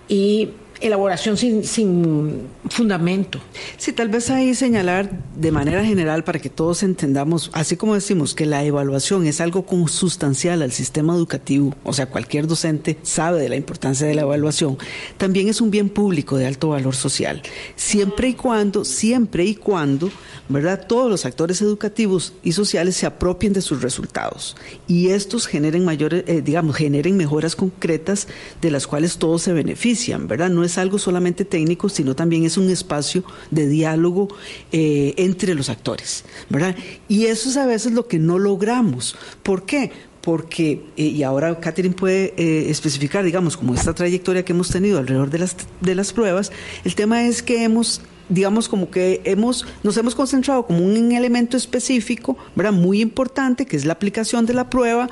y 0.09 0.51
elaboración 0.81 1.37
sin, 1.37 1.65
sin 1.65 2.49
fundamento. 2.69 3.41
Sí, 3.77 3.93
tal 3.93 4.09
vez 4.09 4.31
ahí 4.31 4.55
señalar 4.55 5.11
de 5.37 5.53
manera 5.53 5.85
general 5.85 6.25
para 6.25 6.39
que 6.39 6.51
todos 6.51 6.83
entendamos, 6.83 7.51
así 7.53 7.77
como 7.77 7.95
decimos 7.95 8.35
que 8.35 8.47
la 8.47 8.65
evaluación 8.65 9.27
es 9.27 9.41
algo 9.41 9.67
consustancial 9.67 10.63
al 10.63 10.73
sistema 10.73 11.15
educativo, 11.15 11.75
o 11.85 11.93
sea, 11.93 12.07
cualquier 12.07 12.47
docente 12.47 12.99
sabe 13.03 13.41
de 13.41 13.49
la 13.49 13.57
importancia 13.57 14.07
de 14.07 14.15
la 14.15 14.23
evaluación, 14.23 14.79
también 15.17 15.49
es 15.49 15.61
un 15.61 15.71
bien 15.71 15.89
público 15.89 16.37
de 16.37 16.47
alto 16.47 16.71
valor 16.71 16.95
social, 16.95 17.43
siempre 17.77 18.29
y 18.29 18.35
cuando, 18.35 18.85
siempre 18.85 19.45
y 19.45 19.55
cuando, 19.55 20.11
¿verdad? 20.49 20.87
Todos 20.87 21.11
los 21.11 21.27
actores 21.27 21.61
educativos 21.63 22.33
y 22.43 22.53
sociales 22.53 22.97
se 22.97 23.07
apropien 23.07 23.53
de 23.53 23.61
sus 23.61 23.83
resultados 23.83 24.57
y 24.87 25.09
estos 25.09 25.47
generen 25.47 25.85
mayores, 25.85 26.25
eh, 26.27 26.43
digamos, 26.43 26.77
generen 26.77 27.17
mejoras 27.17 27.57
concretas 27.57 28.29
de 28.61 28.71
las 28.71 28.87
cuales 28.87 29.19
todos 29.19 29.43
se 29.43 29.53
benefician, 29.53 30.27
¿verdad? 30.27 30.51
No 30.51 30.65
es 30.65 30.70
algo 30.79 30.99
solamente 30.99 31.45
técnico, 31.45 31.89
sino 31.89 32.15
también 32.15 32.45
es 32.45 32.57
un 32.57 32.71
espacio 32.71 33.25
de 33.51 33.67
diálogo 33.67 34.29
eh, 34.73 35.15
entre 35.17 35.55
los 35.55 35.69
actores, 35.69 36.25
¿verdad? 36.49 36.77
Y 37.09 37.27
eso 37.27 37.49
es 37.49 37.57
a 37.57 37.67
veces 37.67 37.93
lo 37.93 38.07
que 38.07 38.19
no 38.19 38.39
logramos. 38.39 39.17
¿Por 39.43 39.65
qué? 39.65 39.91
porque, 40.21 40.83
eh, 40.99 41.05
y 41.05 41.23
ahora 41.23 41.59
Catherine 41.61 41.95
puede 41.95 42.35
eh, 42.37 42.69
especificar, 42.69 43.25
digamos, 43.25 43.57
como 43.57 43.73
esta 43.73 43.95
trayectoria 43.95 44.45
que 44.45 44.53
hemos 44.53 44.69
tenido 44.69 44.99
alrededor 44.99 45.31
de 45.31 45.39
las, 45.39 45.57
de 45.81 45.95
las 45.95 46.13
pruebas, 46.13 46.53
el 46.85 46.95
tema 46.95 47.25
es 47.25 47.43
que 47.43 47.65
hemos 47.65 48.03
digamos 48.29 48.69
como 48.69 48.93
que 48.93 49.23
hemos 49.25 49.67
nos 49.83 49.97
hemos 49.97 50.15
concentrado 50.15 50.65
como 50.65 50.85
un 50.85 51.11
elemento 51.11 51.57
específico, 51.57 52.37
¿verdad? 52.55 52.73
Muy 52.73 53.01
importante, 53.01 53.67
que 53.67 53.77
es 53.77 53.87
la 53.87 53.95
aplicación 53.95 54.47
de 54.47 54.55
la 54.55 54.71
prueba, 54.71 55.11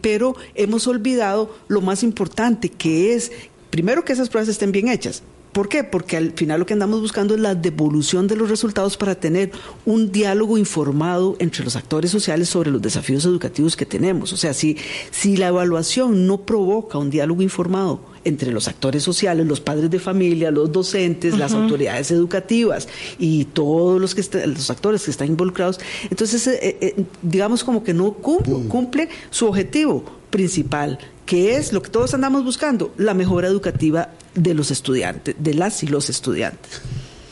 pero 0.00 0.34
hemos 0.54 0.86
olvidado 0.86 1.54
lo 1.68 1.82
más 1.82 2.02
importante, 2.02 2.70
que 2.70 3.12
es 3.12 3.32
primero 3.76 4.06
que 4.06 4.14
esas 4.14 4.30
pruebas 4.30 4.48
estén 4.48 4.72
bien 4.72 4.88
hechas. 4.88 5.22
¿Por 5.52 5.68
qué? 5.68 5.84
Porque 5.84 6.16
al 6.16 6.32
final 6.32 6.60
lo 6.60 6.64
que 6.64 6.72
andamos 6.72 7.02
buscando 7.02 7.34
es 7.34 7.40
la 7.40 7.54
devolución 7.54 8.26
de 8.26 8.36
los 8.36 8.48
resultados 8.48 8.96
para 8.96 9.14
tener 9.14 9.50
un 9.84 10.10
diálogo 10.10 10.56
informado 10.56 11.36
entre 11.38 11.62
los 11.62 11.76
actores 11.76 12.10
sociales 12.10 12.48
sobre 12.48 12.70
los 12.70 12.80
desafíos 12.80 13.26
educativos 13.26 13.76
que 13.76 13.84
tenemos. 13.84 14.32
O 14.32 14.38
sea, 14.38 14.54
si, 14.54 14.78
si 15.10 15.36
la 15.36 15.48
evaluación 15.48 16.26
no 16.26 16.40
provoca 16.40 16.96
un 16.96 17.10
diálogo 17.10 17.42
informado 17.42 18.00
entre 18.24 18.50
los 18.50 18.66
actores 18.66 19.02
sociales, 19.02 19.46
los 19.46 19.60
padres 19.60 19.90
de 19.90 19.98
familia, 19.98 20.50
los 20.50 20.72
docentes, 20.72 21.36
las 21.36 21.52
autoridades 21.52 22.10
educativas 22.10 22.88
y 23.18 23.44
todos 23.44 24.00
los, 24.00 24.14
que 24.14 24.46
los 24.46 24.70
actores 24.70 25.04
que 25.04 25.10
están 25.10 25.28
involucrados, 25.28 25.80
entonces 26.10 26.46
eh, 26.46 26.78
eh, 26.80 27.04
digamos 27.20 27.62
como 27.62 27.84
que 27.84 27.92
no 27.92 28.12
cumple 28.12 29.10
su 29.30 29.46
objetivo 29.46 30.02
principal, 30.30 30.98
que 31.26 31.56
es 31.56 31.72
lo 31.72 31.82
que 31.82 31.90
todos 31.90 32.14
andamos 32.14 32.44
buscando, 32.44 32.94
la 32.96 33.12
mejora 33.12 33.48
educativa 33.48 34.08
de 34.34 34.54
los 34.54 34.70
estudiantes, 34.70 35.34
de 35.38 35.54
las 35.54 35.82
y 35.82 35.88
los 35.88 36.08
estudiantes. 36.08 36.80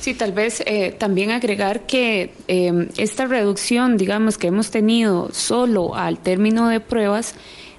Sí, 0.01 0.13
tal 0.13 0.33
vez 0.33 0.63
eh, 0.67 0.95
también 0.99 1.31
agregar 1.31 1.87
que 1.87 2.35
em, 2.47 2.89
esta 2.99 3.27
reducción, 3.27 3.97
digamos, 3.97 4.37
que 4.37 4.49
hemos 4.49 4.71
tenido 4.71 5.31
solo 5.33 5.95
al 5.95 6.19
término 6.19 6.69
de 6.69 6.81
pruebas, 6.81 7.35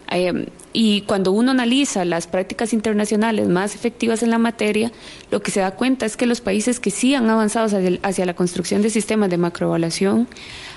em, 0.10 0.48
y 0.74 1.02
cuando 1.02 1.32
uno 1.32 1.52
analiza 1.52 2.04
las 2.04 2.28
prácticas 2.28 2.74
internacionales 2.74 3.48
más 3.48 3.76
efectivas 3.76 4.24
en 4.24 4.32
la 4.32 4.40
materia, 4.40 4.92
lo 5.32 5.42
que 5.42 5.52
se 5.52 5.60
da 5.60 5.72
cuenta 5.72 6.06
es 6.06 6.18
que 6.18 6.26
los 6.26 6.42
países 6.42 6.80
que 6.80 6.92
sí 6.92 7.14
han 7.14 7.30
avanzado 7.30 7.70
hacia 8.02 8.26
la 8.26 8.34
construcción 8.34 8.82
de 8.82 8.90
sistemas 8.90 9.30
de 9.30 9.38
macroevaluación 9.38 10.28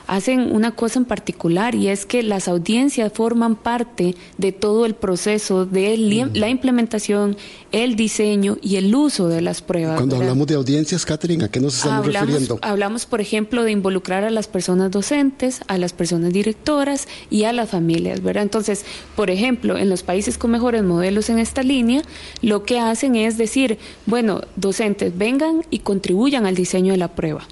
hacen 0.09 0.55
una 0.55 0.73
cosa 0.73 0.99
en 0.99 1.05
particular 1.05 1.75
y 1.75 1.89
es 1.89 2.07
que 2.07 2.23
las 2.23 2.49
audiencias 2.49 3.13
forman 3.13 3.55
parte 3.55 4.17
de 4.39 4.53
todo 4.53 4.87
el 4.87 4.95
proceso 4.95 5.67
de 5.67 5.97
la 6.35 6.49
implementación, 6.49 7.37
el 7.73 7.95
diseño 7.95 8.57
y 8.63 8.77
el 8.77 8.93
uso 8.95 9.29
de 9.29 9.43
las 9.43 9.61
pruebas. 9.61 9.97
Cuando 9.97 10.17
hablamos 10.17 10.47
de 10.47 10.55
audiencias, 10.55 11.05
Catherine, 11.05 11.45
¿a 11.45 11.51
qué 11.51 11.61
nos 11.61 11.77
estamos 11.77 12.07
refiriendo? 12.07 12.59
Hablamos, 12.63 13.05
por 13.05 13.21
ejemplo, 13.21 13.63
de 13.63 13.71
involucrar 13.71 14.25
a 14.25 14.31
las 14.31 14.49
personas 14.49 14.91
docentes, 14.91 15.61
a 15.69 15.77
las 15.77 15.93
personas 15.93 16.33
directoras 16.33 17.07
y 17.29 17.45
a 17.45 17.53
las 17.53 17.69
familias, 17.69 18.23
¿verdad? 18.23 18.45
Entonces, 18.45 18.87
por 19.15 19.29
ejemplo, 19.29 19.77
en 19.77 19.91
los 19.91 20.03
países 20.03 20.39
con 20.39 20.51
mejores 20.51 20.83
modelos 20.83 21.29
en 21.29 21.39
esta 21.39 21.63
línea, 21.63 22.03
lo 22.41 22.65
que 22.65 22.81
hacen 22.81 23.15
es 23.15 23.37
decir, 23.37 23.79
bueno, 24.07 24.41
docentes, 24.57 25.17
vengan 25.19 25.65
y 25.69 25.81
contribuyan 25.81 26.47
al 26.47 26.55
diseño 26.55 26.93
de 26.93 26.99
la 26.99 27.09
prueba 27.09 27.47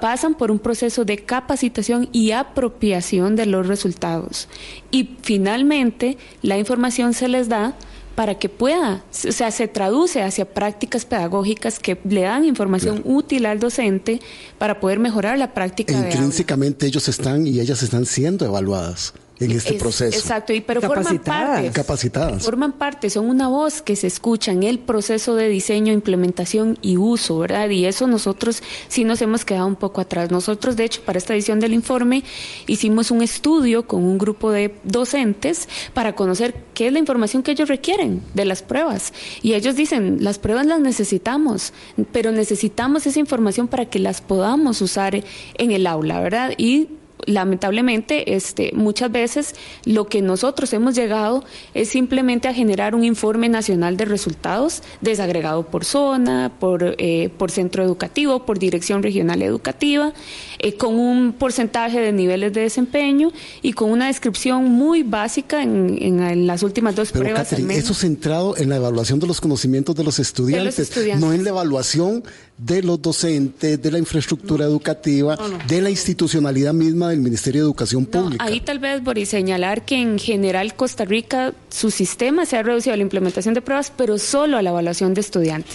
pasan 0.00 0.34
por 0.34 0.50
un 0.50 0.58
proceso 0.58 1.04
de 1.04 1.18
capacitación 1.18 2.08
y 2.12 2.32
apropiación 2.32 3.36
de 3.36 3.46
los 3.46 3.66
resultados. 3.66 4.48
Y 4.90 5.16
finalmente 5.22 6.16
la 6.42 6.58
información 6.58 7.14
se 7.14 7.28
les 7.28 7.48
da 7.48 7.76
para 8.14 8.36
que 8.36 8.48
pueda, 8.48 9.04
o 9.28 9.32
sea, 9.32 9.50
se 9.50 9.66
traduce 9.66 10.22
hacia 10.22 10.44
prácticas 10.44 11.04
pedagógicas 11.04 11.80
que 11.80 11.98
le 12.04 12.22
dan 12.22 12.44
información 12.44 13.02
útil 13.04 13.44
al 13.46 13.58
docente 13.58 14.20
para 14.56 14.78
poder 14.78 15.00
mejorar 15.00 15.36
la 15.36 15.52
práctica. 15.52 15.94
E 15.94 16.12
intrínsecamente 16.12 16.86
ellos 16.86 17.08
están 17.08 17.46
y 17.46 17.58
ellas 17.60 17.82
están 17.82 18.06
siendo 18.06 18.46
evaluadas 18.46 19.14
en 19.44 19.52
este 19.52 19.74
proceso. 19.74 20.18
Exacto, 20.18 20.52
y 20.52 20.60
pero 20.60 20.80
forman 20.80 21.18
parte. 21.18 21.70
Capacitadas. 21.70 22.44
Forman 22.44 22.72
parte, 22.72 23.10
son 23.10 23.28
una 23.28 23.48
voz 23.48 23.82
que 23.82 23.96
se 23.96 24.06
escucha 24.06 24.52
en 24.52 24.62
el 24.62 24.78
proceso 24.78 25.34
de 25.34 25.48
diseño, 25.48 25.92
implementación 25.92 26.78
y 26.82 26.96
uso, 26.96 27.38
¿verdad? 27.38 27.68
Y 27.70 27.86
eso 27.86 28.06
nosotros 28.06 28.62
sí 28.88 29.04
nos 29.04 29.22
hemos 29.22 29.44
quedado 29.44 29.66
un 29.66 29.76
poco 29.76 30.00
atrás. 30.00 30.30
Nosotros, 30.30 30.76
de 30.76 30.84
hecho, 30.84 31.02
para 31.02 31.18
esta 31.18 31.34
edición 31.34 31.60
del 31.60 31.74
informe 31.74 32.24
hicimos 32.66 33.10
un 33.10 33.22
estudio 33.22 33.86
con 33.86 34.02
un 34.02 34.18
grupo 34.18 34.50
de 34.50 34.74
docentes 34.84 35.68
para 35.92 36.14
conocer 36.14 36.54
qué 36.74 36.88
es 36.88 36.92
la 36.92 36.98
información 36.98 37.42
que 37.42 37.52
ellos 37.52 37.68
requieren 37.68 38.22
de 38.34 38.44
las 38.44 38.62
pruebas. 38.62 39.12
Y 39.42 39.54
ellos 39.54 39.76
dicen, 39.76 40.18
las 40.20 40.38
pruebas 40.38 40.66
las 40.66 40.80
necesitamos, 40.80 41.72
pero 42.12 42.32
necesitamos 42.32 43.06
esa 43.06 43.20
información 43.20 43.68
para 43.68 43.86
que 43.86 43.98
las 43.98 44.20
podamos 44.20 44.80
usar 44.80 45.14
en 45.14 45.70
el 45.70 45.86
aula, 45.86 46.20
¿verdad? 46.20 46.54
Y 46.56 46.88
lamentablemente, 47.26 48.34
este, 48.34 48.72
muchas 48.74 49.10
veces 49.10 49.54
lo 49.84 50.06
que 50.06 50.22
nosotros 50.22 50.72
hemos 50.72 50.94
llegado 50.94 51.44
es 51.74 51.88
simplemente 51.88 52.48
a 52.48 52.54
generar 52.54 52.94
un 52.94 53.04
informe 53.04 53.48
nacional 53.48 53.96
de 53.96 54.04
resultados 54.04 54.82
desagregado 55.00 55.66
por 55.66 55.84
zona, 55.84 56.52
por, 56.58 56.96
eh, 56.98 57.30
por 57.36 57.50
centro 57.50 57.82
educativo, 57.82 58.44
por 58.44 58.58
dirección 58.58 59.02
regional 59.02 59.42
educativa, 59.42 60.12
eh, 60.58 60.76
con 60.76 60.98
un 60.98 61.32
porcentaje 61.32 62.00
de 62.00 62.12
niveles 62.12 62.52
de 62.52 62.62
desempeño 62.62 63.32
y 63.62 63.72
con 63.72 63.90
una 63.90 64.06
descripción 64.06 64.64
muy 64.64 65.02
básica 65.02 65.62
en, 65.62 65.98
en, 66.00 66.46
las 66.46 66.62
últimas 66.62 66.94
dos 66.94 67.10
Pero, 67.12 67.24
pruebas. 67.24 67.48
Catherine, 67.48 67.74
eso 67.76 67.94
centrado 67.94 68.56
en 68.56 68.68
la 68.68 68.76
evaluación 68.76 69.18
de 69.18 69.26
los 69.26 69.40
conocimientos 69.40 69.94
de 69.94 70.04
los 70.04 70.18
estudiantes, 70.18 70.90
no 71.18 71.32
en 71.32 71.44
la 71.44 71.50
evaluación 71.50 72.24
de 72.56 72.82
los 72.82 73.02
docentes, 73.02 73.82
de 73.82 73.90
la 73.90 73.98
infraestructura 73.98 74.64
educativa, 74.64 75.36
de 75.66 75.82
la 75.82 75.90
institucionalidad 75.90 76.72
misma 76.72 77.10
del 77.10 77.20
Ministerio 77.20 77.62
de 77.62 77.66
Educación 77.66 78.06
Pública. 78.06 78.44
ahí 78.44 78.60
tal 78.60 78.78
vez, 78.78 79.02
Boris, 79.02 79.30
señalar 79.30 79.84
que 79.84 80.00
en 80.00 80.18
general 80.18 80.74
Costa 80.74 81.04
Rica, 81.04 81.52
su 81.68 81.90
sistema 81.90 82.46
se 82.46 82.56
ha 82.56 82.62
reducido 82.62 82.94
a 82.94 82.96
la 82.96 83.02
implementación 83.02 83.54
de 83.54 83.60
pruebas, 83.60 83.92
pero 83.96 84.18
solo 84.18 84.56
a 84.56 84.62
la 84.62 84.70
evaluación 84.70 85.14
de 85.14 85.20
estudiantes. 85.20 85.74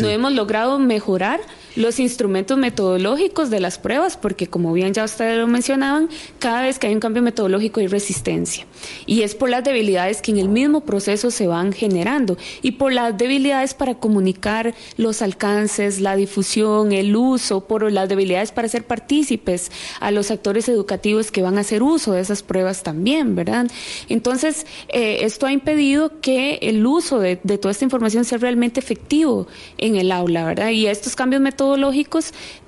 No 0.00 0.08
hemos 0.08 0.32
logrado 0.32 0.78
mejorar 0.78 1.40
los 1.76 2.00
instrumentos 2.00 2.58
metodológicos 2.58 3.50
de 3.50 3.60
las 3.60 3.78
pruebas, 3.78 4.16
porque 4.16 4.46
como 4.46 4.72
bien 4.72 4.94
ya 4.94 5.04
ustedes 5.04 5.38
lo 5.38 5.46
mencionaban, 5.46 6.08
cada 6.38 6.62
vez 6.62 6.78
que 6.78 6.86
hay 6.86 6.94
un 6.94 7.00
cambio 7.00 7.22
metodológico 7.22 7.80
hay 7.80 7.86
resistencia. 7.86 8.66
Y 9.04 9.22
es 9.22 9.34
por 9.34 9.50
las 9.50 9.62
debilidades 9.62 10.22
que 10.22 10.32
en 10.32 10.38
el 10.38 10.48
mismo 10.48 10.80
proceso 10.80 11.30
se 11.30 11.46
van 11.46 11.72
generando 11.72 12.38
y 12.62 12.72
por 12.72 12.92
las 12.92 13.16
debilidades 13.16 13.74
para 13.74 13.96
comunicar 13.96 14.74
los 14.96 15.20
alcances, 15.22 16.00
la 16.00 16.16
difusión, 16.16 16.92
el 16.92 17.14
uso, 17.14 17.66
por 17.66 17.92
las 17.92 18.08
debilidades 18.08 18.52
para 18.52 18.68
ser 18.68 18.84
partícipes 18.84 19.70
a 20.00 20.10
los 20.10 20.30
actores 20.30 20.68
educativos 20.68 21.30
que 21.30 21.42
van 21.42 21.58
a 21.58 21.60
hacer 21.60 21.82
uso 21.82 22.12
de 22.12 22.22
esas 22.22 22.42
pruebas 22.42 22.82
también, 22.82 23.34
¿verdad? 23.34 23.66
Entonces, 24.08 24.66
eh, 24.88 25.18
esto 25.22 25.46
ha 25.46 25.52
impedido 25.52 26.20
que 26.20 26.58
el 26.62 26.86
uso 26.86 27.18
de, 27.18 27.36
toda 27.36 27.70
esta 27.70 27.84
información 27.84 28.24
sea 28.24 28.38
realmente 28.38 28.80
efectivo 28.80 29.46
en 29.76 29.96
el 29.96 30.10
aula, 30.10 30.44
¿verdad? 30.44 30.70
Y 30.70 30.86
estos 30.86 31.14
cambios 31.14 31.42
metodológicos 31.42 31.65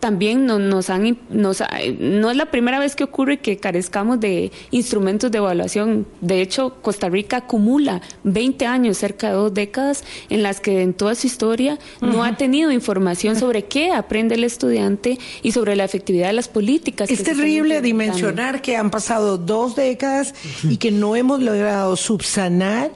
también 0.00 0.46
nos, 0.46 0.90
han, 0.90 1.18
nos, 1.30 1.62
no 1.98 2.30
es 2.30 2.36
la 2.36 2.46
primera 2.46 2.78
vez 2.78 2.96
que 2.96 3.04
ocurre 3.04 3.38
que 3.38 3.56
carezcamos 3.58 4.20
de 4.20 4.50
instrumentos 4.70 5.30
de 5.30 5.38
evaluación. 5.38 6.06
De 6.20 6.40
hecho, 6.40 6.74
Costa 6.82 7.08
Rica 7.08 7.38
acumula 7.38 8.00
20 8.24 8.66
años, 8.66 8.98
cerca 8.98 9.28
de 9.28 9.34
dos 9.34 9.54
décadas, 9.54 10.04
en 10.28 10.42
las 10.42 10.60
que 10.60 10.82
en 10.82 10.94
toda 10.94 11.14
su 11.14 11.26
historia 11.26 11.78
no 12.00 12.24
ha 12.24 12.36
tenido 12.36 12.70
información 12.72 13.36
sobre 13.36 13.64
qué 13.64 13.92
aprende 13.92 14.34
el 14.34 14.44
estudiante 14.44 15.18
y 15.42 15.52
sobre 15.52 15.76
la 15.76 15.84
efectividad 15.84 16.28
de 16.28 16.32
las 16.32 16.48
políticas. 16.48 17.10
Es 17.10 17.22
terrible 17.22 17.80
dimensionar 17.80 18.62
que 18.62 18.76
han 18.76 18.90
pasado 18.90 19.38
dos 19.38 19.76
décadas 19.76 20.34
y 20.62 20.78
que 20.78 20.90
no 20.90 21.16
hemos 21.16 21.40
logrado 21.40 21.96
subsanar 21.96 22.90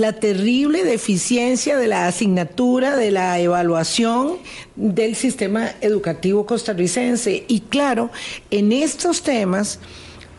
la 0.00 0.12
terrible 0.14 0.84
deficiencia 0.84 1.76
de 1.76 1.86
la 1.86 2.06
asignatura, 2.06 2.96
de 2.96 3.10
la 3.10 3.38
evaluación 3.38 4.36
del 4.74 5.16
sistema 5.16 5.70
educativo 5.80 6.46
costarricense. 6.46 7.44
Y 7.48 7.60
claro, 7.60 8.10
en 8.50 8.72
estos 8.72 9.22
temas, 9.22 9.80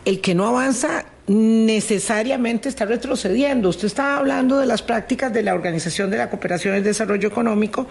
el 0.04 0.20
que 0.20 0.34
no 0.34 0.46
avanza 0.46 1.06
necesariamente 1.26 2.68
está 2.68 2.86
retrocediendo. 2.86 3.68
Usted 3.68 3.86
estaba 3.86 4.16
hablando 4.16 4.58
de 4.58 4.66
las 4.66 4.82
prácticas 4.82 5.32
de 5.32 5.42
la 5.42 5.54
Organización 5.54 6.10
de 6.10 6.16
la 6.16 6.30
Cooperación 6.30 6.76
y 6.76 6.80
Desarrollo 6.80 7.28
Económico, 7.28 7.86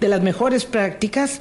de 0.00 0.08
las 0.08 0.22
mejores 0.22 0.64
prácticas. 0.64 1.40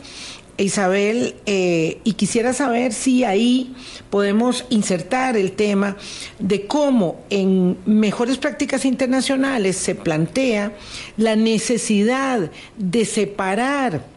Isabel, 0.58 1.36
eh, 1.46 2.00
y 2.04 2.14
quisiera 2.14 2.54
saber 2.54 2.94
si 2.94 3.24
ahí 3.24 3.76
podemos 4.10 4.66
insertar 4.70 5.38
el 5.38 5.52
tema 5.52 5.98
de 6.40 6.66
cómo 6.66 7.22
en 7.30 7.78
mejores 7.86 8.38
prácticas 8.38 8.86
internacionales 8.86 9.78
se 9.78 9.96
plantea 9.96 10.74
la 11.16 11.36
necesidad 11.36 12.50
de 12.78 13.06
separar 13.06 14.17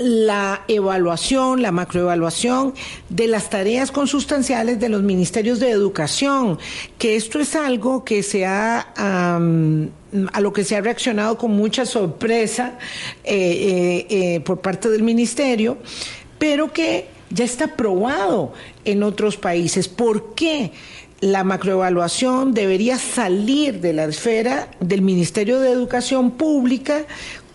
la 0.00 0.64
evaluación, 0.66 1.60
la 1.60 1.72
macroevaluación 1.72 2.72
de 3.10 3.26
las 3.26 3.50
tareas 3.50 3.92
consustanciales 3.92 4.80
de 4.80 4.88
los 4.88 5.02
ministerios 5.02 5.60
de 5.60 5.68
educación, 5.68 6.58
que 6.96 7.16
esto 7.16 7.38
es 7.38 7.54
algo 7.54 8.02
que 8.02 8.22
se 8.22 8.46
ha 8.46 8.94
a 8.96 10.40
lo 10.40 10.52
que 10.52 10.64
se 10.64 10.76
ha 10.76 10.80
reaccionado 10.80 11.36
con 11.36 11.52
mucha 11.52 11.84
sorpresa 11.84 12.78
eh, 13.22 13.36
eh, 13.36 14.06
eh, 14.08 14.40
por 14.40 14.60
parte 14.60 14.88
del 14.88 15.02
ministerio, 15.02 15.76
pero 16.38 16.72
que 16.72 17.06
ya 17.28 17.44
está 17.44 17.76
probado 17.76 18.54
en 18.86 19.02
otros 19.02 19.36
países. 19.36 19.86
¿Por 19.86 20.34
qué? 20.34 20.72
la 21.20 21.44
macroevaluación 21.44 22.54
debería 22.54 22.96
salir 22.96 23.80
de 23.80 23.92
la 23.92 24.04
esfera 24.04 24.70
del 24.80 25.02
Ministerio 25.02 25.60
de 25.60 25.70
Educación 25.70 26.30
Pública 26.30 27.04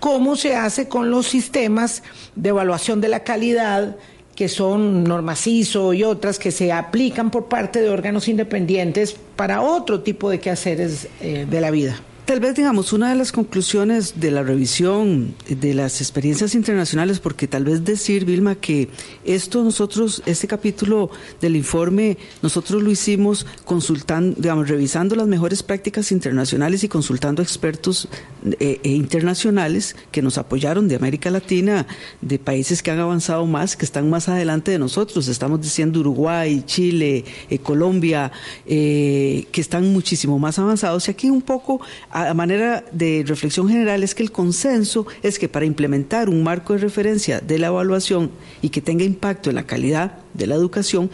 cómo 0.05 0.35
se 0.35 0.55
hace 0.55 0.87
con 0.87 1.09
los 1.09 1.25
sistemas 1.25 2.03
de 2.35 2.49
evaluación 2.49 3.01
de 3.01 3.07
la 3.07 3.23
calidad 3.23 3.95
que 4.35 4.49
son 4.49 5.03
Normaciso 5.03 5.93
y 5.93 6.03
otras 6.03 6.37
que 6.37 6.51
se 6.51 6.71
aplican 6.71 7.31
por 7.31 7.45
parte 7.45 7.81
de 7.81 7.89
órganos 7.89 8.27
independientes 8.27 9.15
para 9.35 9.63
otro 9.63 10.01
tipo 10.01 10.29
de 10.29 10.39
quehaceres 10.39 11.07
eh, 11.21 11.47
de 11.49 11.59
la 11.59 11.71
vida. 11.71 11.99
Tal 12.25 12.39
vez, 12.39 12.55
digamos, 12.55 12.91
una 12.91 13.09
de 13.09 13.15
las 13.15 13.31
conclusiones 13.31 14.19
de 14.19 14.31
la 14.31 14.41
revisión 14.41 15.35
de 15.47 15.75
las 15.75 16.01
experiencias 16.01 16.55
internacionales, 16.55 17.19
porque 17.19 17.47
tal 17.47 17.65
vez 17.65 17.85
decir, 17.85 18.25
Vilma, 18.25 18.55
que 18.55 18.89
esto 19.23 19.63
nosotros, 19.63 20.23
este 20.25 20.47
capítulo 20.47 21.11
del 21.39 21.55
informe, 21.55 22.17
nosotros 22.41 22.81
lo 22.81 22.89
hicimos 22.89 23.45
consultando, 23.63 24.41
digamos, 24.41 24.67
revisando 24.67 25.15
las 25.15 25.27
mejores 25.27 25.61
prácticas 25.61 26.11
internacionales 26.11 26.83
y 26.83 26.87
consultando 26.87 27.43
expertos 27.43 28.07
eh, 28.59 28.79
e 28.81 28.89
internacionales 28.89 29.95
que 30.11 30.23
nos 30.23 30.39
apoyaron 30.39 30.87
de 30.87 30.95
América 30.95 31.29
Latina, 31.29 31.85
de 32.21 32.39
países 32.39 32.81
que 32.81 32.89
han 32.89 32.99
avanzado 32.99 33.45
más, 33.45 33.77
que 33.77 33.85
están 33.85 34.09
más 34.09 34.29
adelante 34.29 34.71
de 34.71 34.79
nosotros. 34.79 35.27
Estamos 35.27 35.61
diciendo 35.61 35.99
Uruguay, 35.99 36.63
Chile, 36.65 37.23
eh, 37.51 37.59
Colombia, 37.59 38.31
eh, 38.65 39.45
que 39.51 39.61
están 39.61 39.93
muchísimo 39.93 40.39
más 40.39 40.57
avanzados. 40.57 41.07
Y 41.07 41.11
aquí 41.11 41.29
un 41.29 41.43
poco 41.43 41.81
a 42.15 42.33
manera 42.33 42.85
de 42.93 43.25
reflexión 43.27 43.67
general 43.67 44.01
es 44.01 44.15
que 44.15 44.23
el 44.23 44.31
consenso 44.31 45.05
es 45.21 45.37
que 45.37 45.49
para 45.49 45.65
implementar 45.65 46.29
un 46.29 46.43
marco 46.43 46.71
de 46.71 46.79
referencia 46.79 47.41
de 47.41 47.59
la 47.59 47.67
evaluación 47.67 48.31
y 48.61 48.69
que 48.69 48.79
tenga 48.79 49.03
impacto 49.03 49.49
en 49.49 49.57
la 49.57 49.67
calidad 49.67 50.19
de 50.33 50.47
la 50.47 50.55
educación, 50.55 51.11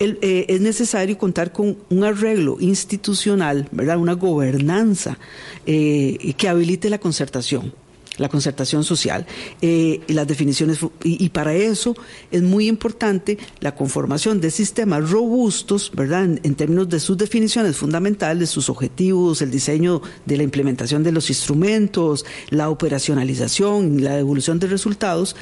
eh, 0.00 0.46
es 0.48 0.60
necesario 0.60 1.16
contar 1.18 1.52
con 1.52 1.76
un 1.88 2.02
arreglo 2.02 2.56
institucional, 2.58 3.68
¿verdad? 3.70 3.98
una 3.98 4.14
gobernanza 4.14 5.18
eh, 5.66 6.34
que 6.36 6.48
habilite 6.48 6.90
la 6.90 6.98
concertación 6.98 7.72
la 8.20 8.28
concertación 8.28 8.84
social, 8.84 9.26
eh, 9.62 10.00
y 10.06 10.12
las 10.12 10.28
definiciones, 10.28 10.78
y, 11.02 11.28
para 11.30 11.54
eso 11.54 11.96
es 12.30 12.42
muy 12.42 12.68
importante 12.68 13.38
la 13.60 13.74
conformación 13.74 14.40
de 14.42 14.50
sistemas 14.50 15.10
robustos, 15.10 15.90
¿verdad? 15.94 16.24
En, 16.42 16.54
términos 16.54 16.88
de 16.90 17.00
sus 17.00 17.16
definiciones 17.16 17.76
fundamentales, 17.76 18.50
sus 18.50 18.68
objetivos, 18.68 19.40
el 19.40 19.50
diseño 19.50 20.02
de 20.26 20.36
la 20.36 20.42
implementación 20.42 21.02
de 21.02 21.12
los 21.12 21.30
instrumentos, 21.30 22.26
la 22.50 22.68
operacionalización 22.68 23.98
y 23.98 24.02
la 24.02 24.16
devolución 24.16 24.58
de 24.58 24.66
resultados. 24.66 25.34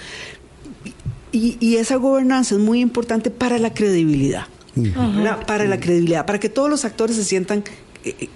Y, 1.33 1.77
esa 1.77 1.97
gobernanza 1.97 2.55
es 2.55 2.61
muy 2.61 2.81
importante 2.81 3.31
para 3.31 3.59
la 3.59 3.75
credibilidad. 3.75 4.47
Para 5.49 5.65
la 5.65 5.81
credibilidad, 5.81 6.25
para 6.25 6.39
que 6.39 6.49
todos 6.49 6.71
los 6.71 6.85
actores 6.85 7.17
se 7.17 7.25
sientan 7.25 7.65
eh, 8.05 8.29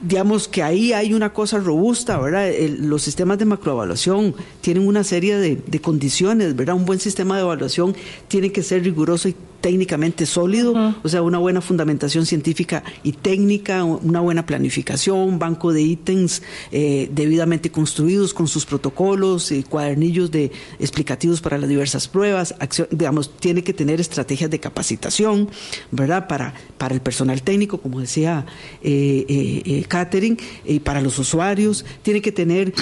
digamos 0.00 0.48
que 0.48 0.62
ahí 0.62 0.92
hay 0.92 1.14
una 1.14 1.32
cosa 1.32 1.58
robusta, 1.58 2.18
¿verdad? 2.18 2.50
los 2.78 3.02
sistemas 3.02 3.38
de 3.38 3.44
macroevaluación 3.44 4.34
tienen 4.60 4.86
una 4.86 5.04
serie 5.04 5.36
de, 5.36 5.56
de, 5.56 5.80
condiciones, 5.80 6.56
¿verdad? 6.56 6.74
Un 6.74 6.86
buen 6.86 7.00
sistema 7.00 7.36
de 7.36 7.42
evaluación 7.42 7.94
tiene 8.28 8.52
que 8.52 8.62
ser 8.62 8.82
riguroso 8.84 9.28
y 9.28 9.36
técnicamente 9.60 10.26
sólido, 10.26 10.94
o 11.02 11.08
sea, 11.08 11.22
una 11.22 11.38
buena 11.38 11.60
fundamentación 11.60 12.26
científica 12.26 12.82
y 13.02 13.12
técnica, 13.12 13.84
una 13.84 14.20
buena 14.20 14.46
planificación, 14.46 15.38
banco 15.38 15.72
de 15.72 15.82
ítems 15.82 16.42
eh, 16.72 17.08
debidamente 17.12 17.70
construidos 17.70 18.34
con 18.34 18.48
sus 18.48 18.66
protocolos, 18.66 19.52
y 19.52 19.62
cuadernillos 19.62 20.30
de 20.30 20.50
explicativos 20.78 21.40
para 21.40 21.58
las 21.58 21.68
diversas 21.68 22.08
pruebas, 22.08 22.54
digamos, 22.90 23.36
tiene 23.38 23.62
que 23.62 23.72
tener 23.72 24.00
estrategias 24.00 24.50
de 24.50 24.60
capacitación, 24.60 25.48
¿verdad? 25.90 26.26
Para, 26.26 26.54
para 26.78 26.94
el 26.94 27.00
personal 27.00 27.42
técnico, 27.42 27.78
como 27.78 28.00
decía 28.00 28.46
eh, 28.82 29.24
eh, 29.28 29.84
Catherine, 29.88 30.36
y 30.64 30.80
para 30.80 31.00
los 31.00 31.18
usuarios, 31.18 31.84
tiene 32.02 32.20
que 32.20 32.32
tener, 32.32 32.72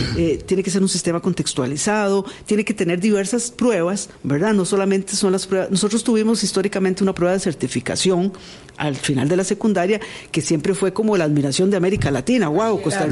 tiene 0.47 0.63
que 0.63 0.71
ser 0.71 0.83
un 0.83 0.89
sistema 0.89 1.21
contextualizado, 1.21 2.25
tiene 2.47 2.65
que 2.65 2.75
tener 2.75 3.01
diversas 3.01 3.51
pruebas, 3.51 4.11
¿verdad? 4.23 4.55
No 4.55 4.65
solamente 4.65 5.17
son 5.17 5.33
las 5.33 5.47
pruebas, 5.47 5.71
nosotros 5.71 6.05
tuvimos 6.05 6.43
una 7.05 7.15
prueba 7.15 7.33
de 7.33 7.41
certificación 7.41 8.33
al 8.79 8.97
final 8.97 9.29
de 9.29 9.37
la 9.37 9.45
secundaria 9.45 10.01
que 10.31 10.41
siempre 10.41 10.75
fue 10.75 10.93
como 10.93 11.17
la 11.17 11.25
admiración 11.25 11.71
de 11.71 11.77
América 11.77 12.11
Latina. 12.11 12.49
Wow, 12.49 12.81
Costa, 12.81 13.07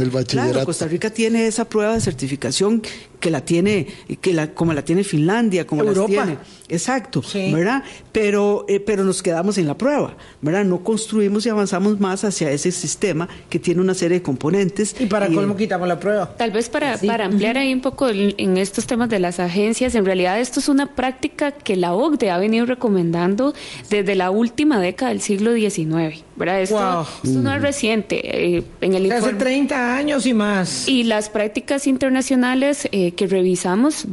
Costa 0.64 0.86
Rica 0.86 1.10
tiene 1.10 1.46
esa 1.46 1.68
prueba 1.68 1.94
de 1.94 2.00
certificación 2.00 2.82
que 3.20 3.30
la 3.30 3.40
tiene, 3.40 3.86
que 4.20 4.32
la, 4.32 4.54
como 4.54 4.72
la 4.72 4.84
tiene 4.84 5.02
Finlandia, 5.02 5.66
como 5.66 5.82
la 5.82 6.06
tiene. 6.06 6.38
Exacto, 6.68 7.22
¿verdad? 7.34 7.82
Pero, 8.12 8.64
eh, 8.68 8.80
pero 8.80 9.04
nos 9.04 9.22
quedamos 9.22 9.58
en 9.58 9.66
la 9.66 9.76
prueba, 9.76 10.16
¿verdad? 10.40 10.64
No 10.64 10.82
construimos 10.82 11.46
y 11.46 11.48
avanzamos 11.48 11.98
más 12.00 12.24
hacia 12.24 12.50
ese 12.50 12.70
sistema 12.72 13.28
que 13.48 13.58
tiene 13.58 13.80
una 13.80 13.94
serie 13.94 14.18
de 14.18 14.22
componentes. 14.22 14.94
¿Y 14.98 15.06
para 15.06 15.28
cómo 15.28 15.56
quitamos 15.56 15.88
la 15.88 15.98
prueba? 15.98 16.36
Tal 16.36 16.50
vez 16.50 16.68
para, 16.68 16.96
para 16.98 17.24
ampliar 17.24 17.58
ahí 17.58 17.72
un 17.72 17.80
poco 17.80 18.08
en 18.08 18.56
estos 18.56 18.86
temas 18.86 19.08
de 19.08 19.18
las 19.18 19.40
agencias, 19.40 19.94
en 19.94 20.04
realidad 20.04 20.40
esto 20.40 20.60
es 20.60 20.68
una 20.68 20.94
práctica 20.94 21.52
que 21.52 21.76
la 21.76 21.94
OCDE 21.94 22.30
ha 22.30 22.38
venido 22.38 22.66
recomendando 22.66 23.54
desde 23.90 24.14
la 24.14 24.30
última 24.30 24.80
década 24.80 25.10
del 25.10 25.20
siglo 25.20 25.55
XIX, 25.56 26.22
¿verdad? 26.36 26.60
Esto, 26.60 27.06
no 27.24 27.54
es 27.54 27.62
reciente. 27.62 28.56
Eh, 28.56 28.64
en 28.80 28.94
el 28.94 29.10
Hace 29.10 29.34
30 29.34 29.96
años 29.96 30.26
y 30.26 30.34
más. 30.34 30.88
Y 30.88 31.04
las 31.04 31.28
prácticas 31.28 31.86
internacionales 31.86 32.88
eh, 32.92 33.12
que 33.12 33.26
revisamos, 33.26 34.06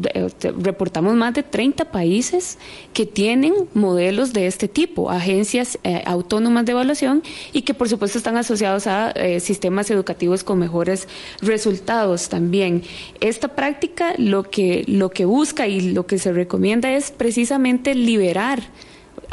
reportamos 0.59 1.15
más 1.15 1.33
de 1.33 1.43
30 1.43 1.85
países 1.91 2.57
que 2.93 3.05
tienen 3.05 3.53
modelos 3.73 4.33
de 4.33 4.47
este 4.47 4.67
tipo, 4.67 5.09
agencias 5.09 5.79
autónomas 6.05 6.65
de 6.65 6.71
evaluación 6.71 7.23
y 7.51 7.63
que 7.63 7.73
por 7.73 7.89
supuesto 7.89 8.17
están 8.17 8.37
asociados 8.37 8.87
a 8.87 9.13
sistemas 9.39 9.89
educativos 9.91 10.43
con 10.43 10.59
mejores 10.59 11.07
resultados 11.41 12.29
también. 12.29 12.83
Esta 13.19 13.49
práctica 13.49 14.13
lo 14.17 14.43
que, 14.43 14.83
lo 14.87 15.09
que 15.09 15.25
busca 15.25 15.67
y 15.67 15.93
lo 15.93 16.05
que 16.05 16.17
se 16.17 16.31
recomienda 16.31 16.91
es 16.91 17.11
precisamente 17.11 17.95
liberar 17.95 18.61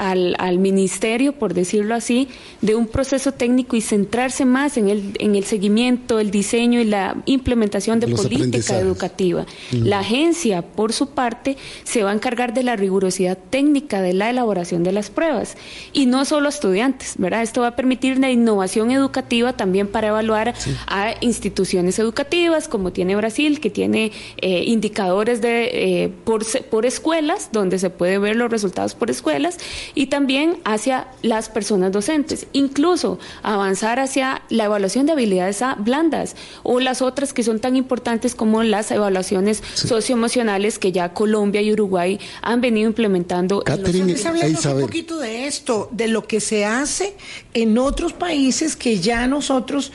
al, 0.01 0.35
al, 0.39 0.59
ministerio, 0.59 1.33
por 1.35 1.53
decirlo 1.53 1.95
así, 1.95 2.29
de 2.63 2.75
un 2.75 2.87
proceso 2.87 3.33
técnico 3.33 3.77
y 3.77 3.83
centrarse 3.83 4.47
más 4.47 4.79
en 4.79 4.89
el, 4.89 5.13
en 5.19 5.35
el 5.37 5.45
seguimiento, 5.45 6.19
el 6.19 6.31
diseño 6.31 6.81
y 6.81 6.85
la 6.85 7.17
implementación 7.27 8.01
de 8.01 8.09
política 8.09 8.79
educativa. 8.79 9.45
La 9.73 9.99
agencia, 9.99 10.63
por 10.63 10.95
su 10.95 11.11
parte, 11.11 11.59
se 11.85 12.03
va 12.03 12.13
a 12.13 12.15
encargar 12.15 12.55
de 12.55 12.63
la 12.63 12.77
rigurosidad 12.77 13.37
técnica 13.51 14.01
de 14.01 14.15
la 14.15 14.31
elaboración 14.31 14.83
de 14.85 14.93
las 14.93 15.11
pruebas 15.11 15.59
y 15.93 16.07
no 16.07 16.25
solo 16.25 16.47
a 16.47 16.49
estudiantes, 16.49 17.15
¿verdad? 17.19 17.43
Esto 17.43 17.61
va 17.61 17.69
a 17.69 17.77
permitir 17.77 18.17
una 18.17 18.31
innovación 18.31 18.91
educativa 18.91 19.53
también 19.53 19.87
para 19.87 20.09
evaluar 20.09 20.55
a 20.87 21.15
instituciones 21.21 21.99
educativas, 21.99 22.69
como 22.69 22.91
tiene 22.91 23.17
Brasil, 23.17 23.61
que 23.61 23.69
tiene 23.69 24.13
eh, 24.39 24.65
indicadores 24.65 25.43
de 25.43 26.05
eh, 26.05 26.13
por, 26.25 26.47
por 26.71 26.87
escuelas, 26.87 27.51
donde 27.53 27.79
se 27.79 27.91
puede 27.91 28.19
ver 28.19 28.37
los 28.37 28.51
resultados 28.51 28.95
por 28.95 29.11
escuelas 29.11 29.59
y 29.95 30.07
también 30.07 30.59
hacia 30.65 31.09
las 31.23 31.49
personas 31.49 31.93
docentes, 31.93 32.47
incluso 32.53 33.19
avanzar 33.43 33.99
hacia 33.99 34.43
la 34.49 34.65
evaluación 34.65 35.07
de 35.07 35.13
habilidades 35.13 35.63
blandas 35.79 36.37
o 36.63 36.81
las 36.81 37.03
otras 37.03 37.33
que 37.33 37.43
son 37.43 37.61
tan 37.61 37.77
importantes 37.77 38.35
como 38.35 38.63
las 38.63 38.91
evaluaciones 38.91 39.63
socioemocionales 39.75 40.79
que 40.79 40.93
ya 40.93 41.13
Colombia 41.13 41.61
y 41.63 41.73
Uruguay 41.73 42.19
han 42.43 42.61
venido 42.61 42.89
implementando. 42.89 43.61
Catherine, 43.61 44.15
un 44.15 44.81
poquito 44.81 45.19
de 45.19 45.47
esto, 45.47 45.89
de 45.93 46.09
lo 46.09 46.27
que 46.27 46.41
se 46.41 46.65
hace 46.65 47.15
en 47.55 47.79
otros 47.79 48.13
países 48.13 48.77
que 48.77 49.01
ya 49.01 49.27
nosotros 49.27 49.93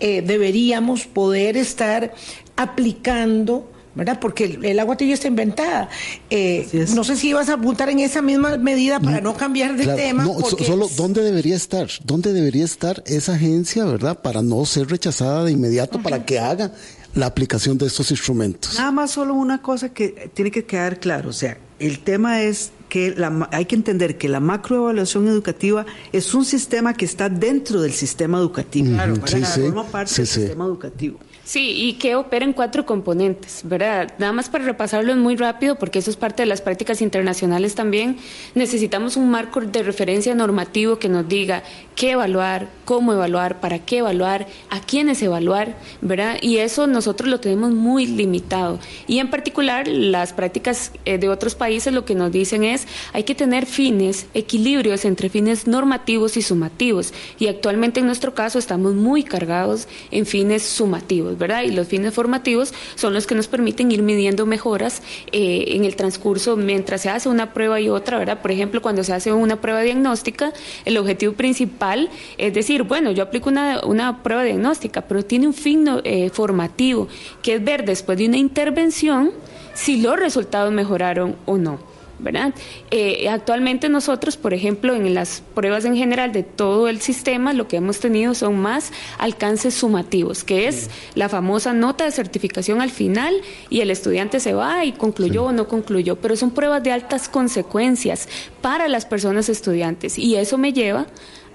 eh, 0.00 0.22
deberíamos 0.22 1.06
poder 1.06 1.56
estar 1.56 2.14
aplicando 2.56 3.70
¿verdad? 3.98 4.20
Porque 4.20 4.58
el, 4.62 4.78
agua 4.78 4.96
tibia 4.96 5.14
está 5.14 5.26
inventada. 5.26 5.88
Eh, 6.30 6.86
no 6.94 7.02
sé 7.02 7.16
si 7.16 7.30
ibas 7.30 7.48
a 7.48 7.54
apuntar 7.54 7.90
en 7.90 7.98
esa 7.98 8.22
misma 8.22 8.56
medida 8.56 9.00
para 9.00 9.20
no 9.20 9.36
cambiar 9.36 9.76
de 9.76 9.86
tema. 9.94 10.22
No, 10.22 10.38
solo 10.40 10.88
dónde 10.96 11.22
debería 11.22 11.56
estar, 11.56 11.88
dónde 12.04 12.32
debería 12.32 12.64
estar 12.64 13.02
esa 13.06 13.34
agencia, 13.34 13.84
¿verdad? 13.84 14.22
Para 14.22 14.40
no 14.40 14.64
ser 14.66 14.88
rechazada 14.88 15.44
de 15.44 15.50
inmediato, 15.50 16.00
para 16.00 16.24
que 16.24 16.38
haga 16.38 16.72
la 17.14 17.26
aplicación 17.26 17.76
de 17.76 17.86
estos 17.86 18.12
instrumentos. 18.12 18.76
Nada 18.76 18.92
más 18.92 19.10
solo 19.10 19.34
una 19.34 19.60
cosa 19.60 19.88
que 19.88 20.30
tiene 20.32 20.52
que 20.52 20.64
quedar 20.64 21.00
claro, 21.00 21.30
o 21.30 21.32
sea, 21.32 21.58
el 21.80 21.98
tema 21.98 22.42
es 22.42 22.70
que 22.88 23.14
la, 23.16 23.48
hay 23.50 23.64
que 23.64 23.74
entender 23.74 24.16
que 24.16 24.28
la 24.28 24.38
macroevaluación 24.38 25.26
educativa 25.26 25.84
es 26.12 26.34
un 26.34 26.44
sistema 26.44 26.94
que 26.94 27.04
está 27.04 27.28
dentro 27.28 27.82
del 27.82 27.92
sistema 27.92 28.38
educativo, 28.38 28.92
claro, 28.92 29.16
sí, 29.26 29.42
forma 29.42 29.84
parte 29.84 30.14
del 30.14 30.26
sistema 30.26 30.64
educativo. 30.66 31.18
Sí, 31.48 31.72
y 31.74 31.94
que 31.94 32.14
opera 32.14 32.44
en 32.44 32.52
cuatro 32.52 32.84
componentes, 32.84 33.62
¿verdad? 33.64 34.12
Nada 34.18 34.34
más 34.34 34.50
para 34.50 34.66
repasarlo 34.66 35.16
muy 35.16 35.34
rápido, 35.34 35.76
porque 35.76 36.00
eso 36.00 36.10
es 36.10 36.16
parte 36.18 36.42
de 36.42 36.46
las 36.46 36.60
prácticas 36.60 37.00
internacionales 37.00 37.74
también, 37.74 38.18
necesitamos 38.54 39.16
un 39.16 39.30
marco 39.30 39.62
de 39.62 39.82
referencia 39.82 40.34
normativo 40.34 40.98
que 40.98 41.08
nos 41.08 41.26
diga 41.26 41.62
qué 41.96 42.10
evaluar, 42.10 42.68
cómo 42.84 43.14
evaluar, 43.14 43.60
para 43.60 43.78
qué 43.78 43.98
evaluar, 43.98 44.46
a 44.68 44.80
quiénes 44.82 45.22
evaluar, 45.22 45.78
¿verdad? 46.02 46.36
Y 46.42 46.58
eso 46.58 46.86
nosotros 46.86 47.30
lo 47.30 47.40
tenemos 47.40 47.70
muy 47.70 48.04
limitado. 48.04 48.78
Y 49.06 49.18
en 49.18 49.30
particular, 49.30 49.88
las 49.88 50.34
prácticas 50.34 50.92
eh, 51.06 51.16
de 51.16 51.30
otros 51.30 51.54
países 51.54 51.94
lo 51.94 52.04
que 52.04 52.14
nos 52.14 52.30
dicen 52.30 52.62
es 52.62 52.86
hay 53.14 53.24
que 53.24 53.34
tener 53.34 53.64
fines, 53.64 54.26
equilibrios 54.34 55.06
entre 55.06 55.30
fines 55.30 55.66
normativos 55.66 56.36
y 56.36 56.42
sumativos. 56.42 57.14
Y 57.38 57.46
actualmente 57.46 58.00
en 58.00 58.06
nuestro 58.06 58.34
caso 58.34 58.58
estamos 58.58 58.94
muy 58.94 59.22
cargados 59.22 59.88
en 60.10 60.26
fines 60.26 60.62
sumativos. 60.62 61.37
¿Verdad? 61.38 61.62
Y 61.62 61.70
los 61.70 61.88
fines 61.88 62.12
formativos 62.12 62.74
son 62.94 63.14
los 63.14 63.26
que 63.26 63.34
nos 63.34 63.48
permiten 63.48 63.90
ir 63.92 64.02
midiendo 64.02 64.46
mejoras 64.46 65.02
eh, 65.32 65.64
en 65.68 65.84
el 65.84 65.96
transcurso 65.96 66.56
mientras 66.56 67.02
se 67.02 67.10
hace 67.10 67.28
una 67.28 67.52
prueba 67.52 67.80
y 67.80 67.88
otra, 67.88 68.18
¿verdad? 68.18 68.42
Por 68.42 68.50
ejemplo, 68.50 68.82
cuando 68.82 69.04
se 69.04 69.12
hace 69.12 69.32
una 69.32 69.60
prueba 69.60 69.82
diagnóstica, 69.82 70.52
el 70.84 70.98
objetivo 70.98 71.32
principal 71.34 72.10
es 72.36 72.54
decir, 72.54 72.82
bueno, 72.82 73.10
yo 73.12 73.22
aplico 73.22 73.48
una, 73.48 73.80
una 73.84 74.22
prueba 74.22 74.42
diagnóstica, 74.42 75.02
pero 75.02 75.24
tiene 75.24 75.46
un 75.46 75.54
fin 75.54 75.88
eh, 76.04 76.30
formativo, 76.30 77.08
que 77.42 77.54
es 77.54 77.64
ver 77.64 77.84
después 77.84 78.18
de 78.18 78.26
una 78.26 78.36
intervención 78.36 79.32
si 79.74 80.00
los 80.00 80.18
resultados 80.18 80.72
mejoraron 80.72 81.36
o 81.46 81.56
no. 81.56 81.87
¿Verdad? 82.18 82.54
Eh, 82.90 83.28
actualmente 83.28 83.88
nosotros, 83.88 84.36
por 84.36 84.54
ejemplo, 84.54 84.94
en 84.94 85.14
las 85.14 85.42
pruebas 85.54 85.84
en 85.84 85.96
general 85.96 86.32
de 86.32 86.42
todo 86.42 86.88
el 86.88 87.00
sistema, 87.00 87.52
lo 87.52 87.68
que 87.68 87.76
hemos 87.76 88.00
tenido 88.00 88.34
son 88.34 88.58
más 88.58 88.92
alcances 89.18 89.74
sumativos, 89.74 90.44
que 90.44 90.68
es 90.68 90.90
la 91.14 91.28
famosa 91.28 91.72
nota 91.72 92.04
de 92.04 92.12
certificación 92.12 92.80
al 92.80 92.90
final 92.90 93.34
y 93.70 93.80
el 93.80 93.90
estudiante 93.90 94.40
se 94.40 94.54
va 94.54 94.84
y 94.84 94.92
concluyó 94.92 95.44
o 95.44 95.52
no 95.52 95.68
concluyó, 95.68 96.16
pero 96.16 96.36
son 96.36 96.50
pruebas 96.50 96.82
de 96.82 96.92
altas 96.92 97.28
consecuencias 97.28 98.28
para 98.60 98.88
las 98.88 99.06
personas 99.06 99.48
estudiantes 99.48 100.18
y 100.18 100.36
eso 100.36 100.58
me 100.58 100.72
lleva 100.72 101.06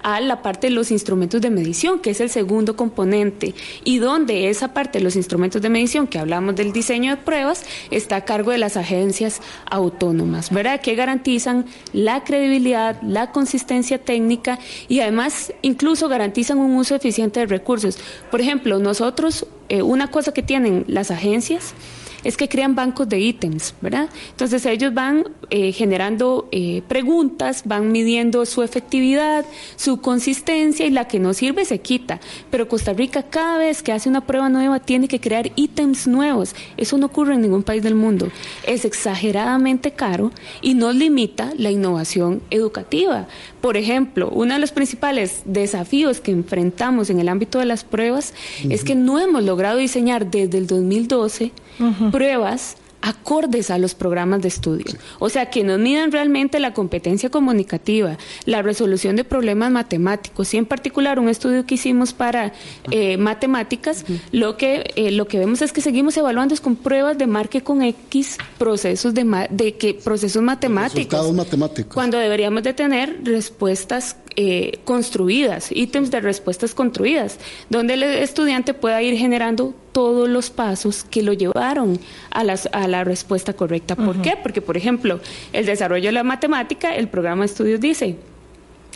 a 0.04 0.20
la 0.20 0.42
parte 0.42 0.68
de 0.68 0.74
los 0.74 0.90
instrumentos 0.90 1.40
de 1.40 1.50
medición, 1.50 1.98
que 1.98 2.10
es 2.10 2.20
el 2.20 2.28
segundo 2.28 2.76
componente, 2.76 3.54
y 3.84 3.98
donde 3.98 4.50
esa 4.50 4.74
parte 4.74 4.98
de 4.98 5.04
los 5.04 5.16
instrumentos 5.16 5.62
de 5.62 5.70
medición, 5.70 6.06
que 6.06 6.18
hablamos 6.18 6.54
del 6.54 6.72
diseño 6.72 7.16
de 7.16 7.22
pruebas, 7.22 7.64
está 7.90 8.16
a 8.16 8.24
cargo 8.26 8.50
de 8.50 8.58
las 8.58 8.76
agencias 8.76 9.40
autónomas, 9.68 10.50
¿verdad? 10.50 10.82
Que 10.82 10.94
garantizan 10.94 11.64
la 11.94 12.22
credibilidad, 12.22 13.00
la 13.02 13.32
consistencia 13.32 13.96
técnica 13.98 14.58
y 14.88 15.00
además 15.00 15.54
incluso 15.62 16.06
garantizan 16.08 16.58
un 16.58 16.76
uso 16.76 16.94
eficiente 16.94 17.40
de 17.40 17.46
recursos. 17.46 17.98
Por 18.30 18.42
ejemplo, 18.42 18.78
nosotros, 18.78 19.46
eh, 19.70 19.80
una 19.80 20.10
cosa 20.10 20.34
que 20.34 20.42
tienen 20.42 20.84
las 20.86 21.10
agencias, 21.10 21.74
es 22.24 22.36
que 22.36 22.48
crean 22.48 22.74
bancos 22.74 23.08
de 23.08 23.20
ítems, 23.20 23.74
¿verdad? 23.80 24.08
Entonces 24.30 24.64
ellos 24.66 24.92
van 24.92 25.24
eh, 25.50 25.72
generando 25.72 26.48
eh, 26.50 26.82
preguntas, 26.88 27.62
van 27.64 27.92
midiendo 27.92 28.46
su 28.46 28.62
efectividad, 28.62 29.44
su 29.76 30.00
consistencia 30.00 30.86
y 30.86 30.90
la 30.90 31.06
que 31.06 31.20
no 31.20 31.34
sirve 31.34 31.64
se 31.64 31.80
quita. 31.80 32.20
Pero 32.50 32.68
Costa 32.68 32.92
Rica 32.92 33.24
cada 33.24 33.58
vez 33.58 33.82
que 33.82 33.92
hace 33.92 34.08
una 34.08 34.26
prueba 34.26 34.48
nueva 34.48 34.80
tiene 34.80 35.08
que 35.08 35.20
crear 35.20 35.52
ítems 35.54 36.06
nuevos. 36.06 36.54
Eso 36.76 36.98
no 36.98 37.06
ocurre 37.06 37.34
en 37.34 37.42
ningún 37.42 37.62
país 37.62 37.82
del 37.82 37.94
mundo. 37.94 38.28
Es 38.66 38.84
exageradamente 38.84 39.92
caro 39.92 40.32
y 40.62 40.74
no 40.74 40.92
limita 40.92 41.52
la 41.56 41.70
innovación 41.70 42.42
educativa. 42.50 43.28
Por 43.64 43.78
ejemplo, 43.78 44.28
uno 44.28 44.52
de 44.52 44.60
los 44.60 44.72
principales 44.72 45.40
desafíos 45.46 46.20
que 46.20 46.30
enfrentamos 46.30 47.08
en 47.08 47.18
el 47.18 47.30
ámbito 47.30 47.60
de 47.60 47.64
las 47.64 47.82
pruebas 47.82 48.34
es 48.68 48.84
que 48.84 48.94
no 48.94 49.18
hemos 49.18 49.42
logrado 49.42 49.78
diseñar 49.78 50.30
desde 50.30 50.58
el 50.58 50.66
2012 50.66 51.50
pruebas 52.12 52.76
acordes 53.04 53.70
a 53.70 53.76
los 53.76 53.94
programas 53.94 54.40
de 54.40 54.48
estudio. 54.48 54.86
O 55.18 55.28
sea, 55.28 55.50
que 55.50 55.62
nos 55.62 55.78
midan 55.78 56.10
realmente 56.10 56.58
la 56.58 56.72
competencia 56.72 57.28
comunicativa, 57.28 58.16
la 58.46 58.62
resolución 58.62 59.14
de 59.14 59.24
problemas 59.24 59.70
matemáticos. 59.70 60.54
Y 60.54 60.56
en 60.56 60.64
particular 60.64 61.20
un 61.20 61.28
estudio 61.28 61.66
que 61.66 61.74
hicimos 61.74 62.14
para 62.14 62.52
eh, 62.90 63.18
matemáticas, 63.18 64.06
lo 64.32 64.56
que 64.56 64.90
eh, 64.96 65.10
lo 65.10 65.28
que 65.28 65.38
vemos 65.38 65.60
es 65.60 65.72
que 65.72 65.82
seguimos 65.82 66.16
evaluando 66.16 66.54
es 66.54 66.62
con 66.62 66.76
pruebas 66.76 67.18
de 67.18 67.26
marque 67.26 67.62
con 67.62 67.82
X 67.82 68.38
procesos 68.56 69.12
de, 69.12 69.48
de 69.50 69.76
que 69.76 69.92
procesos 69.94 70.42
matemáticos, 70.42 71.32
matemáticos, 71.32 71.92
cuando 71.92 72.16
deberíamos 72.16 72.62
de 72.62 72.72
tener 72.72 73.20
respuestas 73.22 74.16
eh, 74.36 74.80
construidas, 74.84 75.70
ítems 75.70 76.10
de 76.10 76.20
respuestas 76.20 76.74
construidas, 76.74 77.38
donde 77.70 77.94
el 77.94 78.02
estudiante 78.02 78.74
pueda 78.74 79.00
ir 79.02 79.16
generando 79.16 79.74
todos 79.92 80.28
los 80.28 80.50
pasos 80.50 81.04
que 81.04 81.22
lo 81.22 81.32
llevaron 81.32 82.00
a, 82.30 82.42
las, 82.42 82.68
a 82.72 82.88
la 82.88 83.04
respuesta 83.04 83.52
correcta. 83.52 83.94
¿Por 83.94 84.20
qué? 84.22 84.36
Porque, 84.42 84.60
por 84.60 84.76
ejemplo, 84.76 85.20
el 85.52 85.66
desarrollo 85.66 86.06
de 86.06 86.12
la 86.12 86.24
matemática, 86.24 86.96
el 86.96 87.08
programa 87.08 87.42
de 87.42 87.46
estudios 87.46 87.80
dice, 87.80 88.16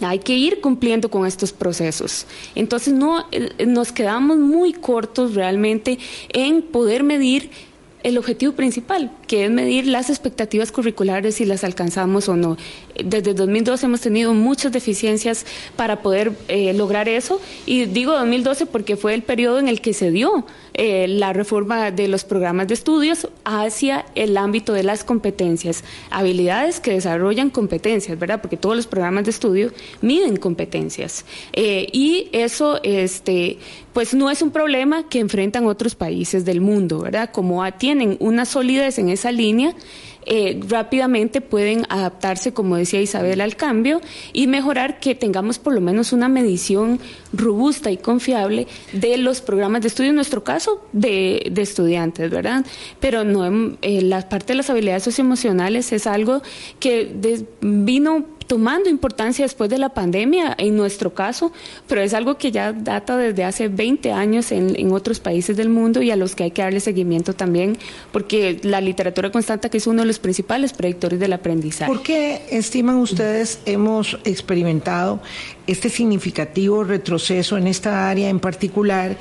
hay 0.01 0.19
que 0.19 0.35
ir 0.35 0.61
cumpliendo 0.61 1.11
con 1.11 1.27
estos 1.27 1.53
procesos. 1.53 2.27
Entonces 2.55 2.95
no 2.95 3.27
eh, 3.31 3.67
nos 3.67 3.93
quedamos 3.93 4.39
muy 4.39 4.73
cortos 4.73 5.35
realmente 5.35 5.99
en 6.31 6.63
poder 6.63 7.05
medir 7.05 7.51
el 8.03 8.17
objetivo 8.17 8.53
principal, 8.53 9.11
que 9.27 9.45
es 9.45 9.51
medir 9.51 9.87
las 9.87 10.09
expectativas 10.09 10.71
curriculares 10.71 11.37
si 11.37 11.45
las 11.45 11.65
alcanzamos 11.65 12.29
o 12.29 12.37
no. 12.37 12.57
Desde 13.05 13.35
2012 13.35 13.87
hemos 13.87 14.01
tenido 14.01 14.35
muchas 14.35 14.73
deficiencias 14.73 15.47
para 15.77 16.03
poder 16.03 16.33
eh, 16.49 16.73
lograr 16.75 17.09
eso. 17.09 17.41
Y 17.67 17.87
digo 17.87 18.13
2012 18.13 18.67
porque 18.67 18.97
fue 18.97 19.15
el 19.15 19.23
periodo 19.23 19.59
en 19.59 19.69
el 19.69 19.81
que 19.81 19.93
se 19.93 20.11
dio 20.11 20.45
eh, 20.75 21.07
la 21.09 21.33
reforma 21.33 21.91
de 21.91 22.09
los 22.09 22.25
programas 22.25 22.69
de 22.69 22.75
estudios 22.75 23.29
hacia 23.45 24.07
el 24.15 24.37
ámbito 24.37 24.73
de 24.73 24.83
las 24.83 25.05
competencias, 25.05 25.85
habilidades 26.11 26.81
que 26.81 26.93
desarrollan 26.93 27.51
competencias, 27.51 28.19
¿verdad? 28.19 28.41
Porque 28.41 28.57
todos 28.57 28.77
los 28.77 28.87
programas 28.87 29.25
de 29.25 29.31
estudio 29.31 29.73
miden 30.03 30.37
competencias. 30.37 31.25
Eh, 31.53 31.89
y 31.93 32.29
eso, 32.33 32.81
este, 32.83 33.59
pues 33.93 34.15
no 34.15 34.31
es 34.31 34.43
un 34.43 34.51
problema 34.51 35.09
que 35.09 35.19
enfrentan 35.19 35.67
otros 35.67 35.95
países 35.95 36.45
del 36.45 36.61
mundo, 36.61 37.01
¿verdad? 37.01 37.31
Como 37.33 37.69
tienen 37.73 38.17
una 38.21 38.45
solidez 38.45 38.99
en 38.99 39.09
esa 39.09 39.33
línea, 39.33 39.75
eh, 40.31 40.61
rápidamente 40.69 41.41
pueden 41.41 41.87
adaptarse, 41.89 42.53
como 42.53 42.77
decía 42.77 43.01
Isabel, 43.01 43.41
al 43.41 43.57
cambio 43.57 44.03
y 44.35 44.47
mejorar 44.47 45.01
que 45.01 45.15
tengamos 45.15 45.59
por 45.59 45.73
lo 45.73 45.81
menos 45.81 46.13
una 46.13 46.29
medición 46.29 47.01
robusta 47.33 47.91
y 47.91 47.97
confiable 47.97 48.67
de 48.93 49.17
los 49.17 49.41
programas 49.41 49.81
de 49.81 49.89
estudio, 49.89 50.11
en 50.11 50.17
nuestro 50.17 50.45
caso, 50.45 50.85
de, 50.93 51.51
estudiantes, 51.57 52.31
¿verdad? 52.31 52.65
Pero 53.01 53.25
no, 53.25 53.77
eh, 53.83 54.03
la 54.03 54.29
parte 54.29 54.49
de 54.49 54.59
las 54.59 54.69
habilidades 54.69 55.03
socioemocionales 55.03 55.93
es 55.93 56.07
algo 56.07 56.43
que 56.79 57.47
vino 57.61 58.38
tomando 58.49 58.89
importancia 58.89 59.45
después 59.45 59.71
de 59.71 59.79
la 59.79 59.91
pandemia, 59.91 60.55
en 60.59 60.75
nuestro 60.75 61.15
caso, 61.15 61.53
pero 61.87 62.01
es 62.01 62.15
algo 62.15 62.39
que 62.39 62.51
ya 62.51 62.73
data 62.73 63.17
desde 63.17 63.45
hace 63.45 63.69
20 63.69 64.11
años 64.11 64.51
en, 64.51 64.89
otros 64.91 65.21
países 65.21 65.57
del 65.57 65.69
mundo 65.69 66.01
y 66.01 66.11
a 66.11 66.17
los 66.17 66.35
que 66.35 66.45
hay 66.45 66.51
que 66.51 66.63
darle 66.63 66.81
seguimiento 66.81 67.35
también, 67.35 67.77
porque 68.11 68.59
la 68.63 68.81
literatura 68.81 69.31
constante 69.31 69.69
que 69.69 69.77
es 69.77 69.87
uno 69.87 70.01
de 70.01 70.07
los 70.07 70.19
principales 70.19 70.73
predictores 70.73 71.21
del 71.21 71.35
aprendizaje. 71.35 71.93
¿Por 71.93 72.03
qué 72.03 72.41
estiman 72.51 72.97
ustedes 72.97 73.61
hemos 73.67 74.19
experimentado 74.25 75.21
este 75.67 75.91
significativo 75.91 76.85
retroceso 76.85 77.59
en 77.59 77.67
esta 77.67 78.09
área 78.09 78.31
en 78.31 78.41
particular 78.41 79.19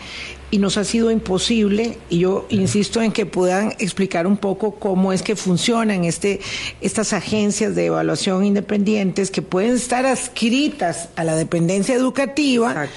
y 0.50 0.60
nos 0.60 0.78
ha 0.78 0.84
sido 0.84 1.12
imposible, 1.12 1.98
y 2.10 2.20
yo 2.20 2.46
insisto 2.50 3.02
en 3.02 3.12
que 3.12 3.26
puedan 3.26 3.74
explicar 3.80 4.26
un 4.26 4.38
poco 4.38 4.76
cómo 4.76 5.12
es 5.12 5.22
que 5.22 5.36
funcionan 5.36 6.06
este, 6.06 6.40
estas 6.80 7.12
agencias 7.14 7.76
de 7.76 7.88
evaluación 7.88 8.46
independientes 8.46 9.30
que 9.30 9.42
pueden 9.42 9.76
estar 9.76 10.06
adscritas 10.06 11.10
a 11.18 11.24
la 11.24 11.36
dependencia 11.36 11.96
educativa 11.96 12.88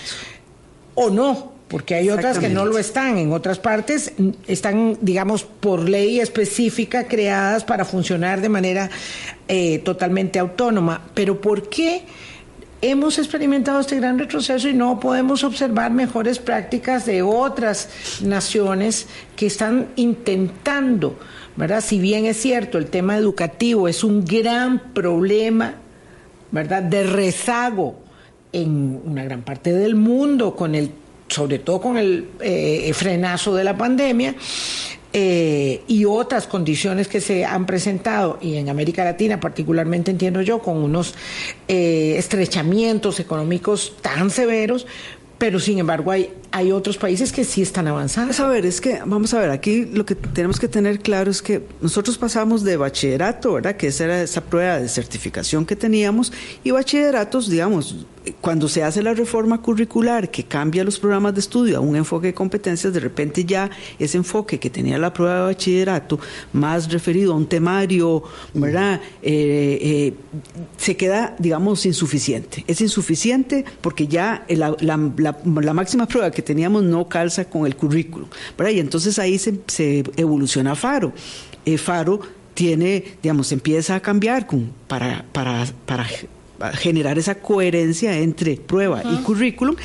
o 0.95 1.11
no, 1.11 1.53
porque 1.67 1.95
hay 1.95 2.11
otras 2.11 2.39
que 2.39 2.49
no 2.49 2.67
lo 2.67 2.79
están. 2.79 3.19
En 3.19 3.33
otras 3.33 3.59
partes 3.59 4.13
están, 4.47 4.99
digamos, 5.01 5.45
por 5.45 5.89
ley 5.89 6.21
específica 6.21 7.07
creadas 7.07 7.65
para 7.65 7.85
funcionar 7.85 8.41
de 8.41 8.49
manera 8.49 8.91
eh, 9.49 9.79
totalmente 9.79 10.39
autónoma. 10.39 11.03
Pero 11.15 11.41
¿por 11.41 11.69
qué? 11.69 12.03
Hemos 12.83 13.19
experimentado 13.19 13.81
este 13.81 13.97
gran 13.97 14.19
retroceso 14.19 14.69
y 14.69 14.75
no 14.75 15.01
podemos 15.01 15.45
observar 15.45 15.91
mejores 15.91 16.39
prácticas 16.39 17.07
de 17.07 17.23
otras 17.23 17.89
naciones 18.23 19.07
que 19.37 19.47
están 19.47 19.89
intentando, 19.97 21.19
¿verdad? 21.57 21.83
Si 21.83 21.99
bien 21.99 22.25
es 22.27 22.39
cierto, 22.39 22.79
el 22.79 22.87
tema 22.87 23.17
educativo 23.17 23.89
es 23.89 24.03
un 24.03 24.25
gran 24.25 24.93
problema, 24.93 25.75
¿verdad? 26.51 26.83
De 26.83 27.03
rezago 27.03 27.99
en 28.53 29.01
una 29.05 29.25
gran 29.25 29.43
parte 29.43 29.73
del 29.73 29.95
mundo, 29.95 30.57
con 30.57 30.75
el, 30.75 30.91
sobre 31.29 31.59
todo 31.59 31.81
con 31.81 31.99
el 31.99 32.29
eh, 32.41 32.91
frenazo 32.95 33.55
de 33.55 33.65
la 33.65 33.77
pandemia. 33.77 34.35
Eh, 35.13 35.83
y 35.89 36.05
otras 36.05 36.47
condiciones 36.47 37.09
que 37.09 37.21
se 37.21 37.45
han 37.45 37.67
presentado, 37.67 38.39
y 38.41 38.57
en 38.57 38.69
América 38.69 39.03
Latina 39.03 39.41
particularmente 39.41 40.13
entiendo 40.13 40.41
yo, 40.41 40.61
con 40.61 40.77
unos 40.77 41.15
eh, 41.67 42.15
estrechamientos 42.17 43.19
económicos 43.19 43.95
tan 44.03 44.31
severos, 44.31 44.87
pero 45.37 45.59
sin 45.59 45.79
embargo 45.79 46.11
hay, 46.11 46.31
hay 46.53 46.71
otros 46.71 46.99
países 46.99 47.33
que 47.33 47.45
sí 47.45 47.63
están 47.63 47.89
avanzando. 47.89 48.35
A 48.45 48.47
ver, 48.47 48.67
es 48.67 48.81
que, 48.81 49.01
vamos 49.05 49.33
a 49.33 49.41
ver, 49.41 49.51
aquí 49.51 49.87
lo 49.87 50.05
que 50.05 50.15
tenemos 50.15 50.61
que 50.61 50.69
tener 50.69 51.01
claro 51.01 51.31
es 51.31 51.41
que 51.41 51.63
nosotros 51.81 52.19
pasamos 52.19 52.63
de 52.63 52.77
bachillerato, 52.77 53.55
¿verdad? 53.55 53.75
Que 53.77 53.87
esa 53.87 54.05
era 54.05 54.23
esa 54.23 54.43
prueba 54.43 54.79
de 54.79 54.89
certificación 54.89 55.65
que 55.65 55.77
teníamos, 55.77 56.31
y 56.63 56.73
bachilleratos, 56.73 57.49
digamos, 57.49 58.05
cuando 58.41 58.69
se 58.69 58.83
hace 58.83 59.03
la 59.03 59.15
reforma 59.15 59.61
curricular 59.63 60.31
que 60.31 60.45
cambia 60.45 60.85
los 60.85 60.99
programas 60.99 61.35
de 61.35 61.41
estudio 61.41 61.79
a 61.79 61.81
un 61.81 61.97
enfoque 61.97 62.29
de 62.29 62.35
competencias, 62.35 62.93
de 62.93 63.01
repente 63.01 63.45
ya 63.45 63.71
ese 63.99 64.17
enfoque 64.17 64.59
que 64.59 64.71
tenía 64.71 64.99
la 64.99 65.13
prueba 65.13 65.35
de 65.35 65.41
bachillerato, 65.43 66.19
más 66.53 66.91
referido 66.91 67.33
a 67.33 67.37
un 67.37 67.47
temario, 67.47 68.23
¿verdad? 68.55 69.01
Eh, 69.23 69.79
eh, 69.81 70.15
se 70.77 70.97
queda, 70.97 71.35
digamos, 71.39 71.87
insuficiente. 71.87 72.65
Es 72.67 72.81
insuficiente 72.81 73.65
porque 73.81 74.07
ya 74.07 74.45
la, 74.49 74.77
la, 74.81 75.73
máxima 75.75 76.07
prueba 76.07 76.31
que 76.31 76.43
teníamos 76.43 76.83
no 76.83 77.09
calza 77.09 77.45
con 77.45 77.67
el 77.67 77.77
currículo, 77.77 78.29
¿verdad? 78.57 78.73
Y 78.73 78.81
entonces 78.81 79.19
ahí 79.19 79.39
se, 79.39 79.61
se 79.67 80.05
evoluciona 80.17 80.75
Faro. 80.75 81.13
Eh, 81.65 81.79
Faro 81.79 82.21
tiene, 82.55 83.05
digamos, 83.23 83.53
empieza 83.53 83.95
a 83.95 84.01
cambiar 84.01 84.47
con, 84.47 84.73
para, 84.87 85.25
para, 85.33 85.67
para 85.87 86.07
generar 86.75 87.19
esa 87.19 87.37
coherencia 87.37 88.17
entre 88.19 88.57
prueba 88.57 89.03
y 89.05 89.23
currículum, 89.23 89.77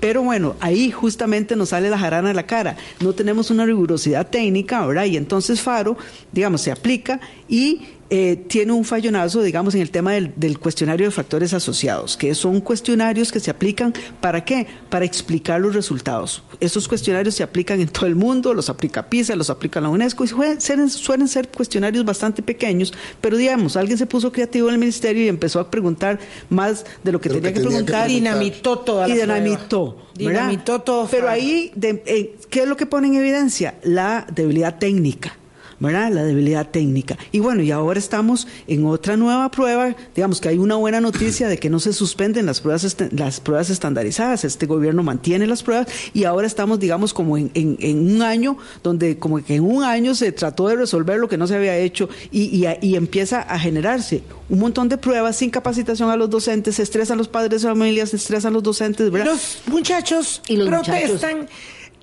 pero 0.00 0.22
bueno, 0.22 0.56
ahí 0.60 0.90
justamente 0.90 1.56
nos 1.56 1.70
sale 1.70 1.90
la 1.90 1.98
jarana 1.98 2.28
de 2.28 2.34
la 2.34 2.46
cara. 2.46 2.76
No 3.00 3.12
tenemos 3.12 3.50
una 3.50 3.64
rigurosidad 3.64 4.28
técnica, 4.28 4.86
¿verdad? 4.86 5.04
Y 5.04 5.16
entonces 5.16 5.60
Faro, 5.60 5.96
digamos, 6.32 6.60
se 6.60 6.72
aplica 6.72 7.20
y 7.48 7.82
eh, 8.10 8.36
tiene 8.48 8.72
un 8.72 8.84
fallonazo, 8.84 9.42
digamos, 9.42 9.74
en 9.74 9.80
el 9.80 9.90
tema 9.90 10.12
del, 10.12 10.58
cuestionario 10.58 11.06
de 11.06 11.10
factores 11.10 11.54
asociados, 11.54 12.16
que 12.16 12.34
son 12.34 12.60
cuestionarios 12.60 13.32
que 13.32 13.40
se 13.40 13.50
aplican 13.50 13.94
para 14.20 14.44
qué? 14.44 14.66
Para 14.90 15.04
explicar 15.04 15.60
los 15.60 15.74
resultados. 15.74 16.42
Esos 16.60 16.86
cuestionarios 16.86 17.34
se 17.34 17.42
aplican 17.42 17.80
en 17.80 17.88
todo 17.88 18.06
el 18.06 18.14
mundo, 18.14 18.52
los 18.52 18.68
aplica 18.68 19.08
PISA, 19.08 19.36
los 19.36 19.50
aplica 19.50 19.80
la 19.80 19.88
UNESCO, 19.88 20.24
y 20.24 20.28
suelen, 20.28 20.90
suelen 20.90 21.28
ser 21.28 21.48
cuestionarios 21.48 22.04
bastante 22.04 22.42
pequeños, 22.42 22.92
pero 23.20 23.36
digamos, 23.36 23.76
alguien 23.76 23.96
se 23.96 24.06
puso 24.06 24.30
creativo 24.30 24.68
en 24.68 24.74
el 24.74 24.80
ministerio 24.80 25.24
y 25.24 25.28
empezó 25.28 25.60
a 25.60 25.70
preguntar 25.70 26.18
más 26.50 26.84
de 27.02 27.12
lo 27.12 27.20
que, 27.20 27.30
tenía, 27.30 27.52
que, 27.52 27.60
preguntar. 27.60 28.10
Y 28.10 28.14
dinamitó 28.14 28.78
toda 28.80 29.08
la 29.08 29.14
Y 29.14 29.18
dinamitó. 29.18 29.96
Dinamitó 30.14 30.80
todo. 30.82 31.08
Pero 31.10 31.28
ahí, 31.28 31.72
eh, 31.82 32.36
¿qué 32.50 32.62
es 32.62 32.68
lo 32.68 32.76
que 32.76 32.86
pone 32.86 33.08
en 33.08 33.14
evidencia? 33.14 33.74
La 33.82 34.26
debilidad 34.32 34.78
técnica. 34.78 35.36
¿Verdad? 35.84 36.10
La 36.10 36.24
debilidad 36.24 36.68
técnica. 36.68 37.16
Y 37.32 37.40
bueno, 37.40 37.62
y 37.62 37.70
ahora 37.70 37.98
estamos 37.98 38.46
en 38.66 38.86
otra 38.86 39.16
nueva 39.16 39.50
prueba, 39.50 39.94
digamos 40.14 40.40
que 40.40 40.48
hay 40.48 40.58
una 40.58 40.76
buena 40.76 41.00
noticia 41.00 41.48
de 41.48 41.58
que 41.58 41.70
no 41.70 41.80
se 41.80 41.92
suspenden 41.92 42.46
las 42.46 42.60
pruebas, 42.60 42.96
las 43.12 43.40
pruebas 43.40 43.70
estandarizadas, 43.70 44.44
este 44.44 44.66
gobierno 44.66 45.02
mantiene 45.02 45.46
las 45.46 45.62
pruebas 45.62 45.86
y 46.12 46.24
ahora 46.24 46.46
estamos, 46.46 46.80
digamos, 46.80 47.14
como 47.14 47.36
en, 47.36 47.50
en, 47.54 48.14
un 48.14 48.22
año, 48.22 48.56
donde 48.82 49.18
como 49.18 49.42
que 49.44 49.56
en 49.56 49.64
un 49.64 49.84
año 49.84 50.14
se 50.14 50.32
trató 50.32 50.68
de 50.68 50.76
resolver 50.76 51.18
lo 51.18 51.28
que 51.28 51.36
no 51.36 51.46
se 51.46 51.54
había 51.54 51.76
hecho 51.76 52.08
y, 52.30 52.66
y, 52.80 52.96
empieza 52.96 53.40
a 53.40 53.58
generarse 53.58 54.22
un 54.48 54.58
montón 54.58 54.88
de 54.88 54.98
pruebas 54.98 55.36
sin 55.36 55.50
capacitación 55.50 56.10
a 56.10 56.16
los 56.16 56.30
docentes, 56.30 56.76
se 56.76 56.82
estresan 56.82 57.18
los 57.18 57.28
padres 57.28 57.62
de 57.62 57.68
familias, 57.68 58.10
se 58.10 58.16
estresan 58.16 58.52
los 58.52 58.62
docentes, 58.62 59.10
¿verdad? 59.10 59.32
Los 59.32 59.62
muchachos 59.66 60.42
y 60.48 60.56
los 60.56 60.68
protestan 60.68 61.48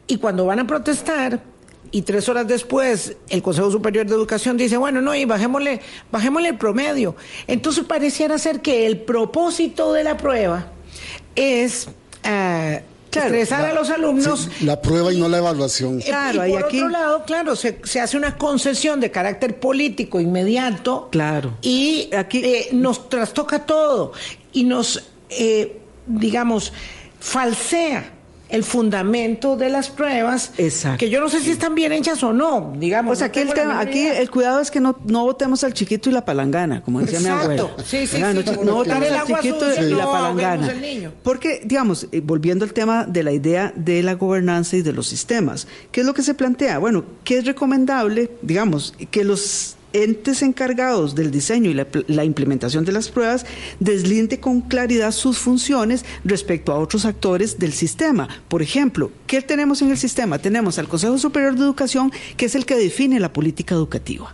y 0.07 0.17
cuando 0.17 0.45
van 0.45 0.59
a 0.59 0.67
protestar 0.67 1.50
y 1.91 2.03
tres 2.03 2.29
horas 2.29 2.47
después 2.47 3.17
el 3.29 3.41
Consejo 3.41 3.71
Superior 3.71 4.05
de 4.05 4.13
Educación 4.13 4.57
dice, 4.57 4.77
bueno, 4.77 5.01
no, 5.01 5.13
y 5.13 5.25
bajémosle, 5.25 5.81
bajémosle 6.11 6.49
el 6.49 6.57
promedio. 6.57 7.15
Entonces 7.47 7.83
pareciera 7.83 8.37
ser 8.37 8.61
que 8.61 8.85
el 8.85 8.99
propósito 8.99 9.91
de 9.93 10.03
la 10.03 10.17
prueba 10.17 10.71
es 11.35 11.89
eh, 12.23 12.83
estresar 13.11 13.65
a 13.65 13.73
los 13.73 13.89
alumnos. 13.89 14.49
la 14.61 14.81
prueba 14.81 15.11
y 15.11 15.19
no 15.19 15.27
la 15.27 15.39
evaluación. 15.39 15.99
Claro, 15.99 16.47
y 16.47 16.51
por 16.51 16.63
otro 16.63 16.89
lado, 16.89 17.23
claro, 17.25 17.55
se, 17.55 17.99
hace 17.99 18.15
una 18.15 18.37
concesión 18.37 18.99
de 19.01 19.11
carácter 19.11 19.59
político 19.59 20.19
inmediato. 20.19 21.09
Claro. 21.11 21.57
Y 21.61 22.09
aquí 22.15 22.39
eh, 22.43 22.69
nos 22.71 23.09
trastoca 23.09 23.65
todo 23.65 24.13
y 24.53 24.63
nos, 24.63 25.03
eh, 25.29 25.81
digamos, 26.07 26.71
falsea 27.19 28.13
el 28.51 28.63
fundamento 28.63 29.55
de 29.55 29.69
las 29.69 29.89
pruebas, 29.89 30.51
Exacto. 30.57 30.99
que 30.99 31.09
yo 31.09 31.19
no 31.19 31.29
sé 31.29 31.39
si 31.39 31.51
están 31.51 31.73
bien 31.73 31.91
hechas 31.91 32.21
o 32.23 32.33
no, 32.33 32.73
digamos. 32.77 33.11
Pues 33.11 33.21
aquí, 33.21 33.39
el, 33.39 33.49
aquí 33.71 34.05
el 34.05 34.29
cuidado 34.29 34.59
es 34.59 34.69
que 34.69 34.79
no, 34.79 34.97
no 35.05 35.23
votemos 35.23 35.63
al 35.63 35.73
chiquito 35.73 36.09
y 36.09 36.13
la 36.13 36.25
palangana, 36.25 36.81
como 36.83 36.99
decía 36.99 37.19
mi 37.19 37.27
abuela. 37.27 37.69
Sí, 37.85 38.05
sí, 38.05 38.17
sí, 38.17 38.21
no, 38.63 38.75
votemos 38.75 39.09
al 39.09 39.25
chiquito 39.25 39.65
y 39.81 39.93
la 39.93 40.05
palangana. 40.05 40.73
Porque, 41.23 41.61
digamos, 41.63 42.07
eh, 42.11 42.21
volviendo 42.23 42.65
al 42.65 42.73
tema 42.73 43.05
de 43.05 43.23
la 43.23 43.31
idea 43.31 43.73
de 43.75 44.03
la 44.03 44.13
gobernanza 44.15 44.75
y 44.75 44.81
de 44.81 44.93
los 44.93 45.07
sistemas, 45.07 45.67
¿qué 45.91 46.01
es 46.01 46.05
lo 46.05 46.13
que 46.13 46.21
se 46.21 46.33
plantea? 46.33 46.77
Bueno, 46.77 47.05
¿qué 47.23 47.37
es 47.37 47.45
recomendable? 47.45 48.31
Digamos, 48.41 48.93
que 49.09 49.23
los 49.23 49.77
entes 49.93 50.41
encargados 50.41 51.15
del 51.15 51.31
diseño 51.31 51.69
y 51.69 51.73
la, 51.73 52.25
implementación 52.25 52.85
de 52.85 52.91
las 52.91 53.09
pruebas 53.09 53.45
deslinde 53.79 54.39
con 54.39 54.61
claridad 54.61 55.11
sus 55.11 55.37
funciones 55.37 56.05
respecto 56.23 56.71
a 56.71 56.79
otros 56.79 57.05
actores 57.05 57.59
del 57.59 57.73
sistema. 57.73 58.27
Por 58.47 58.61
ejemplo, 58.61 59.11
¿qué 59.27 59.41
tenemos 59.41 59.81
en 59.81 59.91
el 59.91 59.97
sistema? 59.97 60.39
Tenemos 60.39 60.79
al 60.79 60.87
Consejo 60.87 61.17
Superior 61.17 61.55
de 61.55 61.61
Educación, 61.61 62.11
que 62.37 62.45
es 62.45 62.55
el 62.55 62.65
que 62.65 62.75
define 62.75 63.19
la 63.19 63.33
política 63.33 63.75
educativa. 63.75 64.33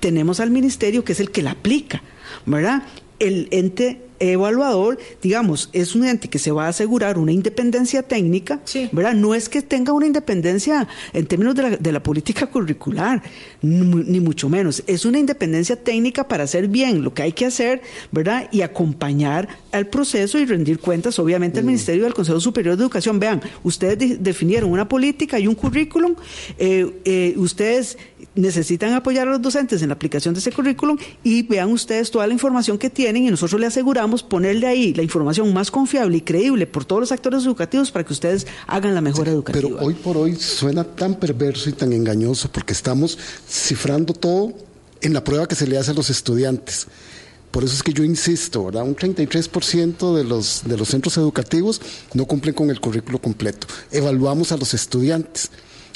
Tenemos 0.00 0.40
al 0.40 0.50
Ministerio, 0.50 1.04
que 1.04 1.12
es 1.12 1.20
el 1.20 1.30
que 1.30 1.42
la 1.42 1.52
aplica, 1.52 2.02
¿verdad? 2.46 2.82
El 3.18 3.48
ente 3.50 4.08
evaluador, 4.20 4.98
digamos, 5.22 5.70
es 5.72 5.94
un 5.94 6.04
ente 6.04 6.28
que 6.28 6.38
se 6.38 6.50
va 6.50 6.66
a 6.66 6.68
asegurar 6.68 7.18
una 7.18 7.32
independencia 7.32 8.02
técnica, 8.02 8.60
¿verdad? 8.92 9.14
No 9.14 9.34
es 9.34 9.48
que 9.48 9.62
tenga 9.62 9.92
una 9.92 10.06
independencia 10.06 10.88
en 11.12 11.26
términos 11.26 11.54
de 11.54 11.62
la, 11.62 11.70
de 11.70 11.92
la 11.92 12.02
política 12.02 12.46
curricular, 12.46 13.22
ni 13.62 14.20
mucho 14.20 14.48
menos. 14.48 14.82
Es 14.86 15.04
una 15.04 15.18
independencia 15.18 15.76
técnica 15.76 16.26
para 16.26 16.44
hacer 16.44 16.68
bien 16.68 17.02
lo 17.02 17.14
que 17.14 17.22
hay 17.22 17.32
que 17.32 17.46
hacer, 17.46 17.82
¿verdad? 18.10 18.48
Y 18.50 18.62
acompañar 18.62 19.48
al 19.72 19.86
proceso 19.86 20.38
y 20.38 20.46
rendir 20.46 20.80
cuentas, 20.80 21.18
obviamente, 21.18 21.58
al 21.58 21.64
mm. 21.64 21.68
Ministerio 21.68 22.04
del 22.04 22.14
Consejo 22.14 22.40
Superior 22.40 22.76
de 22.76 22.82
Educación. 22.82 23.20
Vean, 23.20 23.40
ustedes 23.62 24.22
definieron 24.22 24.70
una 24.70 24.88
política 24.88 25.38
y 25.38 25.46
un 25.46 25.54
currículum, 25.54 26.14
eh, 26.58 27.00
eh, 27.04 27.34
ustedes 27.36 27.98
necesitan 28.38 28.94
apoyar 28.94 29.28
a 29.28 29.32
los 29.32 29.42
docentes 29.42 29.82
en 29.82 29.88
la 29.88 29.94
aplicación 29.94 30.34
de 30.34 30.40
ese 30.40 30.52
currículum 30.52 30.96
y 31.24 31.42
vean 31.42 31.70
ustedes 31.70 32.10
toda 32.10 32.26
la 32.26 32.32
información 32.32 32.78
que 32.78 32.90
tienen 32.90 33.24
y 33.24 33.30
nosotros 33.30 33.60
le 33.60 33.66
aseguramos 33.66 34.22
ponerle 34.22 34.66
ahí 34.66 34.94
la 34.94 35.02
información 35.02 35.52
más 35.52 35.70
confiable 35.70 36.18
y 36.18 36.20
creíble 36.20 36.66
por 36.66 36.84
todos 36.84 37.00
los 37.00 37.12
actores 37.12 37.44
educativos 37.44 37.90
para 37.90 38.04
que 38.04 38.12
ustedes 38.12 38.46
hagan 38.66 38.94
la 38.94 39.00
mejor 39.00 39.28
educación. 39.28 39.72
Pero 39.72 39.84
hoy 39.84 39.94
por 39.94 40.16
hoy 40.16 40.36
suena 40.36 40.84
tan 40.84 41.16
perverso 41.16 41.68
y 41.68 41.72
tan 41.72 41.92
engañoso 41.92 42.50
porque 42.50 42.72
estamos 42.72 43.18
cifrando 43.48 44.14
todo 44.14 44.52
en 45.00 45.12
la 45.12 45.22
prueba 45.24 45.46
que 45.46 45.54
se 45.54 45.66
le 45.66 45.78
hace 45.78 45.90
a 45.90 45.94
los 45.94 46.10
estudiantes. 46.10 46.86
Por 47.50 47.64
eso 47.64 47.74
es 47.74 47.82
que 47.82 47.92
yo 47.92 48.04
insisto, 48.04 48.66
¿verdad? 48.66 48.84
Un 48.84 48.94
33% 48.94 50.14
de 50.14 50.24
los, 50.24 50.62
de 50.64 50.76
los 50.76 50.88
centros 50.88 51.16
educativos 51.16 51.80
no 52.12 52.26
cumplen 52.26 52.54
con 52.54 52.68
el 52.70 52.80
currículo 52.80 53.20
completo. 53.20 53.66
Evaluamos 53.90 54.52
a 54.52 54.56
los 54.58 54.74
estudiantes. 54.74 55.50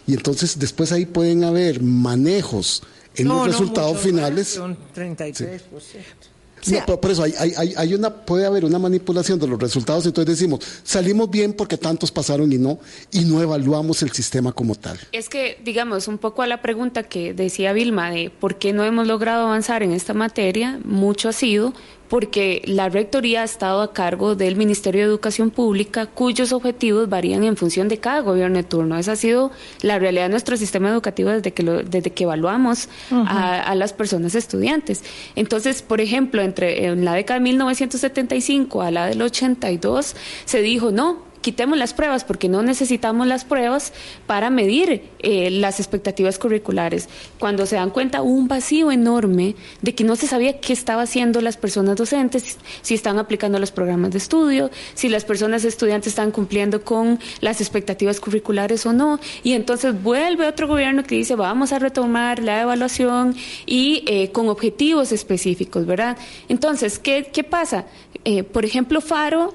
Y 0.07 0.15
entonces 0.15 0.59
después 0.59 0.93
ahí 0.93 1.07
pueden 1.07 1.45
haber 1.45 1.83
manejos 1.83 2.83
en 3.15 3.29
los 3.29 3.47
resultados 3.47 3.99
finales. 3.99 4.57
Un 4.57 4.77
33%. 4.95 7.01
por, 7.01 7.11
eso 7.11 7.23
hay, 7.23 7.35
hay, 7.39 7.75
hay, 7.77 7.95
una, 7.95 8.11
puede 8.11 8.47
haber 8.47 8.65
una 8.65 8.79
manipulación 8.79 9.39
de 9.39 9.47
los 9.47 9.61
resultados, 9.61 10.07
entonces 10.07 10.39
decimos, 10.39 10.61
salimos 10.83 11.31
bien 11.31 11.53
porque 11.53 11.77
tantos 11.77 12.11
pasaron 12.11 12.53
y 12.53 12.59
no, 12.59 12.79
y 13.11 13.25
no 13.25 13.43
evaluamos 13.43 14.03
el 14.03 14.13
sistema 14.13 14.53
como 14.53 14.75
tal. 14.75 14.99
Es 15.13 15.29
que, 15.29 15.61
digamos, 15.65 16.09
un 16.09 16.19
poco 16.19 16.43
a 16.43 16.47
la 16.47 16.63
pregunta 16.63 17.03
que 17.03 17.35
decía 17.35 17.73
Vilma 17.73 18.11
de 18.11 18.31
por 18.31 18.59
qué 18.59 18.73
no 18.73 18.85
hemos 18.85 19.07
logrado 19.07 19.47
avanzar 19.47 19.83
en 19.83 19.93
esta 19.93 20.15
materia, 20.15 20.81
mucho 20.85 21.29
ha 21.29 21.33
sido 21.33 21.75
porque 22.13 22.61
la 22.67 22.91
Rectoría 22.91 23.41
ha 23.41 23.45
estado 23.45 23.81
a 23.81 23.95
cargo 23.95 24.35
del 24.35 24.55
Ministerio 24.55 25.01
de 25.01 25.07
Educación 25.07 25.49
Pública, 25.49 26.05
cuyos 26.05 26.53
objetivos 26.53 27.09
varían 27.09 27.43
en 27.43 27.57
función 27.57 27.89
de 27.89 27.97
cada 27.97 28.21
gobierno 28.21 28.59
de 28.59 28.65
turno. 28.65 28.99
Esa 28.99 29.13
ha 29.13 29.17
sido 29.17 29.51
la 29.81 29.99
realidad 29.99 30.25
de 30.25 30.29
nuestro 30.29 30.59
sistema 30.59 30.91
educativo 30.91 31.31
desde 31.31 31.53
que, 31.53 31.63
desde 31.63 32.11
que 32.11 32.25
evaluamos 32.25 32.91
a, 33.11 33.75
las 33.77 33.95
personas 33.95 34.35
estudiantes. 34.35 35.03
Entonces, 35.37 35.81
por 35.81 36.03
ejemplo, 36.03 36.43
entre 36.43 36.85
en 36.85 37.03
la 37.07 37.15
década 37.15 37.41
de 37.41 37.45
1975 37.45 38.83
a 38.83 38.91
la 38.91 39.07
del 39.07 39.23
82, 39.23 40.15
se 40.45 40.61
dijo, 40.61 40.91
no, 40.91 41.32
quitemos 41.43 41.77
las 41.77 41.93
pruebas 41.93 42.25
porque 42.25 42.49
no 42.49 42.63
necesitamos 42.63 43.27
las 43.27 43.45
pruebas 43.45 43.93
para 44.27 44.49
medir 44.49 45.11
eh, 45.19 45.51
las 45.51 45.81
expectativas 45.81 46.39
curriculares. 46.39 47.09
Cuando 47.39 47.67
se 47.67 47.77
dan 47.77 47.91
cuenta 47.91 48.23
un 48.23 48.49
vacío 48.49 48.91
enorme 48.91 49.57
de 49.83 49.95
que 49.95 50.05
no 50.05 50.17
se 50.17 50.27
sabía 50.27 50.61
qué 50.61 50.73
estaban 50.73 51.03
haciendo 51.03 51.41
las 51.41 51.57
personas 51.57 51.97
docentes, 51.97 52.59
si 52.81 52.95
están 52.95 53.19
aplicando 53.19 53.59
los 53.59 53.73
programas 53.73 54.13
de 54.13 54.19
estudio, 54.19 54.71
si 54.95 55.09
las 55.09 55.25
personas 55.25 55.65
estudiantes 55.65 56.13
están 56.13 56.31
cumpliendo 56.31 56.85
con 56.85 57.19
las 57.41 57.61
expectativas 57.61 58.21
curriculares 58.21 58.87
o 58.87 58.93
no. 58.93 59.19
Y 59.43 59.53
entonces 59.53 60.01
vuelve 60.01 60.47
otro 60.47 60.69
gobierno 60.69 61.03
que 61.03 61.17
dice 61.17 61.35
vamos 61.35 61.73
a 61.73 61.81
retomar 61.81 62.39
la 62.39 62.63
evaluación 62.63 63.35
y 63.67 64.05
eh, 64.07 64.31
con 64.31 64.49
objetivos 64.49 65.11
específicos, 65.11 65.87
¿verdad? 65.87 66.17
Entonces, 66.49 67.01
¿qué, 67.01 67.29
qué 67.33 67.43
pasa? 67.43 67.87
Eh, 68.25 68.45
por 68.45 68.65
ejemplo, 68.65 69.01
Faro 69.01 69.55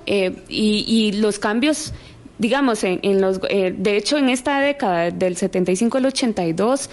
y 0.49 1.13
los 1.13 1.39
cambios 1.39 1.76
this 1.77 1.91
digamos, 2.39 2.83
en, 2.83 3.21
los, 3.21 3.39
eh, 3.49 3.73
de 3.75 3.97
hecho, 3.97 4.17
en 4.17 4.29
esta 4.29 4.59
década 4.59 5.11
del 5.11 5.37
75 5.37 5.97
al 5.97 6.05
82, 6.05 6.89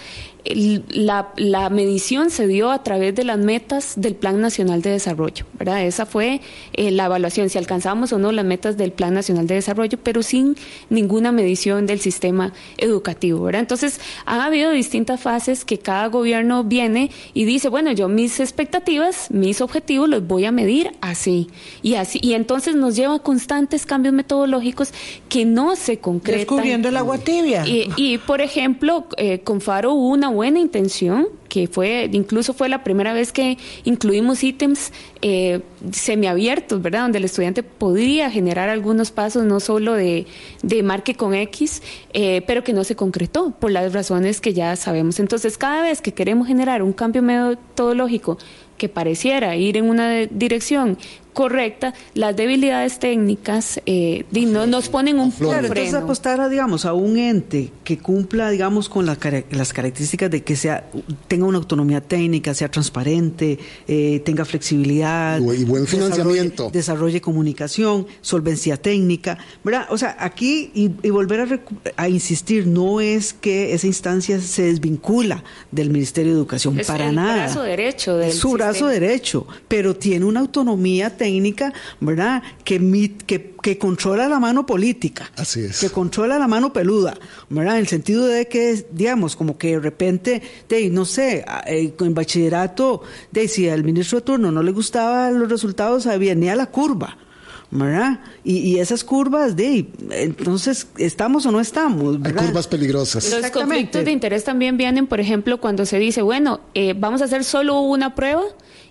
la, 0.53 1.33
la, 1.37 1.69
medición 1.71 2.29
se 2.29 2.45
dio 2.45 2.69
a 2.69 2.83
través 2.83 3.15
de 3.15 3.23
las 3.23 3.39
metas 3.39 3.93
del 3.97 4.15
Plan 4.15 4.39
Nacional 4.39 4.81
de 4.81 4.91
Desarrollo, 4.91 5.45
¿verdad? 5.53 5.83
Esa 5.83 6.05
fue 6.05 6.41
eh, 6.73 6.91
la 6.91 7.05
evaluación, 7.05 7.49
si 7.49 7.57
alcanzamos 7.57 8.13
o 8.13 8.19
no 8.19 8.31
las 8.31 8.45
metas 8.45 8.77
del 8.77 8.91
Plan 8.91 9.13
Nacional 9.13 9.47
de 9.47 9.55
Desarrollo, 9.55 9.97
pero 10.03 10.21
sin 10.21 10.55
ninguna 10.89 11.31
medición 11.31 11.87
del 11.87 11.99
sistema 11.99 12.53
educativo, 12.77 13.43
¿verdad? 13.43 13.61
Entonces, 13.61 13.99
ha 14.25 14.45
habido 14.45 14.69
distintas 14.69 15.19
fases 15.19 15.65
que 15.65 15.79
cada 15.79 16.07
gobierno 16.07 16.63
viene 16.63 17.09
y 17.33 17.45
dice, 17.45 17.69
bueno, 17.69 17.91
yo 17.91 18.07
mis 18.07 18.39
expectativas, 18.39 19.31
mis 19.31 19.61
objetivos 19.61 20.07
los 20.09 20.27
voy 20.27 20.45
a 20.45 20.51
medir 20.51 20.91
así 21.01 21.49
y 21.81 21.95
así, 21.95 22.19
y 22.21 22.33
entonces 22.33 22.75
nos 22.75 22.95
lleva 22.95 23.15
a 23.15 23.19
constantes 23.19 23.87
cambios 23.87 24.13
metodológicos 24.13 24.93
que 25.27 25.34
no 25.43 25.75
se 25.75 25.97
concretan. 25.97 26.39
Descubriendo 26.39 26.87
el 26.87 26.95
agua 26.95 27.17
tibia. 27.17 27.67
Y, 27.67 27.89
y 27.97 28.17
por 28.19 28.39
ejemplo, 28.39 29.07
eh, 29.17 29.39
con 29.39 29.59
Faro 29.59 29.93
hubo 29.93 30.09
una 30.09 30.29
buena 30.29 30.59
intención, 30.59 31.27
que 31.49 31.67
fue, 31.67 32.09
incluso 32.11 32.53
fue 32.53 32.69
la 32.69 32.83
primera 32.83 33.13
vez 33.13 33.31
que 33.31 33.57
incluimos 33.83 34.43
ítems 34.43 34.91
eh, 35.21 35.61
semiabiertos, 35.91 36.81
¿verdad? 36.81 37.01
Donde 37.01 37.17
el 37.17 37.25
estudiante 37.25 37.63
podría 37.63 38.29
generar 38.29 38.69
algunos 38.69 39.11
pasos, 39.11 39.43
no 39.43 39.59
solo 39.59 39.93
de, 39.93 40.25
de 40.63 40.83
marque 40.83 41.15
con 41.15 41.33
X, 41.33 41.81
eh, 42.13 42.41
pero 42.47 42.63
que 42.63 42.73
no 42.73 42.83
se 42.83 42.95
concretó 42.95 43.51
por 43.51 43.71
las 43.71 43.93
razones 43.93 44.41
que 44.41 44.53
ya 44.53 44.75
sabemos. 44.75 45.19
Entonces, 45.19 45.57
cada 45.57 45.81
vez 45.81 46.01
que 46.01 46.13
queremos 46.13 46.47
generar 46.47 46.81
un 46.83 46.93
cambio 46.93 47.21
metodológico 47.21 48.37
que 48.77 48.89
pareciera 48.89 49.55
ir 49.55 49.77
en 49.77 49.85
una 49.85 50.25
dirección 50.25 50.97
correcta, 51.35 51.93
las 52.13 52.33
debilidades 52.35 52.97
técnicas 52.97 53.81
eh, 53.85 54.23
no, 54.31 54.65
nos 54.65 54.87
ponen 54.87 55.19
un 55.19 55.31
claro, 55.31 55.67
Entonces 55.67 55.93
apostar, 55.93 56.49
digamos, 56.49 56.85
a 56.85 56.93
un 56.93 57.17
ente 57.17 57.71
que 57.83 57.97
cumpla, 57.97 58.49
digamos, 58.49 58.87
con 58.87 59.05
las 59.05 59.17
características 59.17 60.31
de 60.31 60.43
que 60.43 60.55
sea 60.55 60.89
tenga 61.27 61.45
una 61.45 61.57
autonomía 61.57 61.99
técnica, 61.99 62.53
sea 62.53 62.71
transparente, 62.71 63.59
eh, 63.85 64.21
tenga 64.23 64.45
flexibilidad. 64.45 65.39
Y 65.41 65.65
buen 65.65 65.85
financiamiento. 65.85 66.69
Desarrolle, 66.71 67.19
comunicación, 67.19 68.07
solvencia 68.21 68.77
técnica, 68.77 69.37
¿verdad? 69.61 69.87
O 69.89 69.97
sea, 69.97 70.15
aquí, 70.17 70.71
y, 70.73 71.09
volver 71.09 71.61
a, 71.97 72.07
insistir, 72.07 72.65
no 72.65 73.01
es 73.01 73.33
que 73.33 73.73
esa 73.73 73.87
instancia 73.87 74.39
se 74.39 74.63
desvincula 74.63 75.43
del 75.69 75.89
Ministerio 75.89 76.31
de 76.31 76.37
Educación, 76.37 76.79
para 76.87 77.11
nada. 77.11 77.47
Es 77.47 77.51
su 77.51 77.59
brazo 77.59 77.63
derecho 77.63 78.17
del 78.17 78.29
Es 78.29 78.37
su 78.37 78.51
brazo 78.53 78.87
derecho, 78.87 79.47
pero 79.67 79.97
tiene 79.97 80.23
una 80.23 80.39
autonomía 80.39 81.09
técnica 81.09 81.24
técnica, 81.25 81.73
¿verdad? 82.01 82.43
Que, 82.63 82.77
que, 83.25 83.55
que 83.59 83.79
controla 83.79 84.29
la 84.29 84.39
mano 84.39 84.63
política. 84.63 85.31
Así 85.35 85.61
es. 85.61 85.79
Que 85.79 85.89
controla 85.89 86.37
la 86.37 86.47
mano 86.47 86.71
peluda, 86.71 87.17
¿verdad? 87.49 87.75
En 87.75 87.79
el 87.79 87.87
sentido 87.87 88.27
de 88.27 88.47
que, 88.47 88.85
digamos, 88.91 89.35
como 89.35 89.57
que 89.57 89.71
de 89.71 89.79
repente, 89.79 90.43
de, 90.69 90.89
no 90.91 91.03
sé, 91.03 91.43
en 91.65 91.95
eh, 91.99 92.09
bachillerato, 92.11 93.01
de, 93.31 93.47
si 93.47 93.67
al 93.67 93.83
ministro 93.83 94.19
de 94.19 94.25
turno 94.25 94.51
no 94.51 94.61
le 94.61 94.71
gustaban 94.71 95.39
los 95.39 95.49
resultados, 95.49 96.05
venía 96.19 96.55
la 96.55 96.67
curva. 96.67 97.17
¿Verdad? 97.71 98.19
Y, 98.43 98.77
esas 98.79 99.03
curvas 99.03 99.55
de, 99.55 99.87
entonces, 100.11 100.87
¿estamos 100.97 101.45
o 101.45 101.51
no 101.51 101.59
estamos? 101.59 102.17
Hay 102.23 102.33
curvas 102.33 102.67
peligrosas. 102.67 103.31
Los 103.31 103.51
conflictos 103.51 104.05
de 104.05 104.11
interés 104.11 104.43
también 104.43 104.77
vienen, 104.77 105.07
por 105.07 105.19
ejemplo, 105.19 105.59
cuando 105.59 105.85
se 105.85 105.99
dice, 105.99 106.21
bueno, 106.21 106.61
eh, 106.73 106.93
vamos 106.97 107.21
a 107.21 107.25
hacer 107.25 107.43
solo 107.43 107.79
una 107.81 108.15
prueba 108.15 108.43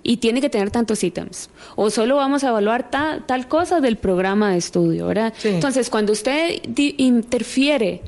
y 0.02 0.18
tiene 0.18 0.40
que 0.40 0.50
tener 0.50 0.70
tantos 0.70 1.02
ítems. 1.02 1.50
O 1.76 1.90
solo 1.90 2.16
vamos 2.16 2.44
a 2.44 2.48
evaluar 2.48 2.90
tal 2.90 3.48
cosa 3.48 3.80
del 3.80 3.96
programa 3.96 4.52
de 4.52 4.58
estudio, 4.58 5.06
¿verdad? 5.06 5.32
Entonces, 5.44 5.90
cuando 5.90 6.12
usted 6.12 6.60
interfiere 6.76 8.02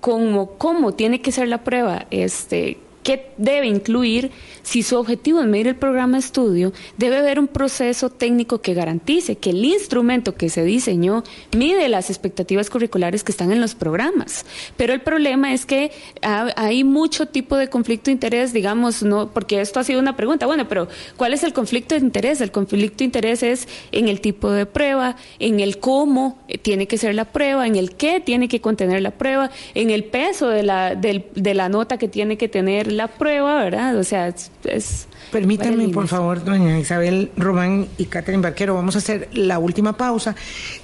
como 0.00 0.52
cómo 0.52 0.94
tiene 0.94 1.20
que 1.20 1.32
ser 1.32 1.48
la 1.48 1.64
prueba, 1.64 2.06
este, 2.10 2.78
qué 3.06 3.30
debe 3.36 3.68
incluir, 3.68 4.32
si 4.64 4.82
su 4.82 4.96
objetivo 4.98 5.40
es 5.40 5.46
medir 5.46 5.68
el 5.68 5.76
programa 5.76 6.14
de 6.14 6.24
estudio, 6.24 6.72
debe 6.96 7.18
haber 7.18 7.38
un 7.38 7.46
proceso 7.46 8.10
técnico 8.10 8.60
que 8.60 8.74
garantice 8.74 9.36
que 9.36 9.50
el 9.50 9.64
instrumento 9.64 10.34
que 10.34 10.48
se 10.48 10.64
diseñó 10.64 11.22
mide 11.56 11.88
las 11.88 12.10
expectativas 12.10 12.68
curriculares 12.68 13.22
que 13.22 13.30
están 13.30 13.52
en 13.52 13.60
los 13.60 13.76
programas. 13.76 14.44
Pero 14.76 14.92
el 14.92 15.02
problema 15.02 15.54
es 15.54 15.66
que 15.66 15.92
hay 16.20 16.82
mucho 16.82 17.26
tipo 17.26 17.56
de 17.56 17.68
conflicto 17.68 18.06
de 18.06 18.14
interés, 18.14 18.52
digamos, 18.52 19.04
no, 19.04 19.30
porque 19.32 19.60
esto 19.60 19.78
ha 19.78 19.84
sido 19.84 20.00
una 20.00 20.16
pregunta, 20.16 20.46
bueno, 20.46 20.66
pero 20.66 20.88
¿cuál 21.16 21.32
es 21.32 21.44
el 21.44 21.52
conflicto 21.52 21.94
de 21.94 22.00
interés? 22.00 22.40
El 22.40 22.50
conflicto 22.50 22.98
de 22.98 23.04
interés 23.04 23.44
es 23.44 23.68
en 23.92 24.08
el 24.08 24.20
tipo 24.20 24.50
de 24.50 24.66
prueba, 24.66 25.14
en 25.38 25.60
el 25.60 25.78
cómo 25.78 26.40
tiene 26.62 26.88
que 26.88 26.98
ser 26.98 27.14
la 27.14 27.26
prueba, 27.26 27.68
en 27.68 27.76
el 27.76 27.94
qué 27.94 28.18
tiene 28.18 28.48
que 28.48 28.60
contener 28.60 29.00
la 29.00 29.12
prueba, 29.12 29.52
en 29.74 29.90
el 29.90 30.02
peso 30.02 30.48
de 30.48 30.64
la, 30.64 30.96
de 30.96 31.54
la 31.54 31.68
nota 31.68 31.98
que 31.98 32.08
tiene 32.08 32.36
que 32.36 32.48
tener 32.48 32.95
la 32.96 33.08
prueba, 33.08 33.62
¿verdad? 33.62 33.96
O 33.96 34.04
sea, 34.04 34.28
es... 34.64 35.08
Permítanme, 35.30 35.88
por 35.88 36.08
favor, 36.08 36.44
doña 36.44 36.78
Isabel 36.78 37.30
Román 37.36 37.88
y 37.98 38.06
Catherine 38.06 38.42
Barquero, 38.42 38.74
vamos 38.74 38.94
a 38.94 38.98
hacer 38.98 39.28
la 39.32 39.58
última 39.58 39.96
pausa 39.96 40.34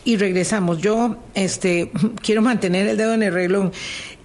y 0.05 0.17
regresamos. 0.17 0.79
Yo 0.79 1.17
este, 1.35 1.91
quiero 2.23 2.43
mantener 2.43 2.87
el 2.89 2.97
dedo 2.97 3.15
en 3.15 3.23
el 3.23 3.33
reloj. 3.33 3.71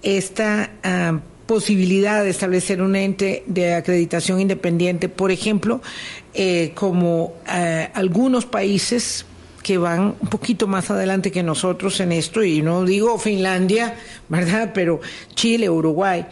Esta 0.02 0.72
ah, 0.84 1.20
posibilidad 1.48 2.24
de 2.24 2.30
establecer 2.30 2.82
un 2.82 2.96
ente 2.96 3.44
de 3.48 3.74
acreditación 3.74 4.40
independiente, 4.42 5.10
por 5.10 5.32
ejemplo, 5.32 5.82
eh, 6.34 6.74
como 6.76 7.36
eh, 7.52 7.90
algunos 7.94 8.46
países 8.46 9.26
que 9.64 9.78
van 9.78 10.16
un 10.20 10.30
poquito 10.30 10.68
más 10.68 10.92
adelante 10.92 11.32
que 11.32 11.44
nosotros 11.44 12.00
en 12.00 12.12
esto, 12.12 12.44
y 12.44 12.62
no 12.62 12.86
digo 12.86 13.18
Finlandia, 13.18 13.96
¿verdad? 14.30 14.72
Pero 14.74 15.00
Chile, 15.34 15.70
Uruguay, 15.70 16.26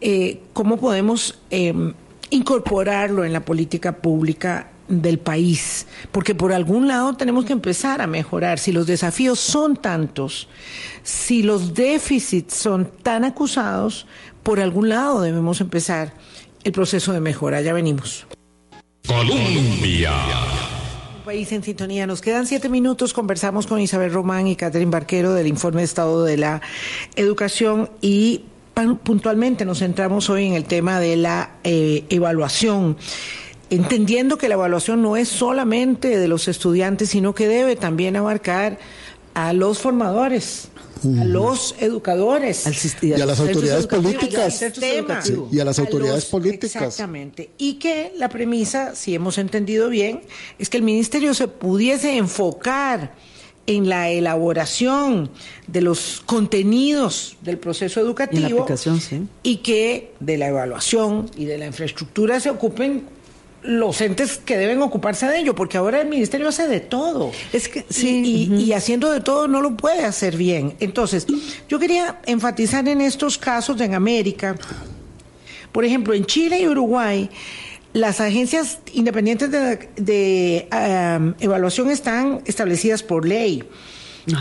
eh, 0.00 0.40
¿cómo 0.52 0.76
podemos 0.78 1.38
em, 1.50 1.94
incorporarlo 2.30 3.24
en 3.24 3.32
la 3.32 3.44
política 3.44 3.96
pública 3.96 4.68
del 4.88 5.18
país, 5.18 5.86
porque 6.12 6.34
por 6.34 6.52
algún 6.52 6.86
lado 6.86 7.14
tenemos 7.14 7.44
que 7.44 7.52
empezar 7.52 8.00
a 8.00 8.06
mejorar. 8.06 8.58
Si 8.58 8.72
los 8.72 8.86
desafíos 8.86 9.40
son 9.40 9.76
tantos, 9.76 10.48
si 11.02 11.42
los 11.42 11.74
déficits 11.74 12.54
son 12.54 12.90
tan 13.02 13.24
acusados, 13.24 14.06
por 14.42 14.60
algún 14.60 14.88
lado 14.88 15.22
debemos 15.22 15.60
empezar 15.60 16.14
el 16.62 16.72
proceso 16.72 17.12
de 17.12 17.20
mejora. 17.20 17.60
Ya 17.62 17.72
venimos. 17.72 18.26
Colombia. 19.06 20.12
Un 21.18 21.24
país 21.24 21.50
en 21.52 21.62
sintonía. 21.62 22.06
Nos 22.06 22.20
quedan 22.20 22.46
siete 22.46 22.68
minutos. 22.68 23.12
Conversamos 23.12 23.66
con 23.66 23.80
Isabel 23.80 24.12
Román 24.12 24.46
y 24.46 24.56
Catherine 24.56 24.90
Barquero 24.90 25.32
del 25.32 25.48
informe 25.48 25.80
de 25.80 25.84
estado 25.84 26.24
de 26.24 26.36
la 26.36 26.60
educación 27.16 27.90
y 28.00 28.42
puntualmente 29.02 29.64
nos 29.64 29.78
centramos 29.78 30.28
hoy 30.28 30.44
en 30.44 30.52
el 30.52 30.64
tema 30.64 31.00
de 31.00 31.16
la 31.16 31.52
eh, 31.64 32.04
evaluación 32.10 32.98
entendiendo 33.70 34.36
que 34.36 34.48
la 34.48 34.54
evaluación 34.54 35.00
no 35.00 35.16
es 35.16 35.28
solamente 35.28 36.18
de 36.18 36.28
los 36.28 36.46
estudiantes, 36.46 37.08
sino 37.08 37.34
que 37.34 37.48
debe 37.48 37.74
también 37.74 38.16
abarcar 38.16 38.78
a 39.32 39.54
los 39.54 39.78
formadores, 39.78 40.68
a 41.18 41.24
los 41.24 41.74
educadores. 41.80 42.66
Y 43.00 43.14
a 43.14 43.24
las 43.24 43.40
autoridades 43.40 43.86
políticas. 43.86 44.62
Y 45.50 45.58
a 45.58 45.64
las 45.64 45.78
autoridades 45.78 46.26
políticas. 46.26 46.82
exactamente. 46.82 47.50
Y 47.56 47.74
que 47.74 48.12
la 48.16 48.28
premisa 48.28 48.94
si 48.94 49.14
hemos 49.14 49.38
entendido 49.38 49.88
bien 49.88 50.20
es 50.58 50.68
que 50.68 50.76
el 50.76 50.82
ministerio 50.82 51.32
se 51.32 51.48
pudiese 51.48 52.18
enfocar 52.18 53.14
en 53.66 53.88
la 53.88 54.10
elaboración 54.10 55.30
de 55.66 55.80
los 55.80 56.22
contenidos 56.24 57.36
del 57.42 57.58
proceso 57.58 58.00
educativo 58.00 58.66
y 59.42 59.56
que 59.58 60.12
de 60.20 60.38
la 60.38 60.48
evaluación 60.48 61.30
y 61.36 61.46
de 61.46 61.58
la 61.58 61.66
infraestructura 61.66 62.38
se 62.40 62.50
ocupen 62.50 63.04
los 63.62 64.00
entes 64.00 64.38
que 64.38 64.56
deben 64.56 64.80
ocuparse 64.80 65.26
de 65.26 65.40
ello, 65.40 65.54
porque 65.54 65.76
ahora 65.76 66.00
el 66.00 66.08
ministerio 66.08 66.48
hace 66.48 66.68
de 66.68 66.80
todo. 66.80 67.32
Es 67.52 67.68
que 67.68 67.84
sí. 67.88 68.48
Y, 68.56 68.72
haciendo 68.72 69.10
de 69.10 69.20
todo 69.20 69.48
no 69.48 69.60
lo 69.60 69.76
puede 69.76 70.04
hacer 70.04 70.36
bien. 70.36 70.74
Entonces, 70.78 71.26
yo 71.68 71.78
quería 71.78 72.20
enfatizar 72.26 72.86
en 72.88 73.00
estos 73.00 73.38
casos 73.38 73.80
en 73.80 73.94
América. 73.94 74.56
Por 75.72 75.84
ejemplo, 75.84 76.14
en 76.14 76.24
Chile 76.24 76.60
y 76.60 76.68
Uruguay, 76.68 77.28
las 77.96 78.20
agencias 78.20 78.80
independientes 78.92 79.50
de, 79.50 80.68
evaluación 81.40 81.90
están 81.90 82.42
establecidas 82.44 83.02
por 83.02 83.26
ley 83.26 83.64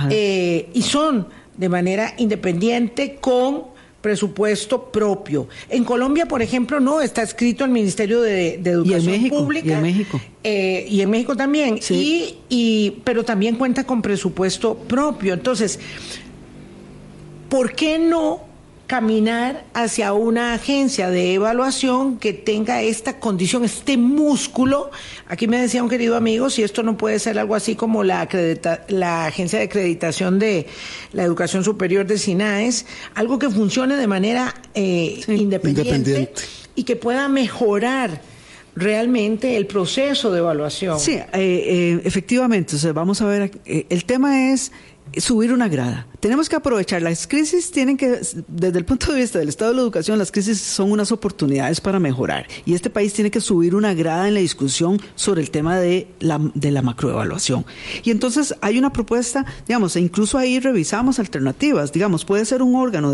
eh, 0.10 0.70
y 0.74 0.82
son 0.82 1.30
de 1.56 1.70
manera 1.70 2.14
independiente 2.18 3.16
con 3.22 3.64
presupuesto 4.02 4.92
propio. 4.92 5.48
En 5.70 5.86
Colombia, 5.86 6.28
por 6.28 6.42
ejemplo, 6.42 6.82
no 6.82 7.00
está 7.00 7.24
escrito 7.24 7.64
el 7.64 7.72
Ministerio 7.72 8.22
de, 8.22 8.56
Educación 8.56 9.30
Pública. 9.30 9.68
Y 9.68 9.72
en 9.72 9.82
México. 9.82 10.22
Eh, 10.44 10.86
y 10.90 11.02
en 11.02 11.10
México 11.10 11.36
también. 11.38 11.80
Y, 11.90 12.36
y, 12.50 13.02
pero 13.06 13.24
también 13.24 13.56
cuenta 13.56 13.86
con 13.86 14.02
presupuesto 14.02 14.76
propio. 14.76 15.34
Entonces, 15.34 15.80
¿por 17.48 17.74
qué 17.74 17.98
no 17.98 18.45
caminar 18.88 19.66
hacia 19.74 20.14
una 20.14 20.54
agencia 20.54 21.10
de 21.10 21.34
evaluación 21.34 22.18
que 22.18 22.34
tenga 22.34 22.82
esta 22.82 23.20
condición, 23.20 23.64
este 23.64 23.98
músculo. 23.98 24.92
Aquí 25.28 25.48
me 25.48 25.60
decía 25.60 25.82
un 25.82 25.90
querido 25.90 26.16
amigo, 26.16 26.50
si 26.50 26.64
esto 26.64 26.84
no 26.84 26.96
puede 26.96 27.20
ser 27.20 27.40
algo 27.40 27.56
así 27.56 27.76
como 27.76 28.04
la, 28.04 28.28
la 28.90 29.26
agencia 29.26 29.60
de 29.60 29.66
acreditación 29.66 30.38
de 30.40 30.68
la 31.14 31.24
educación 31.24 31.64
superior 31.64 32.06
de 32.06 32.18
SINAES, 32.18 32.86
algo 33.16 33.40
que 33.40 33.50
funcione 33.50 33.96
de 33.96 34.08
manera 34.08 34.54
eh, 34.76 35.22
independiente, 35.28 36.32
y 36.76 36.84
que 36.84 36.96
pueda 36.96 37.28
mejorar 37.28 38.22
realmente 38.76 39.56
el 39.56 39.66
proceso 39.66 40.32
de 40.32 40.40
evaluación. 40.40 41.00
Sí, 41.00 41.14
eh, 41.14 41.26
eh, 41.34 42.02
efectivamente. 42.04 42.76
vamos 42.92 43.22
a 43.22 43.26
ver, 43.26 43.52
el 43.66 44.06
tema 44.06 44.52
es 44.52 44.72
subir 45.18 45.54
una 45.54 45.68
grada. 45.68 46.08
Tenemos 46.20 46.50
que 46.50 46.56
aprovechar. 46.56 47.02
Las 47.02 47.28
crisis 47.28 47.72
tienen 47.72 47.98
que, 47.98 48.20
desde 48.48 48.78
el 48.78 48.86
punto 48.86 49.12
de 49.12 49.20
vista 49.20 49.40
del 49.40 49.50
estado 49.50 49.72
de 49.72 49.78
la 49.78 49.84
educación, 49.84 50.18
las 50.18 50.32
crisis 50.32 50.60
son 50.60 50.92
unas 50.92 51.12
oportunidades 51.12 51.80
para 51.80 52.00
mejorar. 52.00 52.48
Y 52.66 52.74
este 52.74 52.90
país 52.90 53.14
tiene 53.14 53.32
que 53.32 53.42
subir 53.42 53.76
una 53.76 53.94
grada 53.94 54.28
en 54.28 54.34
la 54.34 54.40
discusión 54.40 55.00
sobre 55.16 55.42
el 55.42 55.52
tema 55.52 55.78
de 55.78 56.08
la, 56.20 56.40
de 56.54 56.72
la 56.72 56.82
macroevaluación. 56.82 57.66
Y 58.04 58.12
entonces 58.12 58.56
hay 58.62 58.78
una 58.78 58.92
propuesta, 58.92 59.46
digamos, 59.68 59.96
e 59.96 60.00
incluso 60.00 60.38
ahí 60.38 60.60
revisamos 60.60 61.20
alternativas. 61.20 61.92
Digamos, 61.92 62.26
puede 62.26 62.46
ser 62.46 62.62
un 62.62 62.76
órgano 62.76 63.14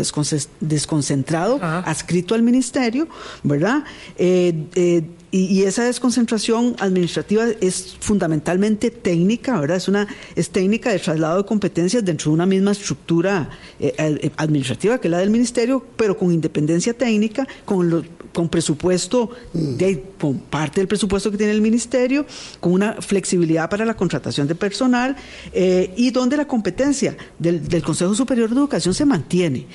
desconcentrado, 0.60 1.58
adscrito 1.62 2.34
al 2.34 2.42
ministerio, 2.42 3.08
¿verdad? 3.42 3.84
Eh, 4.16 4.66
eh, 4.74 5.04
y, 5.34 5.62
esa 5.62 5.84
desconcentración 5.84 6.76
administrativa 6.78 7.46
es 7.60 7.96
fundamentalmente 7.98 8.90
técnica, 8.90 9.58
¿verdad? 9.58 9.78
Es 9.78 9.88
una 9.88 10.06
es 10.36 10.50
técnica 10.50 10.90
de 10.90 10.98
traslado 10.98 11.38
de 11.38 11.44
competencias 11.46 12.04
dentro 12.04 12.30
de 12.30 12.34
una 12.34 12.44
misma 12.44 12.72
estructura 12.72 13.48
eh, 13.80 13.94
eh, 13.96 14.30
administrativa 14.36 14.98
que 14.98 15.08
es 15.08 15.12
la 15.12 15.18
del 15.18 15.30
ministerio, 15.30 15.84
pero 15.96 16.18
con 16.18 16.32
independencia 16.32 16.92
técnica, 16.92 17.48
con 17.64 18.04
con 18.32 18.48
presupuesto, 18.48 19.30
de, 19.52 20.02
con 20.18 20.38
parte 20.38 20.80
del 20.80 20.88
presupuesto 20.88 21.30
que 21.30 21.36
tiene 21.36 21.52
el 21.52 21.60
ministerio, 21.60 22.26
con 22.60 22.72
una 22.72 22.94
flexibilidad 22.94 23.68
para 23.68 23.84
la 23.84 23.94
contratación 23.94 24.48
de 24.48 24.54
personal 24.54 25.16
eh, 25.52 25.92
y 25.96 26.10
donde 26.10 26.36
la 26.36 26.46
competencia 26.46 27.16
del, 27.38 27.68
del 27.68 27.82
Consejo 27.82 28.14
Superior 28.14 28.48
de 28.48 28.56
Educación 28.56 28.94
se 28.94 29.04
mantiene. 29.04 29.66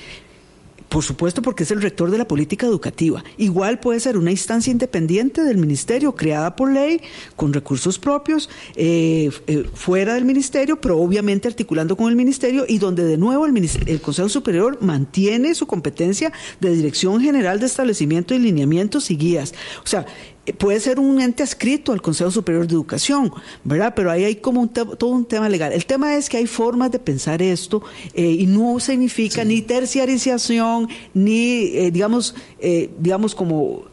Por 0.88 1.04
supuesto, 1.04 1.42
porque 1.42 1.64
es 1.64 1.70
el 1.70 1.82
rector 1.82 2.10
de 2.10 2.18
la 2.18 2.26
política 2.26 2.66
educativa. 2.66 3.22
Igual 3.36 3.78
puede 3.78 4.00
ser 4.00 4.16
una 4.16 4.30
instancia 4.30 4.70
independiente 4.70 5.42
del 5.42 5.58
ministerio, 5.58 6.14
creada 6.14 6.56
por 6.56 6.72
ley, 6.72 7.00
con 7.36 7.52
recursos 7.52 7.98
propios, 7.98 8.48
eh, 8.74 9.30
eh, 9.46 9.64
fuera 9.74 10.14
del 10.14 10.24
ministerio, 10.24 10.80
pero 10.80 10.98
obviamente 10.98 11.46
articulando 11.46 11.96
con 11.96 12.08
el 12.08 12.16
ministerio 12.16 12.64
y 12.66 12.78
donde 12.78 13.04
de 13.04 13.18
nuevo 13.18 13.44
el, 13.44 13.70
el 13.86 14.00
Consejo 14.00 14.28
Superior 14.28 14.78
mantiene 14.80 15.54
su 15.54 15.66
competencia 15.66 16.32
de 16.60 16.74
dirección 16.74 17.20
general 17.20 17.60
de 17.60 17.66
establecimiento 17.66 18.32
de 18.32 18.40
lineamientos 18.40 19.10
y 19.10 19.16
guías. 19.16 19.52
O 19.84 19.86
sea, 19.86 20.06
puede 20.52 20.80
ser 20.80 20.98
un 20.98 21.20
ente 21.20 21.42
adscrito 21.42 21.92
al 21.92 22.02
Consejo 22.02 22.30
Superior 22.30 22.66
de 22.66 22.74
Educación, 22.74 23.32
¿verdad? 23.64 23.92
Pero 23.94 24.10
ahí 24.10 24.24
hay 24.24 24.36
como 24.36 24.68
todo 24.68 25.10
un 25.10 25.24
tema 25.24 25.48
legal. 25.48 25.72
El 25.72 25.86
tema 25.86 26.16
es 26.16 26.28
que 26.28 26.36
hay 26.36 26.46
formas 26.46 26.90
de 26.90 26.98
pensar 26.98 27.42
esto 27.42 27.82
eh, 28.14 28.22
y 28.22 28.46
no 28.46 28.80
significa 28.80 29.44
ni 29.44 29.62
terciarización, 29.62 30.88
ni, 31.14 31.76
eh, 31.76 31.90
digamos, 31.90 32.34
eh, 32.58 32.90
digamos 32.98 33.34
como 33.34 33.84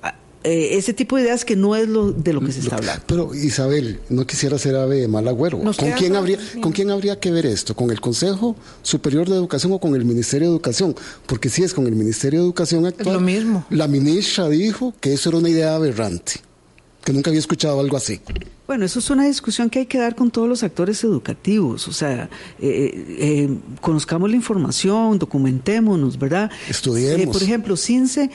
eh, 0.45 0.77
ese 0.77 0.93
tipo 0.93 1.15
de 1.17 1.23
ideas 1.23 1.43
que 1.43 1.55
no 1.55 1.75
es 1.75 1.87
lo 1.87 2.11
de 2.11 2.31
lo 2.31 2.41
que 2.41 2.51
se 2.51 2.59
está 2.59 2.75
hablando. 2.75 3.03
Pero 3.07 3.33
Isabel, 3.33 3.99
no 4.09 4.27
quisiera 4.27 4.57
ser 4.59 4.75
ave 4.75 5.01
de 5.01 5.07
mal 5.07 5.27
agüero. 5.27 5.59
¿Con 5.59 5.91
quién, 5.97 6.15
habría, 6.15 6.37
¿Con 6.61 6.71
quién 6.71 6.91
habría 6.91 7.19
que 7.19 7.31
ver 7.31 7.45
esto? 7.47 7.75
¿Con 7.75 7.89
el 7.89 7.99
Consejo 7.99 8.55
Superior 8.83 9.27
de 9.27 9.35
Educación 9.35 9.73
o 9.73 9.79
con 9.79 9.95
el 9.95 10.05
Ministerio 10.05 10.49
de 10.49 10.53
Educación? 10.53 10.95
Porque 11.25 11.49
si 11.49 11.63
es 11.63 11.73
con 11.73 11.87
el 11.87 11.95
Ministerio 11.95 12.39
de 12.41 12.45
Educación 12.45 12.85
actual, 12.85 13.07
es 13.07 13.13
lo 13.13 13.19
mismo. 13.21 13.65
la 13.71 13.87
ministra 13.87 14.47
dijo 14.47 14.93
que 14.99 15.13
eso 15.13 15.29
era 15.29 15.39
una 15.39 15.49
idea 15.49 15.75
aberrante, 15.75 16.33
que 17.03 17.11
nunca 17.11 17.31
había 17.31 17.39
escuchado 17.39 17.79
algo 17.79 17.97
así. 17.97 18.21
Bueno, 18.67 18.83
eso 18.85 18.97
es 18.97 19.09
una 19.11 19.25
discusión 19.25 19.69
que 19.69 19.79
hay 19.79 19.85
que 19.85 19.99
dar 19.99 20.15
con 20.15 20.31
todos 20.31 20.49
los 20.49 20.63
actores 20.63 21.03
educativos. 21.03 21.87
O 21.87 21.93
sea, 21.93 22.29
eh, 22.59 22.67
eh, 22.67 23.17
eh 23.19 23.57
conozcamos 23.79 24.27
la 24.27 24.35
información, 24.35 25.19
documentémonos, 25.19 26.17
¿verdad? 26.17 26.49
Estudiemos. 26.67 27.21
Eh, 27.21 27.27
por 27.27 27.43
ejemplo, 27.43 27.77
CINCE, 27.77 28.31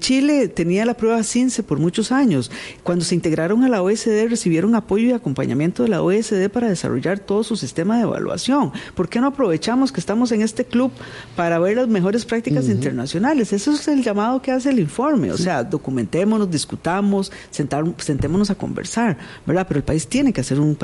Chile 0.00 0.48
tenía 0.48 0.84
la 0.84 0.94
prueba 0.94 1.22
CINCE 1.22 1.62
por 1.62 1.78
muchos 1.78 2.10
años. 2.10 2.50
Cuando 2.82 3.04
se 3.04 3.14
integraron 3.14 3.62
a 3.62 3.68
la 3.68 3.82
OSD, 3.82 4.28
recibieron 4.28 4.74
apoyo 4.74 5.06
y 5.06 5.12
acompañamiento 5.12 5.84
de 5.84 5.90
la 5.90 6.02
OSD 6.02 6.48
para 6.48 6.68
desarrollar 6.68 7.20
todo 7.20 7.44
su 7.44 7.56
sistema 7.56 7.98
de 7.98 8.02
evaluación. 8.02 8.72
¿Por 8.96 9.08
qué 9.08 9.20
no 9.20 9.28
aprovechamos 9.28 9.92
que 9.92 10.00
estamos 10.00 10.32
en 10.32 10.42
este 10.42 10.64
club 10.64 10.90
para 11.36 11.60
ver 11.60 11.76
las 11.76 11.86
mejores 11.86 12.24
prácticas 12.24 12.68
internacionales? 12.68 13.52
Eso 13.52 13.70
es 13.70 13.86
el 13.86 14.02
llamado 14.02 14.42
que 14.42 14.50
hace 14.50 14.70
el 14.70 14.80
informe. 14.80 15.30
O 15.30 15.38
sea, 15.38 15.62
documentémonos, 15.62 16.50
discutamos, 16.50 17.30
sentémonos 17.52 18.50
a 18.50 18.56
conversar. 18.56 19.16
¿verdad? 19.46 19.51
Pero 19.52 19.78
el 19.78 19.84
país 19.84 20.06
tiene 20.06 20.32
que 20.32 20.40
hacer 20.40 20.58
un... 20.60 20.76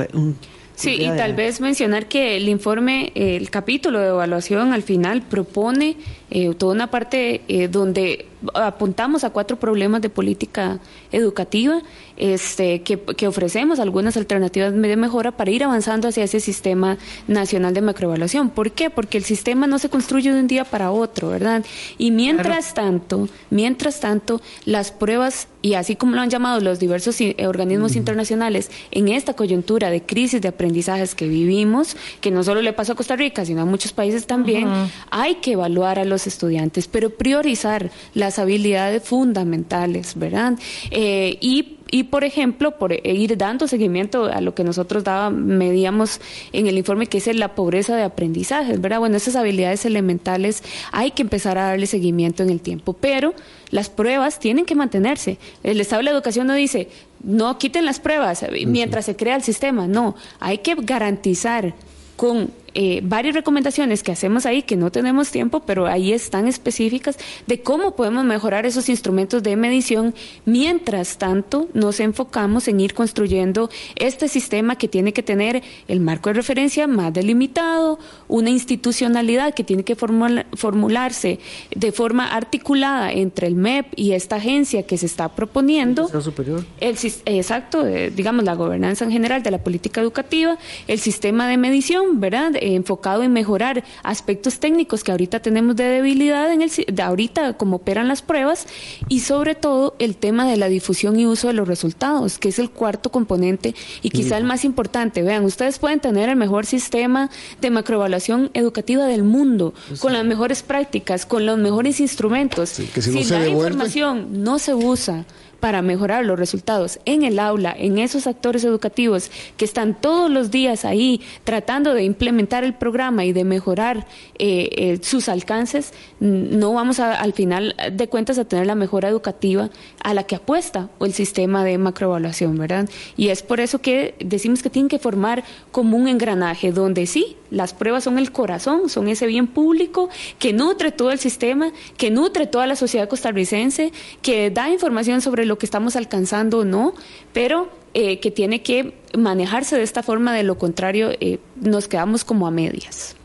Sí, 0.75 0.91
y 0.91 1.07
tal 1.07 1.35
vez 1.35 1.59
mencionar 1.59 2.07
que 2.07 2.37
el 2.37 2.47
informe, 2.47 3.11
el 3.13 3.49
capítulo 3.49 3.99
de 3.99 4.07
evaluación 4.07 4.71
al 4.71 4.81
final 4.81 5.21
propone 5.23 5.97
eh, 6.31 6.53
toda 6.55 6.73
una 6.73 6.91
parte 6.91 7.41
eh, 7.47 7.67
donde 7.67 8.27
apuntamos 8.53 9.23
a 9.23 9.31
cuatro 9.31 9.59
problemas 9.59 10.01
de 10.01 10.09
política 10.09 10.79
educativa 11.11 11.81
este, 12.15 12.83
que, 12.83 12.97
que, 12.99 13.27
ofrecemos 13.27 13.79
algunas 13.79 14.15
alternativas 14.15 14.71
de 14.73 14.95
mejora 14.95 15.31
para 15.31 15.51
ir 15.51 15.63
avanzando 15.63 16.07
hacia 16.07 16.23
ese 16.23 16.39
sistema 16.39 16.97
nacional 17.27 17.73
de 17.73 17.81
macroevaluación. 17.81 18.49
¿Por 18.49 18.71
qué? 18.71 18.89
Porque 18.89 19.17
el 19.17 19.25
sistema 19.25 19.67
no 19.67 19.77
se 19.77 19.89
construye 19.89 20.31
de 20.31 20.39
un 20.39 20.47
día 20.47 20.63
para 20.63 20.91
otro, 20.91 21.29
¿verdad? 21.29 21.65
Y 21.97 22.11
mientras 22.11 22.73
tanto, 22.73 23.27
mientras 23.49 23.99
tanto, 23.99 24.41
las 24.65 24.91
pruebas, 24.91 25.49
y 25.61 25.73
así 25.73 25.97
como 25.97 26.15
lo 26.15 26.21
han 26.21 26.29
llamado 26.29 26.61
los 26.61 26.79
diversos 26.79 27.17
organismos 27.45 27.95
internacionales, 27.97 28.71
en 28.91 29.09
esta 29.09 29.33
coyuntura 29.33 29.89
de 29.89 30.01
crisis 30.03 30.41
de 30.41 30.47
aprendizajes 30.47 31.13
que 31.13 31.27
vivimos, 31.27 31.97
que 32.21 32.31
no 32.31 32.43
solo 32.43 32.61
le 32.61 32.71
pasó 32.71 32.93
a 32.93 32.95
Costa 32.95 33.17
Rica, 33.17 33.43
sino 33.43 33.61
a 33.61 33.65
muchos 33.65 33.91
países 33.91 34.27
también, 34.27 34.69
hay 35.09 35.35
que 35.35 35.53
evaluar 35.53 35.99
a 35.99 36.05
los 36.05 36.18
estudiantes, 36.27 36.87
pero 36.87 37.09
priorizar 37.09 37.91
las 38.13 38.39
habilidades 38.39 39.03
fundamentales, 39.03 40.13
¿verdad? 40.15 40.53
Eh, 40.91 41.37
y 41.41 41.79
y 41.91 42.03
por 42.03 42.23
ejemplo, 42.23 42.77
por 42.77 42.93
ir 43.05 43.37
dando 43.37 43.67
seguimiento 43.67 44.25
a 44.25 44.41
lo 44.41 44.53
que 44.53 44.63
nosotros 44.63 45.03
daba, 45.03 45.29
medíamos 45.29 46.21
en 46.53 46.67
el 46.67 46.77
informe 46.77 47.07
que 47.07 47.17
es 47.17 47.35
la 47.35 47.55
pobreza 47.55 47.95
de 47.95 48.03
aprendizajes, 48.03 48.79
¿verdad? 48.79 48.99
Bueno, 48.99 49.17
esas 49.17 49.35
habilidades 49.35 49.85
elementales 49.85 50.63
hay 50.91 51.11
que 51.11 51.23
empezar 51.23 51.57
a 51.57 51.67
darle 51.67 51.87
seguimiento 51.87 52.43
en 52.43 52.49
el 52.49 52.61
tiempo, 52.61 52.93
pero 52.93 53.33
las 53.71 53.89
pruebas 53.89 54.39
tienen 54.39 54.65
que 54.65 54.75
mantenerse. 54.75 55.37
El 55.63 55.81
Estado 55.81 55.99
de 55.99 56.05
la 56.05 56.11
Educación 56.11 56.47
no 56.47 56.53
dice, 56.53 56.89
no 57.23 57.57
quiten 57.57 57.85
las 57.85 57.99
pruebas 57.99 58.45
mientras 58.67 59.05
se 59.05 59.15
crea 59.15 59.35
el 59.35 59.43
sistema, 59.43 59.87
no, 59.87 60.15
hay 60.39 60.59
que 60.59 60.75
garantizar 60.75 61.73
con 62.15 62.51
eh, 62.73 63.01
varias 63.03 63.35
recomendaciones 63.35 64.03
que 64.03 64.11
hacemos 64.11 64.45
ahí, 64.45 64.61
que 64.63 64.75
no 64.75 64.91
tenemos 64.91 65.31
tiempo, 65.31 65.61
pero 65.61 65.87
ahí 65.87 66.13
están 66.13 66.47
específicas 66.47 67.17
de 67.47 67.61
cómo 67.61 67.95
podemos 67.95 68.25
mejorar 68.25 68.65
esos 68.65 68.89
instrumentos 68.89 69.43
de 69.43 69.55
medición. 69.55 70.13
Mientras 70.45 71.17
tanto, 71.17 71.67
nos 71.73 71.99
enfocamos 71.99 72.67
en 72.67 72.79
ir 72.79 72.93
construyendo 72.93 73.69
este 73.95 74.27
sistema 74.27 74.75
que 74.75 74.87
tiene 74.87 75.13
que 75.13 75.23
tener 75.23 75.63
el 75.87 75.99
marco 75.99 76.29
de 76.29 76.33
referencia 76.33 76.87
más 76.87 77.13
delimitado, 77.13 77.99
una 78.27 78.49
institucionalidad 78.49 79.53
que 79.53 79.63
tiene 79.63 79.83
que 79.83 79.95
formularse 79.95 81.39
de 81.75 81.91
forma 81.91 82.27
articulada 82.27 83.11
entre 83.11 83.47
el 83.47 83.55
MEP 83.55 83.87
y 83.95 84.11
esta 84.11 84.37
agencia 84.37 84.83
que 84.83 84.97
se 84.97 85.05
está 85.05 85.29
proponiendo. 85.29 86.09
El 86.13 86.21
superior. 86.21 86.65
El, 86.79 86.97
exacto, 87.25 87.83
digamos, 87.83 88.43
la 88.45 88.55
gobernanza 88.55 89.05
en 89.05 89.11
general 89.11 89.43
de 89.43 89.51
la 89.51 89.59
política 89.59 90.01
educativa, 90.01 90.57
el 90.87 90.99
sistema 90.99 91.47
de 91.47 91.57
medición, 91.57 92.19
¿verdad? 92.19 92.53
Enfocado 92.75 93.23
en 93.23 93.33
mejorar 93.33 93.83
aspectos 94.03 94.59
técnicos 94.59 95.03
que 95.03 95.11
ahorita 95.11 95.41
tenemos 95.41 95.75
de 95.75 95.85
debilidad 95.85 96.51
en 96.51 96.61
el 96.61 96.69
de 96.69 97.01
ahorita 97.01 97.53
como 97.53 97.77
operan 97.77 98.07
las 98.07 98.21
pruebas 98.21 98.67
y 99.07 99.21
sobre 99.21 99.55
todo 99.55 99.95
el 99.99 100.15
tema 100.15 100.47
de 100.47 100.57
la 100.57 100.67
difusión 100.67 101.19
y 101.19 101.25
uso 101.25 101.47
de 101.47 101.53
los 101.53 101.67
resultados, 101.67 102.37
que 102.37 102.49
es 102.49 102.59
el 102.59 102.69
cuarto 102.69 103.11
componente 103.11 103.75
y 104.01 104.09
quizá 104.09 104.37
el 104.37 104.43
más 104.43 104.65
importante. 104.65 105.23
Vean, 105.23 105.45
ustedes 105.45 105.79
pueden 105.79 105.99
tener 105.99 106.29
el 106.29 106.35
mejor 106.35 106.65
sistema 106.65 107.29
de 107.61 107.69
macroevaluación 107.69 108.51
educativa 108.53 109.05
del 109.05 109.23
mundo, 109.23 109.73
con 109.99 110.13
las 110.13 110.25
mejores 110.25 110.63
prácticas, 110.63 111.25
con 111.25 111.45
los 111.45 111.57
mejores 111.57 111.99
instrumentos. 111.99 112.69
si, 112.69 112.89
la 113.29 113.47
información 113.47 114.43
no 114.43 114.59
se 114.59 114.73
usa 114.73 115.25
para 115.59 115.81
mejorar 115.81 116.25
los 116.25 116.39
resultados 116.39 116.99
en 117.05 117.23
el 117.23 117.39
aula, 117.39 117.75
en 117.77 117.97
esos 117.99 118.27
actores 118.27 118.63
educativos 118.63 119.31
que 119.57 119.65
están 119.65 119.99
todos 119.99 120.29
los 120.29 120.51
días 120.51 120.85
ahí 120.85 121.21
tratando 121.43 121.93
de 121.93 122.03
implementar 122.03 122.63
el 122.63 122.73
programa 122.73 123.25
y 123.25 123.33
de 123.33 123.43
mejorar 123.43 124.07
eh, 124.37 124.69
eh, 124.71 124.99
sus 125.01 125.29
alcances, 125.29 125.93
no 126.19 126.73
vamos 126.73 126.99
a, 126.99 127.13
al 127.13 127.33
final 127.33 127.75
de 127.91 128.07
cuentas 128.07 128.37
a 128.37 128.45
tener 128.45 128.65
la 128.65 128.75
mejora 128.75 129.09
educativa 129.09 129.69
a 130.03 130.13
la 130.13 130.23
que 130.23 130.35
apuesta 130.35 130.89
el 130.99 131.13
sistema 131.13 131.63
de 131.63 131.77
macroevaluación, 131.77 132.57
¿verdad? 132.57 132.89
Y 133.17 133.29
es 133.29 133.43
por 133.43 133.59
eso 133.59 133.79
que 133.79 134.15
decimos 134.19 134.63
que 134.63 134.69
tienen 134.69 134.89
que 134.89 134.99
formar 134.99 135.43
como 135.71 135.97
un 135.97 136.07
engranaje 136.07 136.71
donde 136.71 137.05
sí, 137.05 137.37
las 137.51 137.73
pruebas 137.73 138.03
son 138.03 138.17
el 138.19 138.31
corazón, 138.31 138.89
son 138.89 139.07
ese 139.07 139.25
bien 139.25 139.47
público 139.47 140.09
que 140.37 140.53
nutre 140.53 140.91
todo 140.91 141.11
el 141.11 141.19
sistema, 141.19 141.71
que 141.97 142.11
nutre 142.11 142.47
toda 142.47 142.67
la 142.67 142.75
sociedad 142.75 143.09
costarricense, 143.09 143.91
que 144.21 144.51
da 144.51 144.69
información 144.69 145.21
sobre 145.21 145.45
lo 145.49 145.57
que 145.57 145.65
estamos 145.65 145.97
alcanzando 145.97 146.59
o 146.59 146.65
no, 146.65 146.93
pero 147.33 147.69
eh, 147.93 148.19
que 148.19 148.31
tiene 148.31 148.61
que 148.61 148.93
manejarse 149.17 149.75
de 149.75 149.83
esta 149.83 150.03
forma, 150.03 150.33
de 150.33 150.43
lo 150.43 150.57
contrario 150.57 151.09
eh, 151.19 151.39
nos 151.59 151.87
quedamos 151.87 152.23
como 152.23 152.47
a 152.47 152.51
medias. 152.51 153.15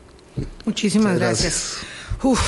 Muchísimas 0.65 1.17
gracias. 1.17 1.77
Uf, 2.23 2.41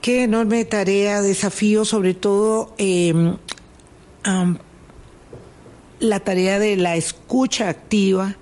qué 0.00 0.24
enorme 0.24 0.64
tarea, 0.66 1.22
desafío, 1.22 1.84
sobre 1.84 2.12
todo 2.14 2.74
em, 2.76 3.36
la 5.98 6.20
tarea 6.20 6.58
de 6.58 6.76
la 6.76 6.96
escucha 6.96 7.70
activa 7.70 8.36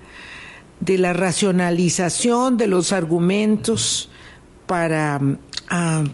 de 0.81 0.97
la 0.97 1.13
racionalización 1.13 2.57
de 2.57 2.67
los 2.67 2.91
argumentos 2.91 4.09
para 4.67 5.21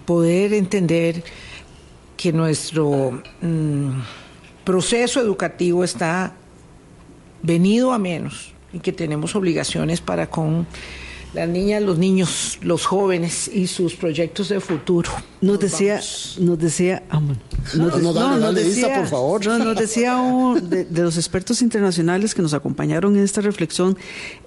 poder 0.06 0.54
entender 0.54 1.24
que 2.16 2.32
nuestro 2.32 3.22
mm, 3.42 3.90
proceso 4.72 5.20
educativo 5.20 5.84
está 5.84 6.32
venido 7.44 7.92
a 7.92 8.00
menos 8.00 8.54
y 8.72 8.80
que 8.80 8.94
tenemos 8.94 9.36
obligaciones 9.36 10.00
para 10.00 10.28
con 10.28 10.66
las 11.34 11.50
niñas, 11.50 11.84
los 11.84 11.98
niños, 11.98 12.58
los 12.62 12.86
jóvenes 12.86 13.50
y 13.54 13.68
sus 13.68 13.96
proyectos 13.96 14.48
de 14.48 14.62
futuro. 14.62 15.12
Nos, 15.42 15.60
decía, 15.60 16.00
nos 16.40 16.60
decía, 16.60 17.02
ah, 17.10 17.20
no, 17.76 18.38
nos 18.38 18.56
decía, 18.56 18.96
por 18.96 19.08
favor. 19.08 19.46
nos 19.48 19.76
decía 19.76 20.16
de, 20.62 20.86
los 20.92 21.18
expertos 21.18 21.64
internacionales 21.64 22.36
que 22.36 22.44
nos 22.44 22.54
acompañaron 22.54 23.18
en 23.18 23.24
esta 23.24 23.42
reflexión, 23.42 23.98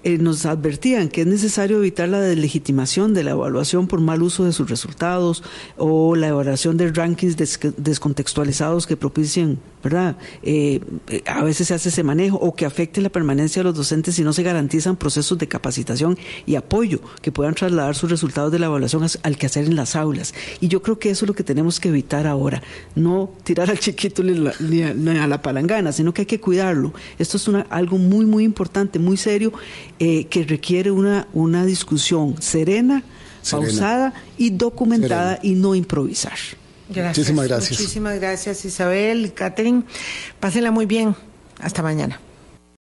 eh, 0.05 0.19
nos 0.19 0.47
advertían 0.47 1.09
que 1.09 1.23
es 1.23 1.27
necesario 1.27 1.79
evitar 1.79 2.09
la 2.09 2.21
deslegitimación 2.21 3.13
de 3.13 3.25
la 3.25 3.33
evaluación 3.33 3.89
por 3.89 4.01
mal 4.01 4.23
uso 4.23 4.45
de 4.45 4.53
sus 4.53 4.71
resultados 4.71 5.43
o 5.77 6.15
la 6.15 6.29
evaluación 6.29 6.77
de 6.77 6.93
rankings 6.93 7.37
descontextualizados 7.77 8.87
que 8.87 8.97
propicien, 8.97 9.59
¿verdad? 9.83 10.17
Eh, 10.45 10.81
eh, 11.09 11.23
a 11.27 11.43
veces 11.43 11.69
se 11.69 11.75
hace 11.75 11.89
ese 11.89 12.05
manejo 12.05 12.37
o 12.37 12.55
que 12.55 12.67
afecte 12.67 13.01
la 13.01 13.09
permanencia 13.09 13.61
de 13.61 13.65
los 13.65 13.75
docentes 13.75 14.15
si 14.15 14.23
no 14.23 14.33
se 14.33 14.45
garantizan 14.45 14.95
procesos 14.95 15.39
de 15.39 15.49
capacitación 15.49 16.17
y 16.47 16.55
apoyo 16.55 17.01
que 17.21 17.33
puedan 17.33 17.55
trasladar 17.55 17.97
sus 17.97 18.11
resultados 18.11 18.53
de 18.53 18.61
la 18.61 18.67
evaluación 18.67 19.05
al 19.25 19.37
que 19.37 19.47
hacer 19.47 19.65
en 19.65 19.75
las 19.75 19.97
aulas. 19.97 20.35
Y 20.61 20.69
yo 20.69 20.84
creo 20.85 20.99
que 20.99 21.11
eso 21.11 21.25
es 21.25 21.29
lo 21.29 21.35
que 21.35 21.43
tenemos 21.43 21.81
que 21.81 21.89
evitar 21.89 22.29
ahora, 22.29 22.63
no 22.95 23.33
tirar 23.43 23.71
al 23.71 23.81
chiquito 23.81 24.23
ni, 24.23 24.83
a 24.83 25.27
la 25.27 25.43
palangana, 25.43 25.91
sino 25.91 26.15
que 26.15 26.23
hay 26.23 26.27
que 26.27 26.41
cuidarlo. 26.41 26.95
Esto 27.19 27.37
es 27.37 27.49
una, 27.49 27.67
algo 27.71 27.99
muy, 27.99 28.25
muy 28.27 28.45
importante, 28.45 29.01
muy 29.01 29.17
serio, 29.17 29.53
eh, 29.99 30.27
que 30.27 30.45
requiere 30.45 30.93
una, 30.93 31.27
una 31.33 31.65
discusión 31.65 32.41
serena, 32.41 33.03
pausada 33.51 34.15
y 34.39 34.51
documentada 34.51 35.41
y 35.43 35.55
no 35.55 35.75
improvisar. 35.75 36.39
Muchísimas 36.89 37.49
gracias. 37.49 37.81
Muchísimas 37.81 38.21
gracias, 38.21 38.65
Isabel, 38.65 39.33
Catherine. 39.35 39.83
Pásenla 40.39 40.71
muy 40.71 40.87
bien. 40.87 41.17
Hasta 41.61 41.83
mañana. 41.83 42.21